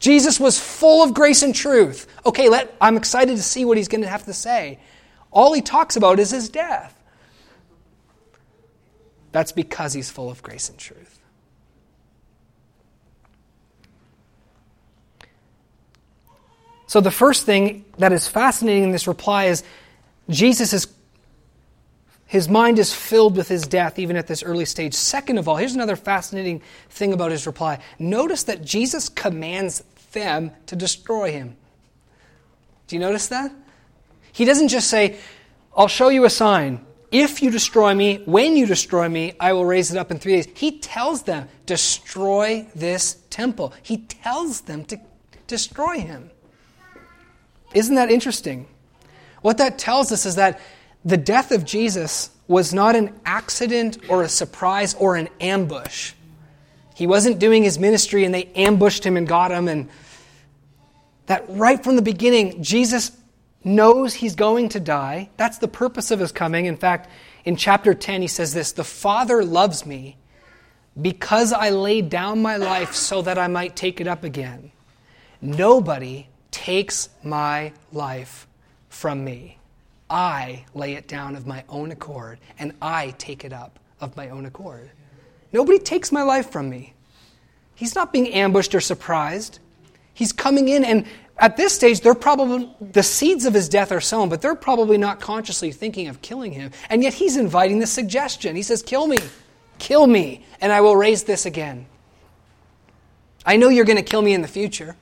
Jesus 0.04 0.38
was 0.38 0.60
full 0.60 1.02
of 1.02 1.14
grace 1.14 1.44
and 1.44 1.56
truth. 1.56 2.08
Okay, 2.26 2.50
let, 2.50 2.76
I'm 2.82 2.98
excited 2.98 3.38
to 3.38 3.42
see 3.42 3.64
what 3.64 3.78
he's 3.78 3.88
going 3.88 4.02
to 4.02 4.10
have 4.10 4.26
to 4.26 4.34
say. 4.34 4.80
All 5.32 5.54
he 5.54 5.62
talks 5.62 5.96
about 5.96 6.20
is 6.20 6.30
his 6.30 6.50
death. 6.50 6.94
That's 9.32 9.54
because 9.54 9.94
he's 9.94 10.10
full 10.10 10.30
of 10.30 10.44
grace 10.44 10.68
and 10.68 10.78
truth. 10.78 11.22
So, 16.88 17.00
the 17.00 17.10
first 17.10 17.46
thing 17.46 17.86
that 17.98 18.12
is 18.12 18.28
fascinating 18.28 18.84
in 18.84 18.92
this 18.92 19.08
reply 19.08 19.46
is 19.46 19.64
Jesus 20.30 20.74
is, 20.74 20.88
his 22.26 22.50
mind 22.50 22.78
is 22.78 22.94
filled 22.94 23.38
with 23.38 23.48
his 23.48 23.66
death, 23.66 23.98
even 23.98 24.18
at 24.18 24.28
this 24.28 24.44
early 24.44 24.66
stage. 24.66 24.96
Second 24.96 25.38
of 25.38 25.48
all, 25.48 25.56
here's 25.56 25.76
another 25.76 25.96
fascinating 25.96 26.62
thing 26.90 27.14
about 27.14 27.32
his 27.32 27.48
reply. 27.48 27.80
Notice 28.00 28.44
that 28.44 28.66
Jesus 28.66 29.08
commands 29.08 29.82
them 30.14 30.52
to 30.68 30.76
destroy 30.76 31.32
him. 31.32 31.56
Do 32.88 32.96
you 32.96 33.00
notice 33.00 33.28
that? 33.28 33.52
He 34.32 34.46
doesn't 34.46 34.70
just 34.70 34.90
say, 34.90 35.18
I'll 35.76 35.88
show 35.88 36.10
you 36.10 36.26
a 36.26 36.30
sign. 36.30 36.86
If 37.12 37.44
you 37.44 37.52
destroy 37.52 37.94
me, 37.94 38.24
when 38.26 38.58
you 38.58 38.66
destroy 38.66 39.08
me, 39.08 39.34
I 39.40 39.54
will 39.54 39.66
raise 39.66 39.92
it 39.92 39.98
up 39.98 40.10
in 40.10 40.18
three 40.18 40.34
days. 40.34 40.48
He 40.56 40.80
tells 40.80 41.24
them, 41.24 41.48
destroy 41.66 42.68
this 42.74 43.18
temple. 43.30 43.74
He 43.84 43.98
tells 43.98 44.62
them 44.62 44.86
to 44.86 45.00
destroy 45.46 46.00
him. 46.00 46.32
Isn't 47.74 47.96
that 47.96 48.10
interesting? 48.10 48.68
What 49.42 49.58
that 49.60 49.78
tells 49.78 50.12
us 50.12 50.26
is 50.26 50.36
that 50.36 50.60
the 51.06 51.18
death 51.18 51.52
of 51.52 51.66
Jesus 51.66 52.32
was 52.48 52.74
not 52.74 52.96
an 52.96 53.14
accident 53.26 53.98
or 54.10 54.24
a 54.24 54.30
surprise 54.30 54.94
or 54.96 55.16
an 55.16 55.30
ambush. 55.40 56.14
He 56.96 57.08
wasn't 57.08 57.40
doing 57.40 57.64
his 57.64 57.78
ministry 57.78 58.26
and 58.26 58.34
they 58.34 58.46
ambushed 58.56 59.04
him 59.04 59.18
and 59.18 59.28
got 59.28 59.52
him. 59.52 59.68
And 59.68 59.90
that 61.34 61.46
right 61.50 61.84
from 61.84 61.96
the 61.96 62.04
beginning, 62.04 62.62
Jesus 62.62 63.12
knows 63.64 64.14
he's 64.14 64.36
going 64.36 64.70
to 64.70 64.80
die. 64.80 65.32
That's 65.36 65.58
the 65.58 65.68
purpose 65.68 66.12
of 66.12 66.20
his 66.20 66.32
coming. 66.32 66.68
In 66.68 66.78
fact, 66.78 67.10
in 67.44 67.56
chapter 67.56 67.96
10, 67.96 68.22
he 68.22 68.28
says 68.28 68.54
this 68.54 68.74
The 68.74 68.84
Father 68.84 69.44
loves 69.44 69.84
me 69.84 70.16
because 71.02 71.52
I 71.52 71.72
laid 71.72 72.10
down 72.10 72.44
my 72.44 72.58
life 72.58 72.94
so 72.94 73.24
that 73.24 73.40
I 73.40 73.48
might 73.48 73.76
take 73.76 74.00
it 74.00 74.08
up 74.08 74.24
again. 74.24 74.72
Nobody 75.42 76.28
takes 76.52 77.10
my 77.24 77.74
life 77.92 78.46
from 78.90 79.26
me. 79.26 79.58
I 80.12 80.66
lay 80.76 80.94
it 80.94 81.08
down 81.08 81.36
of 81.36 81.48
my 81.48 81.64
own 81.68 81.90
accord, 81.90 82.38
and 82.60 82.74
I 82.80 83.16
take 83.18 83.44
it 83.44 83.54
up 83.54 83.80
of 84.00 84.16
my 84.16 84.30
own 84.30 84.46
accord. 84.46 84.92
Nobody 85.52 85.80
takes 85.80 86.12
my 86.12 86.22
life 86.22 86.52
from 86.52 86.70
me. 86.70 86.94
He's 87.74 87.96
not 87.96 88.14
being 88.14 88.32
ambushed 88.32 88.76
or 88.76 88.82
surprised. 88.82 89.58
He's 90.14 90.32
coming 90.32 90.70
in, 90.70 90.86
and 90.86 91.06
at 91.38 91.58
this 91.58 91.74
stage, 91.74 92.02
they're 92.02 92.14
probably 92.14 92.70
the 92.80 93.04
seeds 93.04 93.46
of 93.46 93.54
his 93.54 93.68
death 93.68 93.92
are 93.92 94.02
sown, 94.02 94.30
but 94.30 94.42
they're 94.42 94.56
probably 94.56 94.98
not 94.98 95.20
consciously 95.20 95.72
thinking 95.72 96.08
of 96.08 96.22
killing 96.22 96.52
him. 96.52 96.72
And 96.90 97.02
yet 97.04 97.14
he's 97.14 97.38
inviting 97.38 97.80
the 97.80 97.88
suggestion. 97.88 98.56
He 98.56 98.62
says, 98.62 98.84
Kill 98.84 99.08
me, 99.08 99.18
kill 99.80 100.06
me, 100.06 100.46
and 100.62 100.72
I 100.72 100.82
will 100.82 100.96
raise 100.96 101.24
this 101.24 101.46
again. 101.46 101.88
I 103.46 103.58
know 103.58 103.70
you're 103.70 103.86
going 103.86 103.98
to 103.98 104.04
kill 104.04 104.22
me 104.22 104.34
in 104.34 104.42
the 104.42 104.48
future. 104.48 104.96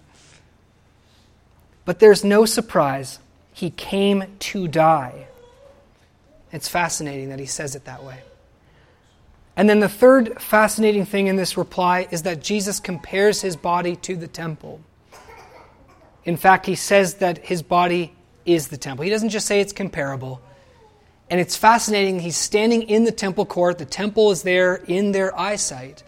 But 1.86 2.00
there's 2.00 2.24
no 2.24 2.46
surprise. 2.46 3.20
He 3.54 3.70
came 3.70 4.24
to 4.40 4.68
die. 4.68 5.28
It's 6.52 6.68
fascinating 6.68 7.30
that 7.30 7.40
he 7.40 7.46
says 7.46 7.76
it 7.76 7.86
that 7.86 8.04
way. 8.04 8.20
And 9.56 9.70
then 9.70 9.80
the 9.80 9.90
third 9.90 10.42
fascinating 10.42 11.06
thing 11.06 11.28
in 11.28 11.36
this 11.36 11.58
reply 11.58 12.08
is 12.10 12.24
that 12.24 12.42
Jesus 12.42 12.80
compares 12.80 13.42
his 13.42 13.56
body 13.56 13.96
to 13.98 14.16
the 14.16 14.28
temple. 14.28 14.82
In 16.26 16.38
fact, 16.38 16.66
he 16.66 16.76
says 16.76 17.16
that 17.16 17.40
his 17.40 17.62
body 17.62 18.14
is 18.46 18.68
the 18.68 18.78
temple. 18.78 19.04
He 19.04 19.10
doesn't 19.10 19.30
just 19.30 19.48
say 19.48 19.60
it's 19.60 19.74
comparable. 19.74 20.42
And 21.30 21.40
it's 21.40 21.56
fascinating. 21.56 22.20
He's 22.20 22.38
standing 22.38 22.84
in 22.84 23.06
the 23.06 23.12
temple 23.12 23.46
court. 23.46 23.78
The 23.78 23.86
temple 23.86 24.32
is 24.32 24.44
there 24.44 24.76
in 24.76 25.14
their 25.14 25.38
eyesight. 25.40 26.04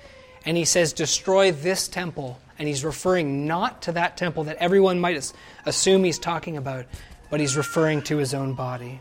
And 0.45 0.57
he 0.57 0.65
says, 0.65 0.93
Destroy 0.93 1.51
this 1.51 1.87
temple, 1.87 2.39
and 2.59 2.67
he's 2.67 2.83
referring 2.83 3.47
not 3.47 3.81
to 3.83 3.93
that 3.93 4.17
temple 4.17 4.43
that 4.45 4.57
everyone 4.57 4.99
might 4.99 5.31
assume 5.65 6.03
he's 6.03 6.19
talking 6.19 6.57
about, 6.57 6.85
but 7.29 7.39
he's 7.39 7.55
referring 7.55 8.01
to 8.03 8.17
his 8.17 8.33
own 8.33 8.53
body. 8.53 8.99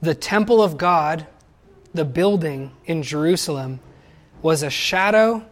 The 0.00 0.14
temple 0.14 0.62
of 0.62 0.78
God, 0.78 1.26
the 1.94 2.04
building 2.04 2.72
in 2.86 3.02
Jerusalem, 3.02 3.78
was 4.40 4.62
a 4.62 4.70
shadow 4.70 5.44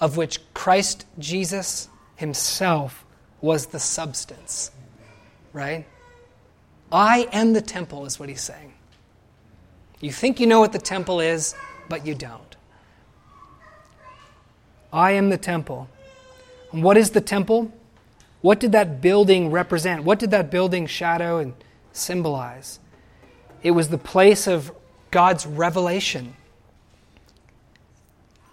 of 0.00 0.16
which 0.16 0.40
Christ 0.66 1.06
Jesus 1.20 1.88
himself 2.16 3.06
was 3.40 3.66
the 3.66 3.78
substance. 3.78 4.72
Right? 5.52 5.86
I 6.90 7.28
am 7.32 7.52
the 7.52 7.60
temple, 7.60 8.04
is 8.04 8.18
what 8.18 8.28
he's 8.28 8.40
saying. 8.40 8.72
You 10.00 10.10
think 10.10 10.40
you 10.40 10.48
know 10.48 10.58
what 10.58 10.72
the 10.72 10.80
temple 10.80 11.20
is, 11.20 11.54
but 11.88 12.04
you 12.04 12.16
don't. 12.16 12.56
I 14.92 15.12
am 15.12 15.30
the 15.30 15.38
temple. 15.38 15.88
And 16.72 16.82
what 16.82 16.96
is 16.96 17.10
the 17.10 17.20
temple? 17.20 17.70
What 18.40 18.58
did 18.58 18.72
that 18.72 19.00
building 19.00 19.52
represent? 19.52 20.02
What 20.02 20.18
did 20.18 20.32
that 20.32 20.50
building 20.50 20.88
shadow 20.88 21.38
and 21.38 21.54
symbolize? 21.92 22.80
It 23.62 23.70
was 23.70 23.90
the 23.90 23.98
place 23.98 24.48
of 24.48 24.72
God's 25.12 25.46
revelation. 25.46 26.34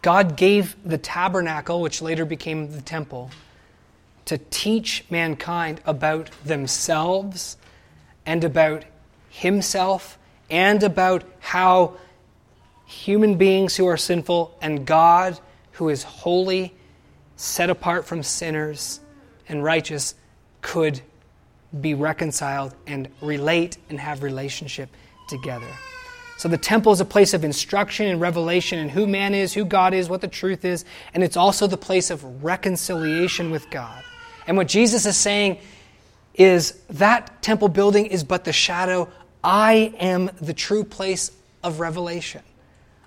God 0.04 0.36
gave 0.36 0.76
the 0.86 0.98
tabernacle, 0.98 1.82
which 1.82 2.02
later 2.02 2.26
became 2.26 2.72
the 2.72 2.82
temple, 2.82 3.32
to 4.26 4.38
teach 4.38 5.06
mankind 5.10 5.82
about 5.86 6.30
themselves 6.44 7.58
and 8.26 8.44
about 8.44 8.84
Himself 9.30 10.20
and 10.50 10.84
about 10.84 11.24
how 11.40 11.96
human 12.86 13.36
beings 13.36 13.76
who 13.78 13.88
are 13.88 13.98
sinful 13.98 14.56
and 14.62 14.86
God 14.86 15.40
who 15.74 15.90
is 15.90 16.04
holy, 16.04 16.74
set 17.36 17.70
apart 17.70 18.06
from 18.06 18.24
sinners, 18.24 19.00
and 19.50 19.64
righteous 19.64 20.16
could 20.62 21.02
be 21.80 21.94
reconciled 21.94 22.76
and 22.86 23.10
relate 23.22 23.78
and 23.90 24.00
have 24.00 24.22
relationship 24.22 24.90
together. 25.28 25.68
So 26.38 26.50
the 26.50 26.58
temple 26.58 26.92
is 26.92 27.00
a 27.00 27.06
place 27.06 27.34
of 27.34 27.44
instruction 27.44 28.08
and 28.08 28.20
revelation 28.20 28.80
in 28.80 28.90
who 28.90 29.08
man 29.08 29.34
is, 29.34 29.54
who 29.54 29.66
God 29.66 29.94
is, 29.94 30.10
what 30.10 30.22
the 30.22 30.28
truth 30.28 30.66
is, 30.66 30.84
and 31.14 31.24
it's 31.24 31.38
also 31.38 31.68
the 31.68 31.78
place 31.78 32.10
of 32.10 32.44
reconciliation 32.44 33.52
with 33.52 33.70
God. 33.70 34.04
And 34.48 34.58
what 34.58 34.68
Jesus 34.68 35.06
is 35.06 35.16
saying 35.16 35.60
is 36.36 36.74
that 36.90 37.42
temple 37.42 37.70
building 37.70 38.08
is 38.08 38.24
but 38.24 38.44
the 38.44 38.54
shadow. 38.54 39.08
I 39.44 39.94
am 40.00 40.32
the 40.42 40.54
true 40.54 40.84
place 40.84 41.32
of 41.64 41.80
revelation. 41.80 42.42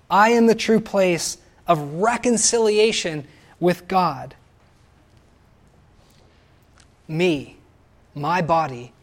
I 0.09 0.29
am 0.29 0.47
the 0.47 0.55
true 0.55 0.79
place 0.79 1.37
of 1.67 1.95
reconciliation 1.95 3.27
with 3.59 3.87
God. 3.87 4.35
Me, 7.07 7.57
my 8.15 8.41
body, 8.41 8.93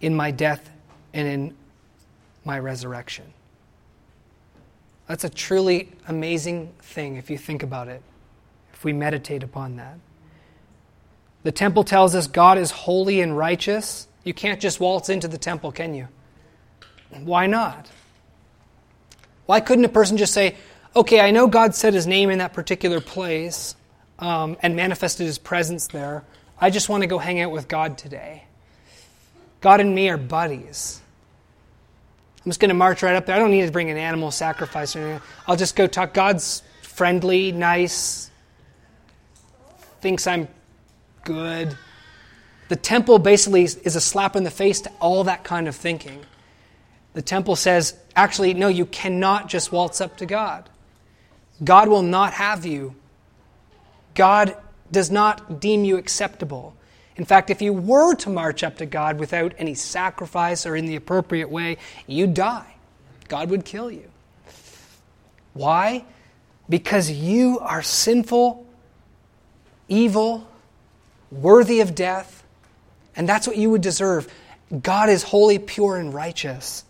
in 0.00 0.14
my 0.14 0.30
death 0.30 0.70
and 1.12 1.28
in 1.28 1.56
my 2.44 2.58
resurrection. 2.58 3.24
That's 5.10 5.24
a 5.24 5.28
truly 5.28 5.90
amazing 6.06 6.72
thing 6.82 7.16
if 7.16 7.30
you 7.30 7.36
think 7.36 7.64
about 7.64 7.88
it, 7.88 8.00
if 8.72 8.84
we 8.84 8.92
meditate 8.92 9.42
upon 9.42 9.74
that. 9.74 9.98
The 11.42 11.50
temple 11.50 11.82
tells 11.82 12.14
us 12.14 12.28
God 12.28 12.58
is 12.58 12.70
holy 12.70 13.20
and 13.20 13.36
righteous. 13.36 14.06
You 14.22 14.32
can't 14.32 14.60
just 14.60 14.78
waltz 14.78 15.08
into 15.08 15.26
the 15.26 15.36
temple, 15.36 15.72
can 15.72 15.94
you? 15.94 16.06
Why 17.24 17.48
not? 17.48 17.90
Why 19.46 19.58
couldn't 19.58 19.84
a 19.84 19.88
person 19.88 20.16
just 20.16 20.32
say, 20.32 20.54
okay, 20.94 21.18
I 21.20 21.32
know 21.32 21.48
God 21.48 21.74
said 21.74 21.92
his 21.92 22.06
name 22.06 22.30
in 22.30 22.38
that 22.38 22.52
particular 22.52 23.00
place 23.00 23.74
um, 24.20 24.58
and 24.62 24.76
manifested 24.76 25.26
his 25.26 25.38
presence 25.38 25.88
there. 25.88 26.22
I 26.60 26.70
just 26.70 26.88
want 26.88 27.02
to 27.02 27.08
go 27.08 27.18
hang 27.18 27.40
out 27.40 27.50
with 27.50 27.66
God 27.66 27.98
today. 27.98 28.44
God 29.60 29.80
and 29.80 29.92
me 29.92 30.08
are 30.08 30.16
buddies. 30.16 31.00
I'm 32.44 32.50
just 32.50 32.60
going 32.60 32.70
to 32.70 32.74
march 32.74 33.02
right 33.02 33.14
up 33.14 33.26
there. 33.26 33.36
I 33.36 33.38
don't 33.38 33.50
need 33.50 33.66
to 33.66 33.72
bring 33.72 33.90
an 33.90 33.98
animal 33.98 34.30
sacrifice 34.30 34.96
or 34.96 35.00
anything. 35.00 35.22
I'll 35.46 35.56
just 35.56 35.76
go 35.76 35.86
talk. 35.86 36.14
God's 36.14 36.62
friendly, 36.80 37.52
nice, 37.52 38.30
thinks 40.00 40.26
I'm 40.26 40.48
good. 41.24 41.76
The 42.68 42.76
temple 42.76 43.18
basically 43.18 43.64
is 43.64 43.96
a 43.96 44.00
slap 44.00 44.36
in 44.36 44.44
the 44.44 44.50
face 44.50 44.80
to 44.82 44.92
all 45.00 45.24
that 45.24 45.44
kind 45.44 45.68
of 45.68 45.76
thinking. 45.76 46.24
The 47.12 47.22
temple 47.22 47.56
says, 47.56 47.94
actually, 48.14 48.54
no, 48.54 48.68
you 48.68 48.86
cannot 48.86 49.48
just 49.48 49.72
waltz 49.72 50.00
up 50.00 50.16
to 50.18 50.26
God. 50.26 50.68
God 51.62 51.88
will 51.88 52.02
not 52.02 52.34
have 52.34 52.64
you. 52.64 52.94
God 54.14 54.56
does 54.90 55.10
not 55.10 55.60
deem 55.60 55.84
you 55.84 55.96
acceptable. 55.96 56.74
In 57.20 57.26
fact, 57.26 57.50
if 57.50 57.60
you 57.60 57.74
were 57.74 58.14
to 58.14 58.30
march 58.30 58.64
up 58.64 58.78
to 58.78 58.86
God 58.86 59.18
without 59.18 59.52
any 59.58 59.74
sacrifice 59.74 60.64
or 60.64 60.74
in 60.74 60.86
the 60.86 60.96
appropriate 60.96 61.50
way, 61.50 61.76
you'd 62.06 62.32
die. 62.32 62.76
God 63.28 63.50
would 63.50 63.66
kill 63.66 63.90
you. 63.90 64.10
Why? 65.52 66.06
Because 66.70 67.10
you 67.10 67.58
are 67.58 67.82
sinful, 67.82 68.66
evil, 69.86 70.48
worthy 71.30 71.80
of 71.80 71.94
death, 71.94 72.42
and 73.14 73.28
that's 73.28 73.46
what 73.46 73.58
you 73.58 73.68
would 73.68 73.82
deserve. 73.82 74.26
God 74.82 75.10
is 75.10 75.22
holy, 75.22 75.58
pure, 75.58 75.98
and 75.98 76.14
righteous. 76.14 76.84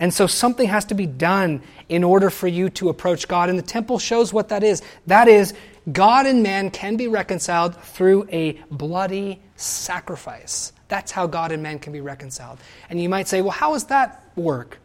And 0.00 0.12
so 0.12 0.26
something 0.26 0.66
has 0.66 0.86
to 0.86 0.94
be 0.94 1.06
done 1.06 1.62
in 1.88 2.02
order 2.02 2.30
for 2.30 2.48
you 2.48 2.68
to 2.70 2.88
approach 2.88 3.28
God. 3.28 3.48
And 3.48 3.56
the 3.56 3.62
temple 3.62 4.00
shows 4.00 4.32
what 4.32 4.48
that 4.48 4.64
is. 4.64 4.82
That 5.06 5.28
is, 5.28 5.54
God 5.90 6.26
and 6.26 6.42
man 6.42 6.70
can 6.70 6.96
be 6.96 7.08
reconciled 7.08 7.74
through 7.76 8.28
a 8.30 8.52
bloody 8.70 9.40
sacrifice. 9.56 10.72
That's 10.88 11.12
how 11.12 11.26
God 11.26 11.52
and 11.52 11.62
man 11.62 11.78
can 11.78 11.92
be 11.92 12.00
reconciled. 12.00 12.58
And 12.88 13.00
you 13.00 13.08
might 13.08 13.28
say, 13.28 13.42
well, 13.42 13.52
how 13.52 13.72
does 13.72 13.84
that 13.84 14.24
work? 14.36 14.78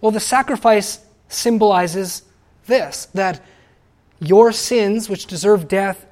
Well, 0.00 0.12
the 0.12 0.20
sacrifice 0.20 1.04
symbolizes 1.28 2.22
this 2.66 3.06
that 3.14 3.44
your 4.20 4.52
sins, 4.52 5.08
which 5.08 5.26
deserve 5.26 5.68
death, 5.68 6.06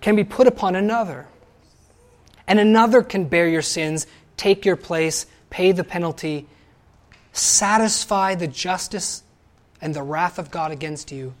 can 0.00 0.16
be 0.16 0.24
put 0.24 0.46
upon 0.46 0.76
another. 0.76 1.26
And 2.46 2.60
another 2.60 3.02
can 3.02 3.24
bear 3.24 3.48
your 3.48 3.62
sins, 3.62 4.06
take 4.36 4.64
your 4.64 4.76
place, 4.76 5.26
pay 5.50 5.72
the 5.72 5.84
penalty, 5.84 6.46
satisfy 7.32 8.34
the 8.34 8.46
justice 8.46 9.22
and 9.80 9.94
the 9.94 10.02
wrath 10.02 10.38
of 10.38 10.50
God 10.50 10.70
against 10.70 11.10
you, 11.10 11.34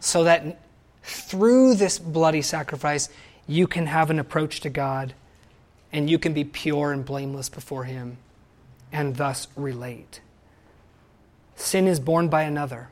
so 0.00 0.24
that 0.24 0.60
through 1.02 1.74
this 1.74 1.98
bloody 1.98 2.42
sacrifice, 2.42 3.08
you 3.46 3.66
can 3.66 3.86
have 3.86 4.10
an 4.10 4.18
approach 4.18 4.60
to 4.60 4.70
God 4.70 5.14
and 5.92 6.10
you 6.10 6.18
can 6.18 6.32
be 6.32 6.44
pure 6.44 6.92
and 6.92 7.04
blameless 7.04 7.48
before 7.48 7.84
Him 7.84 8.18
and 8.92 9.16
thus 9.16 9.48
relate. 9.56 10.20
Sin 11.54 11.86
is 11.86 12.00
borne 12.00 12.28
by 12.28 12.42
another. 12.42 12.88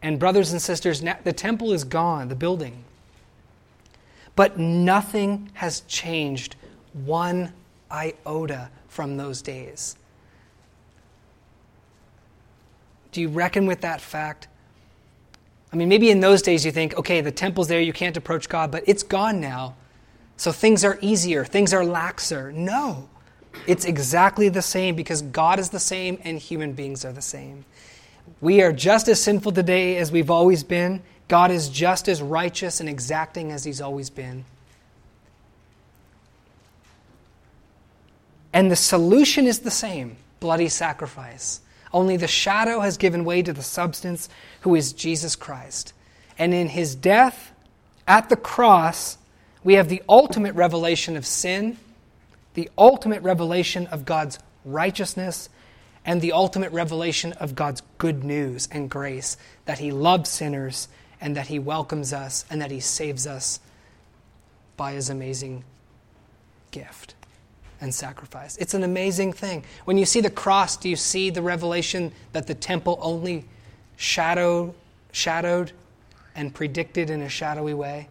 And, 0.00 0.18
brothers 0.18 0.52
and 0.52 0.62
sisters, 0.62 1.02
the 1.24 1.32
temple 1.32 1.72
is 1.72 1.84
gone, 1.84 2.28
the 2.28 2.36
building. 2.36 2.84
But 4.36 4.58
nothing 4.58 5.50
has 5.54 5.80
changed 5.82 6.54
one 6.92 7.52
iota 7.90 8.70
from 8.86 9.16
those 9.16 9.42
days. 9.42 9.96
Do 13.10 13.20
you 13.20 13.28
reckon 13.28 13.66
with 13.66 13.80
that 13.80 14.00
fact? 14.00 14.46
I 15.72 15.76
mean, 15.76 15.88
maybe 15.88 16.10
in 16.10 16.20
those 16.20 16.42
days 16.42 16.64
you 16.64 16.72
think, 16.72 16.96
okay, 16.96 17.20
the 17.20 17.30
temple's 17.30 17.68
there, 17.68 17.80
you 17.80 17.92
can't 17.92 18.16
approach 18.16 18.48
God, 18.48 18.70
but 18.70 18.84
it's 18.86 19.02
gone 19.02 19.40
now. 19.40 19.74
So 20.36 20.52
things 20.52 20.84
are 20.84 20.98
easier, 21.02 21.44
things 21.44 21.74
are 21.74 21.82
laxer. 21.82 22.52
No, 22.54 23.08
it's 23.66 23.84
exactly 23.84 24.48
the 24.48 24.62
same 24.62 24.94
because 24.94 25.22
God 25.22 25.58
is 25.58 25.70
the 25.70 25.80
same 25.80 26.18
and 26.24 26.38
human 26.38 26.72
beings 26.72 27.04
are 27.04 27.12
the 27.12 27.22
same. 27.22 27.64
We 28.40 28.62
are 28.62 28.72
just 28.72 29.08
as 29.08 29.22
sinful 29.22 29.52
today 29.52 29.96
as 29.96 30.12
we've 30.12 30.30
always 30.30 30.62
been, 30.62 31.02
God 31.28 31.50
is 31.50 31.68
just 31.68 32.08
as 32.08 32.22
righteous 32.22 32.80
and 32.80 32.88
exacting 32.88 33.52
as 33.52 33.64
he's 33.64 33.80
always 33.80 34.08
been. 34.10 34.44
And 38.52 38.70
the 38.70 38.76
solution 38.76 39.46
is 39.46 39.60
the 39.60 39.70
same 39.70 40.16
bloody 40.40 40.68
sacrifice. 40.68 41.60
Only 41.92 42.16
the 42.16 42.28
shadow 42.28 42.80
has 42.80 42.96
given 42.96 43.24
way 43.24 43.42
to 43.42 43.52
the 43.52 43.62
substance, 43.62 44.28
who 44.60 44.74
is 44.74 44.92
Jesus 44.92 45.36
Christ. 45.36 45.92
And 46.38 46.54
in 46.54 46.68
his 46.68 46.94
death 46.94 47.52
at 48.06 48.28
the 48.28 48.36
cross, 48.36 49.18
we 49.64 49.74
have 49.74 49.88
the 49.88 50.02
ultimate 50.08 50.54
revelation 50.54 51.16
of 51.16 51.26
sin, 51.26 51.76
the 52.54 52.70
ultimate 52.78 53.22
revelation 53.22 53.86
of 53.88 54.04
God's 54.04 54.38
righteousness, 54.64 55.48
and 56.04 56.20
the 56.20 56.32
ultimate 56.32 56.72
revelation 56.72 57.32
of 57.34 57.54
God's 57.54 57.82
good 57.98 58.24
news 58.24 58.68
and 58.70 58.88
grace 58.88 59.36
that 59.64 59.78
he 59.78 59.90
loves 59.90 60.30
sinners 60.30 60.88
and 61.20 61.36
that 61.36 61.48
He 61.48 61.58
welcomes 61.58 62.12
us 62.12 62.44
and 62.50 62.60
that 62.60 62.70
He 62.70 62.80
saves 62.80 63.26
us 63.26 63.60
by 64.76 64.92
His 64.92 65.10
amazing 65.10 65.64
gift 66.70 67.14
and 67.80 67.94
sacrifice. 67.94 68.56
It's 68.56 68.74
an 68.74 68.82
amazing 68.82 69.32
thing. 69.32 69.64
When 69.84 69.98
you 69.98 70.04
see 70.04 70.20
the 70.20 70.30
cross, 70.30 70.76
do 70.76 70.88
you 70.88 70.96
see 70.96 71.30
the 71.30 71.42
revelation 71.42 72.12
that 72.32 72.46
the 72.46 72.54
temple 72.54 72.98
only 73.00 73.44
shadow, 73.96 74.74
shadowed 75.12 75.72
and 76.34 76.54
predicted 76.54 77.10
in 77.10 77.22
a 77.22 77.28
shadowy 77.28 77.74
way? 77.74 78.08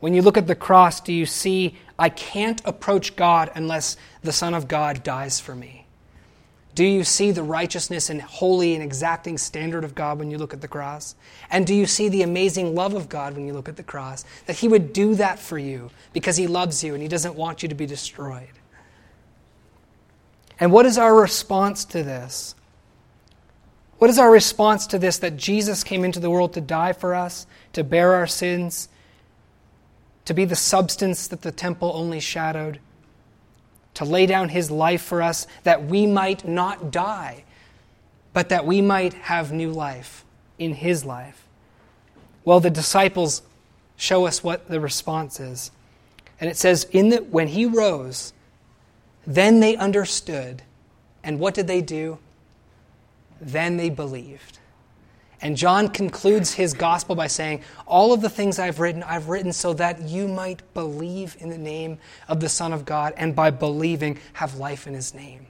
When 0.00 0.14
you 0.14 0.22
look 0.22 0.36
at 0.36 0.46
the 0.46 0.54
cross, 0.54 1.00
do 1.00 1.12
you 1.12 1.26
see, 1.26 1.76
I 1.98 2.08
can't 2.10 2.60
approach 2.64 3.16
God 3.16 3.50
unless 3.54 3.96
the 4.22 4.32
Son 4.32 4.52
of 4.52 4.68
God 4.68 5.02
dies 5.02 5.40
for 5.40 5.54
me? 5.54 5.86
Do 6.74 6.84
you 6.84 7.04
see 7.04 7.30
the 7.30 7.44
righteousness 7.44 8.10
and 8.10 8.20
holy 8.20 8.74
and 8.74 8.82
exacting 8.82 9.38
standard 9.38 9.84
of 9.84 9.94
God 9.94 10.18
when 10.18 10.30
you 10.30 10.38
look 10.38 10.52
at 10.52 10.60
the 10.60 10.68
cross? 10.68 11.14
And 11.50 11.66
do 11.66 11.74
you 11.74 11.86
see 11.86 12.08
the 12.08 12.22
amazing 12.22 12.74
love 12.74 12.94
of 12.94 13.08
God 13.08 13.34
when 13.34 13.46
you 13.46 13.52
look 13.52 13.68
at 13.68 13.76
the 13.76 13.84
cross? 13.84 14.24
That 14.46 14.56
He 14.56 14.66
would 14.66 14.92
do 14.92 15.14
that 15.14 15.38
for 15.38 15.56
you 15.56 15.90
because 16.12 16.36
He 16.36 16.48
loves 16.48 16.82
you 16.82 16.94
and 16.94 17.02
He 17.02 17.08
doesn't 17.08 17.36
want 17.36 17.62
you 17.62 17.68
to 17.68 17.76
be 17.76 17.86
destroyed. 17.86 18.50
And 20.60 20.72
what 20.72 20.86
is 20.86 20.98
our 20.98 21.14
response 21.14 21.84
to 21.86 22.02
this? 22.02 22.54
What 23.98 24.10
is 24.10 24.18
our 24.18 24.30
response 24.30 24.86
to 24.88 24.98
this 24.98 25.18
that 25.18 25.36
Jesus 25.36 25.84
came 25.84 26.04
into 26.04 26.20
the 26.20 26.30
world 26.30 26.52
to 26.54 26.60
die 26.60 26.92
for 26.92 27.14
us, 27.14 27.46
to 27.72 27.84
bear 27.84 28.14
our 28.14 28.26
sins, 28.26 28.88
to 30.24 30.34
be 30.34 30.44
the 30.44 30.56
substance 30.56 31.28
that 31.28 31.42
the 31.42 31.52
temple 31.52 31.92
only 31.94 32.20
shadowed? 32.20 32.80
to 33.94 34.04
lay 34.04 34.26
down 34.26 34.48
his 34.48 34.70
life 34.70 35.02
for 35.02 35.22
us 35.22 35.46
that 35.62 35.84
we 35.84 36.06
might 36.06 36.46
not 36.46 36.90
die, 36.90 37.44
but 38.32 38.48
that 38.48 38.66
we 38.66 38.82
might 38.82 39.14
have 39.14 39.52
new 39.52 39.70
life 39.70 40.24
in 40.58 40.74
his 40.74 41.04
life. 41.04 41.46
Well, 42.44 42.60
the 42.60 42.70
disciples 42.70 43.42
show 43.96 44.26
us 44.26 44.42
what 44.44 44.68
the 44.68 44.80
response 44.80 45.40
is. 45.40 45.70
And 46.40 46.50
it 46.50 46.56
says, 46.56 46.84
in 46.90 47.08
the, 47.10 47.18
when 47.18 47.48
he 47.48 47.64
rose, 47.64 48.32
then 49.26 49.60
they 49.60 49.76
understood. 49.76 50.62
And 51.22 51.38
what 51.38 51.54
did 51.54 51.66
they 51.66 51.80
do? 51.80 52.18
Then 53.40 53.76
they 53.76 53.90
believed. 53.90 54.58
And 55.40 55.56
John 55.56 55.88
concludes 55.88 56.54
his 56.54 56.72
gospel 56.72 57.14
by 57.14 57.26
saying, 57.26 57.62
All 57.86 58.12
of 58.12 58.22
the 58.22 58.30
things 58.30 58.58
I've 58.58 58.80
written, 58.80 59.02
I've 59.02 59.28
written 59.28 59.52
so 59.52 59.74
that 59.74 60.00
you 60.00 60.26
might 60.26 60.62
believe 60.72 61.36
in 61.38 61.50
the 61.50 61.58
name 61.58 61.98
of 62.28 62.40
the 62.40 62.48
Son 62.48 62.72
of 62.72 62.86
God, 62.86 63.12
and 63.16 63.36
by 63.36 63.50
believing, 63.50 64.18
have 64.34 64.56
life 64.56 64.86
in 64.86 64.94
his 64.94 65.12
name. 65.12 65.46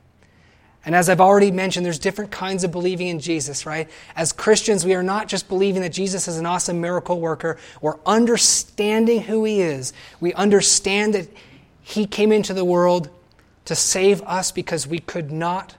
And 0.87 0.95
as 0.95 1.09
I've 1.09 1.21
already 1.21 1.51
mentioned, 1.51 1.87
there's 1.87 1.99
different 1.99 2.31
kinds 2.31 2.63
of 2.65 2.71
believing 2.71 3.07
in 3.07 3.19
Jesus, 3.19 3.65
right? 3.65 3.89
As 4.17 4.33
Christians, 4.33 4.85
we 4.85 4.95
are 4.95 5.03
not 5.03 5.29
just 5.29 5.49
believing 5.49 5.81
that 5.83 5.93
Jesus 5.93 6.29
is 6.29 6.39
an 6.39 6.45
awesome 6.45 6.81
miracle 6.81 7.21
worker. 7.21 7.57
We're 7.81 7.99
understanding 8.05 9.23
who 9.23 9.45
he 9.45 9.63
is. 9.63 9.93
We 10.21 10.35
understand 10.35 11.15
that 11.15 11.29
he 11.83 12.07
came 12.07 12.33
into 12.33 12.53
the 12.53 12.65
world 12.65 13.09
to 13.65 13.75
save 13.75 14.23
us 14.23 14.53
because 14.53 14.87
we 14.87 14.99
could 14.99 15.31
not 15.31 15.77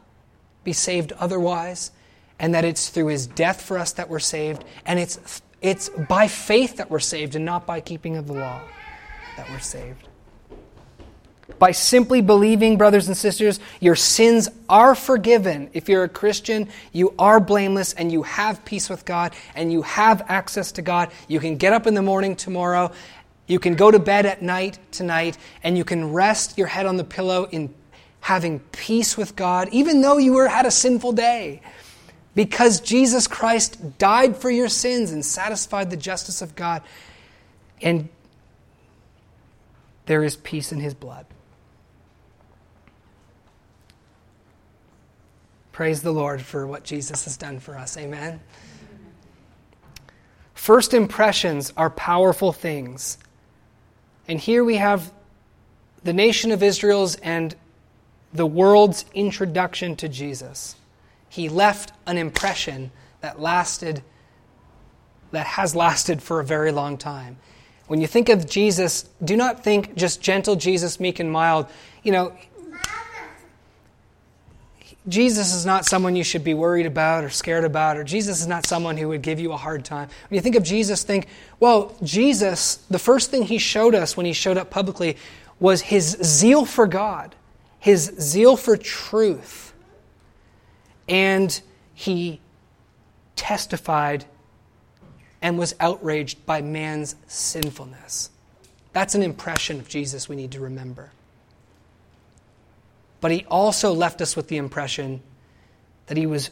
be 0.63 0.73
saved 0.73 1.11
otherwise 1.13 1.91
and 2.39 2.53
that 2.53 2.65
it's 2.65 2.89
through 2.89 3.07
his 3.07 3.27
death 3.27 3.61
for 3.61 3.77
us 3.77 3.93
that 3.93 4.09
we're 4.09 4.19
saved, 4.19 4.63
and 4.85 4.99
it's, 4.99 5.41
it's 5.61 5.89
by 5.89 6.27
faith 6.27 6.77
that 6.77 6.91
we're 6.91 6.99
saved 6.99 7.35
and 7.35 7.45
not 7.45 7.65
by 7.65 7.79
keeping 7.79 8.17
of 8.17 8.27
the 8.27 8.33
law 8.33 8.61
that 9.37 9.49
we're 9.49 9.59
saved. 9.59 10.07
By 11.59 11.71
simply 11.71 12.21
believing, 12.21 12.77
brothers 12.77 13.07
and 13.07 13.15
sisters, 13.15 13.59
your 13.79 13.95
sins 13.95 14.49
are 14.67 14.95
forgiven. 14.95 15.69
If 15.73 15.87
you're 15.87 16.03
a 16.03 16.09
Christian, 16.09 16.67
you 16.91 17.13
are 17.19 17.39
blameless 17.39 17.93
and 17.93 18.11
you 18.11 18.23
have 18.23 18.65
peace 18.65 18.89
with 18.89 19.05
God 19.05 19.33
and 19.53 19.71
you 19.71 19.83
have 19.83 20.25
access 20.27 20.71
to 20.73 20.81
God. 20.81 21.11
You 21.27 21.39
can 21.39 21.55
get 21.57 21.71
up 21.71 21.85
in 21.85 21.93
the 21.93 22.01
morning 22.01 22.35
tomorrow, 22.35 22.91
you 23.47 23.59
can 23.59 23.75
go 23.75 23.91
to 23.91 23.99
bed 23.99 24.25
at 24.25 24.41
night 24.41 24.79
tonight, 24.91 25.37
and 25.63 25.77
you 25.77 25.83
can 25.83 26.11
rest 26.11 26.57
your 26.57 26.67
head 26.67 26.85
on 26.85 26.97
the 26.97 27.03
pillow 27.03 27.47
in 27.51 27.73
having 28.21 28.59
peace 28.71 29.15
with 29.15 29.35
God, 29.35 29.69
even 29.71 30.01
though 30.01 30.17
you 30.17 30.33
were, 30.33 30.47
had 30.47 30.65
a 30.65 30.71
sinful 30.71 31.11
day. 31.11 31.61
Because 32.33 32.81
Jesus 32.81 33.27
Christ 33.27 33.97
died 33.97 34.35
for 34.35 34.49
your 34.49 34.67
sins 34.67 35.11
and 35.11 35.23
satisfied 35.23 35.89
the 35.89 35.97
justice 35.97 36.41
of 36.41 36.55
God, 36.55 36.81
And 37.81 38.09
there 40.05 40.23
is 40.23 40.35
peace 40.35 40.71
in 40.71 40.79
his 40.79 40.93
blood. 40.93 41.25
Praise 45.71 46.01
the 46.01 46.11
Lord 46.11 46.41
for 46.41 46.65
what 46.65 46.83
Jesus 46.83 47.25
has 47.25 47.37
done 47.37 47.59
for 47.59 47.77
us. 47.77 47.97
Amen. 47.97 48.39
First 50.53 50.93
impressions 50.93 51.73
are 51.75 51.89
powerful 51.89 52.53
things. 52.53 53.17
And 54.27 54.39
here 54.39 54.63
we 54.63 54.77
have 54.77 55.11
the 56.03 56.13
nation 56.13 56.51
of 56.51 56.63
Israel's 56.63 57.15
and 57.15 57.55
the 58.33 58.45
world's 58.45 59.05
introduction 59.13 59.95
to 59.97 60.09
Jesus. 60.09 60.75
He 61.29 61.49
left 61.49 61.91
an 62.05 62.17
impression 62.17 62.91
that 63.21 63.39
lasted, 63.39 64.03
that 65.31 65.45
has 65.45 65.75
lasted 65.75 66.21
for 66.21 66.39
a 66.39 66.45
very 66.45 66.71
long 66.71 66.97
time. 66.97 67.37
When 67.87 68.01
you 68.01 68.07
think 68.07 68.29
of 68.29 68.49
Jesus, 68.49 69.09
do 69.23 69.37
not 69.37 69.63
think 69.63 69.95
just 69.95 70.21
gentle 70.21 70.55
Jesus, 70.55 70.99
meek 70.99 71.19
and 71.19 71.31
mild. 71.31 71.67
You 72.03 72.11
know, 72.11 72.37
Jesus 75.07 75.53
is 75.53 75.65
not 75.65 75.85
someone 75.85 76.15
you 76.15 76.23
should 76.23 76.43
be 76.43 76.55
worried 76.55 76.87
about 76.87 77.23
or 77.23 77.29
scared 77.29 77.63
about, 77.63 77.97
or 77.97 78.03
Jesus 78.03 78.41
is 78.41 78.47
not 78.47 78.65
someone 78.65 78.97
who 78.97 79.09
would 79.09 79.21
give 79.21 79.39
you 79.39 79.51
a 79.51 79.57
hard 79.57 79.85
time. 79.85 80.09
When 80.29 80.35
you 80.35 80.41
think 80.41 80.55
of 80.55 80.63
Jesus, 80.63 81.03
think, 81.03 81.27
well, 81.59 81.95
Jesus, 82.01 82.77
the 82.89 82.97
first 82.97 83.29
thing 83.29 83.43
he 83.43 83.59
showed 83.59 83.93
us 83.93 84.17
when 84.17 84.25
he 84.25 84.33
showed 84.33 84.57
up 84.57 84.71
publicly 84.71 85.17
was 85.59 85.81
his 85.81 86.17
zeal 86.23 86.65
for 86.65 86.87
God, 86.87 87.35
his 87.79 88.13
zeal 88.19 88.57
for 88.57 88.75
truth. 88.75 89.73
And 91.07 91.61
he 91.93 92.39
testified 93.35 94.25
and 95.41 95.59
was 95.59 95.75
outraged 95.79 96.43
by 96.47 96.61
man's 96.61 97.15
sinfulness. 97.27 98.31
That's 98.93 99.13
an 99.13 99.21
impression 99.21 99.79
of 99.79 99.87
Jesus 99.87 100.27
we 100.27 100.35
need 100.35 100.51
to 100.53 100.59
remember. 100.59 101.11
But 103.21 103.31
he 103.31 103.45
also 103.49 103.93
left 103.93 104.21
us 104.21 104.35
with 104.35 104.47
the 104.47 104.57
impression 104.57 105.21
that 106.07 106.17
he 106.17 106.25
was 106.25 106.49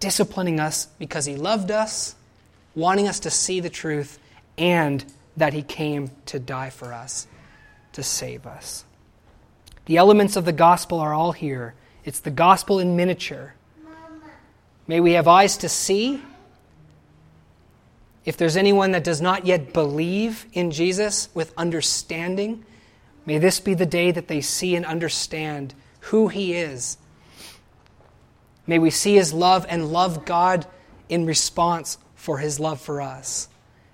disciplining 0.00 0.58
us 0.58 0.86
because 0.98 1.26
he 1.26 1.36
loved 1.36 1.70
us, 1.70 2.14
wanting 2.74 3.06
us 3.06 3.20
to 3.20 3.30
see 3.30 3.60
the 3.60 3.70
truth, 3.70 4.18
and 4.58 5.04
that 5.36 5.52
he 5.52 5.62
came 5.62 6.10
to 6.26 6.38
die 6.38 6.70
for 6.70 6.92
us, 6.92 7.26
to 7.92 8.02
save 8.02 8.46
us. 8.46 8.84
The 9.86 9.96
elements 9.96 10.36
of 10.36 10.44
the 10.44 10.52
gospel 10.52 10.98
are 10.98 11.14
all 11.14 11.32
here. 11.32 11.74
It's 12.04 12.20
the 12.20 12.30
gospel 12.30 12.78
in 12.78 12.96
miniature. 12.96 13.54
May 14.86 15.00
we 15.00 15.12
have 15.12 15.28
eyes 15.28 15.58
to 15.58 15.68
see 15.68 16.20
if 18.24 18.36
there's 18.36 18.56
anyone 18.56 18.92
that 18.92 19.04
does 19.04 19.20
not 19.20 19.46
yet 19.46 19.72
believe 19.72 20.46
in 20.52 20.70
Jesus 20.70 21.28
with 21.34 21.54
understanding, 21.56 22.64
may 23.26 23.38
this 23.38 23.60
be 23.60 23.74
the 23.74 23.86
day 23.86 24.10
that 24.10 24.28
they 24.28 24.40
see 24.40 24.76
and 24.76 24.84
understand 24.84 25.74
who 26.00 26.28
He 26.28 26.54
is. 26.54 26.98
May 28.66 28.78
we 28.78 28.90
see 28.90 29.14
His 29.14 29.32
love 29.32 29.66
and 29.68 29.92
love 29.92 30.24
God 30.24 30.66
in 31.08 31.26
response 31.26 31.98
for 32.14 32.38
His 32.38 32.60
love 32.60 32.80
for 32.80 33.00
us. 33.00 33.48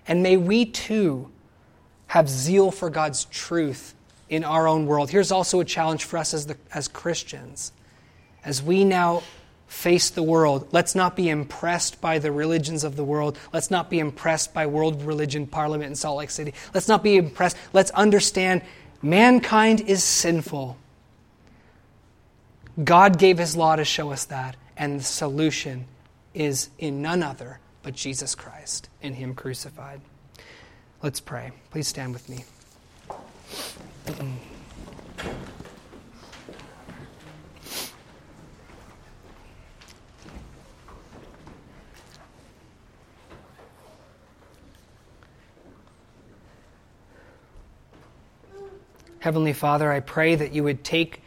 And 0.07 0.23
may 0.23 0.37
we 0.37 0.65
too 0.67 1.31
have 2.09 2.29
zeal 2.29 2.71
for 2.71 2.91
God's 2.91 3.25
truth 3.27 3.95
in 4.29 4.45
our 4.45 4.69
own 4.69 4.87
world. 4.87 5.11
Here's 5.11 5.33
also 5.33 5.61
a 5.61 5.65
challenge 5.65 6.05
for 6.05 6.19
us 6.19 6.35
as, 6.35 6.47
the, 6.47 6.57
as 6.73 6.89
Christians. 6.89 7.73
As 8.45 8.63
we 8.63 8.85
now 8.85 9.23
face 9.67 10.11
the 10.11 10.23
world. 10.23 10.69
Let's 10.73 10.95
not 10.95 11.17
be 11.17 11.29
impressed 11.29 12.01
by 12.01 12.19
the 12.19 12.31
religions 12.31 12.85
of 12.85 12.97
the 12.97 13.05
world. 13.05 13.39
Let's 13.53 13.71
not 13.71 13.91
be 13.91 13.99
impressed 13.99 14.55
by 14.55 14.67
World 14.67 15.03
Religion 15.03 15.47
Parliament 15.47 15.91
in 15.91 15.97
Salt 15.97 16.19
Lake 16.19 16.31
City. 16.31 16.55
Let's 16.73 16.89
not 16.89 17.03
be 17.03 17.17
impressed. 17.17 17.57
Let's 17.73 17.91
understand 17.91 18.63
mankind 19.03 19.81
is 19.83 20.03
sinful. 20.03 20.77
God 22.83 23.19
gave 23.19 23.39
his 23.39 23.57
law 23.57 23.77
to 23.77 23.85
show 23.85 24.13
us 24.13 24.25
that, 24.27 24.57
and 24.77 25.01
the 25.01 25.05
solution 25.05 25.87
is 26.35 26.69
in 26.79 27.01
none 27.01 27.23
other 27.23 27.59
but 27.83 27.95
Jesus 27.95 28.35
Christ 28.35 28.89
and 29.03 29.15
him 29.15 29.35
crucified. 29.35 30.01
Let's 31.03 31.21
pray. 31.21 31.53
Please 31.71 31.89
stand 31.89 32.13
with 32.13 32.29
me. 32.29 32.45
Heavenly 49.19 49.53
Father, 49.53 49.91
I 49.91 50.01
pray 50.01 50.35
that 50.35 50.53
you 50.53 50.63
would 50.65 50.85
take 50.85 51.23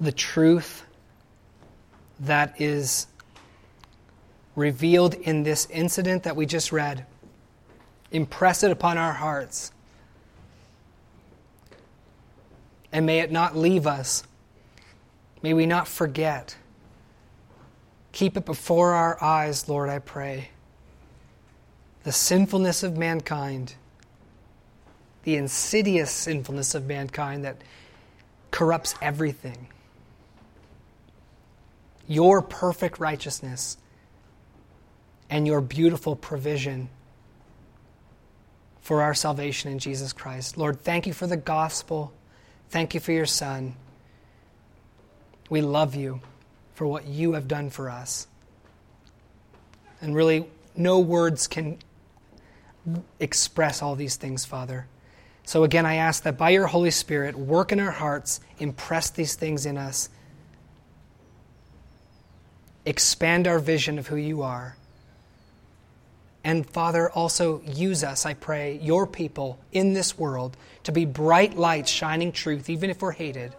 the 0.00 0.12
truth 0.12 0.84
that 2.20 2.60
is 2.60 3.06
revealed 4.56 5.14
in 5.14 5.44
this 5.44 5.68
incident 5.70 6.24
that 6.24 6.34
we 6.34 6.46
just 6.46 6.72
read, 6.72 7.06
impress 8.10 8.62
it 8.62 8.70
upon 8.70 8.98
our 8.98 9.12
hearts, 9.12 9.72
and 12.92 13.06
may 13.06 13.20
it 13.20 13.30
not 13.30 13.56
leave 13.56 13.86
us. 13.86 14.24
May 15.42 15.54
we 15.54 15.66
not 15.66 15.86
forget. 15.86 16.56
Keep 18.12 18.36
it 18.36 18.44
before 18.44 18.94
our 18.94 19.22
eyes, 19.22 19.68
Lord, 19.68 19.88
I 19.88 20.00
pray. 20.00 20.50
The 22.02 22.10
sinfulness 22.10 22.82
of 22.82 22.96
mankind 22.96 23.74
the 25.28 25.36
insidious 25.36 26.10
sinfulness 26.10 26.74
of 26.74 26.86
mankind 26.86 27.44
that 27.44 27.58
corrupts 28.50 28.94
everything. 29.02 29.68
Your 32.06 32.40
perfect 32.40 32.98
righteousness 32.98 33.76
and 35.28 35.46
your 35.46 35.60
beautiful 35.60 36.16
provision 36.16 36.88
for 38.80 39.02
our 39.02 39.12
salvation 39.12 39.70
in 39.70 39.78
Jesus 39.78 40.14
Christ. 40.14 40.56
Lord, 40.56 40.80
thank 40.80 41.06
you 41.06 41.12
for 41.12 41.26
the 41.26 41.36
gospel. 41.36 42.10
Thank 42.70 42.94
you 42.94 43.00
for 43.00 43.12
your 43.12 43.26
Son. 43.26 43.76
We 45.50 45.60
love 45.60 45.94
you 45.94 46.22
for 46.72 46.86
what 46.86 47.04
you 47.04 47.34
have 47.34 47.46
done 47.46 47.68
for 47.68 47.90
us. 47.90 48.26
And 50.00 50.14
really, 50.14 50.46
no 50.74 51.00
words 51.00 51.46
can 51.46 51.76
express 53.20 53.82
all 53.82 53.94
these 53.94 54.16
things, 54.16 54.46
Father. 54.46 54.86
So 55.48 55.64
again, 55.64 55.86
I 55.86 55.94
ask 55.94 56.24
that 56.24 56.36
by 56.36 56.50
your 56.50 56.66
Holy 56.66 56.90
Spirit, 56.90 57.34
work 57.34 57.72
in 57.72 57.80
our 57.80 57.90
hearts, 57.90 58.40
impress 58.58 59.08
these 59.08 59.34
things 59.34 59.64
in 59.64 59.78
us, 59.78 60.10
expand 62.84 63.48
our 63.48 63.58
vision 63.58 63.98
of 63.98 64.08
who 64.08 64.16
you 64.16 64.42
are. 64.42 64.76
And 66.44 66.68
Father, 66.68 67.08
also 67.08 67.62
use 67.62 68.04
us, 68.04 68.26
I 68.26 68.34
pray, 68.34 68.78
your 68.82 69.06
people 69.06 69.58
in 69.72 69.94
this 69.94 70.18
world 70.18 70.54
to 70.84 70.92
be 70.92 71.06
bright 71.06 71.56
lights 71.56 71.90
shining 71.90 72.30
truth, 72.30 72.68
even 72.68 72.90
if 72.90 73.00
we're 73.00 73.12
hated, 73.12 73.54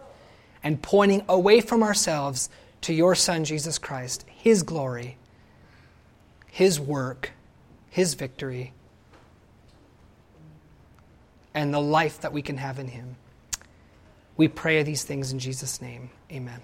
and 0.62 0.80
pointing 0.80 1.24
away 1.28 1.60
from 1.60 1.82
ourselves 1.82 2.50
to 2.82 2.94
your 2.94 3.16
Son, 3.16 3.44
Jesus 3.44 3.78
Christ, 3.78 4.24
His 4.28 4.62
glory, 4.62 5.16
His 6.52 6.78
work, 6.78 7.32
His 7.88 8.14
victory 8.14 8.74
and 11.54 11.72
the 11.72 11.80
life 11.80 12.20
that 12.20 12.32
we 12.32 12.42
can 12.42 12.56
have 12.56 12.78
in 12.78 12.88
Him. 12.88 13.16
We 14.36 14.48
pray 14.48 14.82
these 14.82 15.04
things 15.04 15.32
in 15.32 15.38
Jesus' 15.38 15.82
name. 15.82 16.10
Amen. 16.32 16.60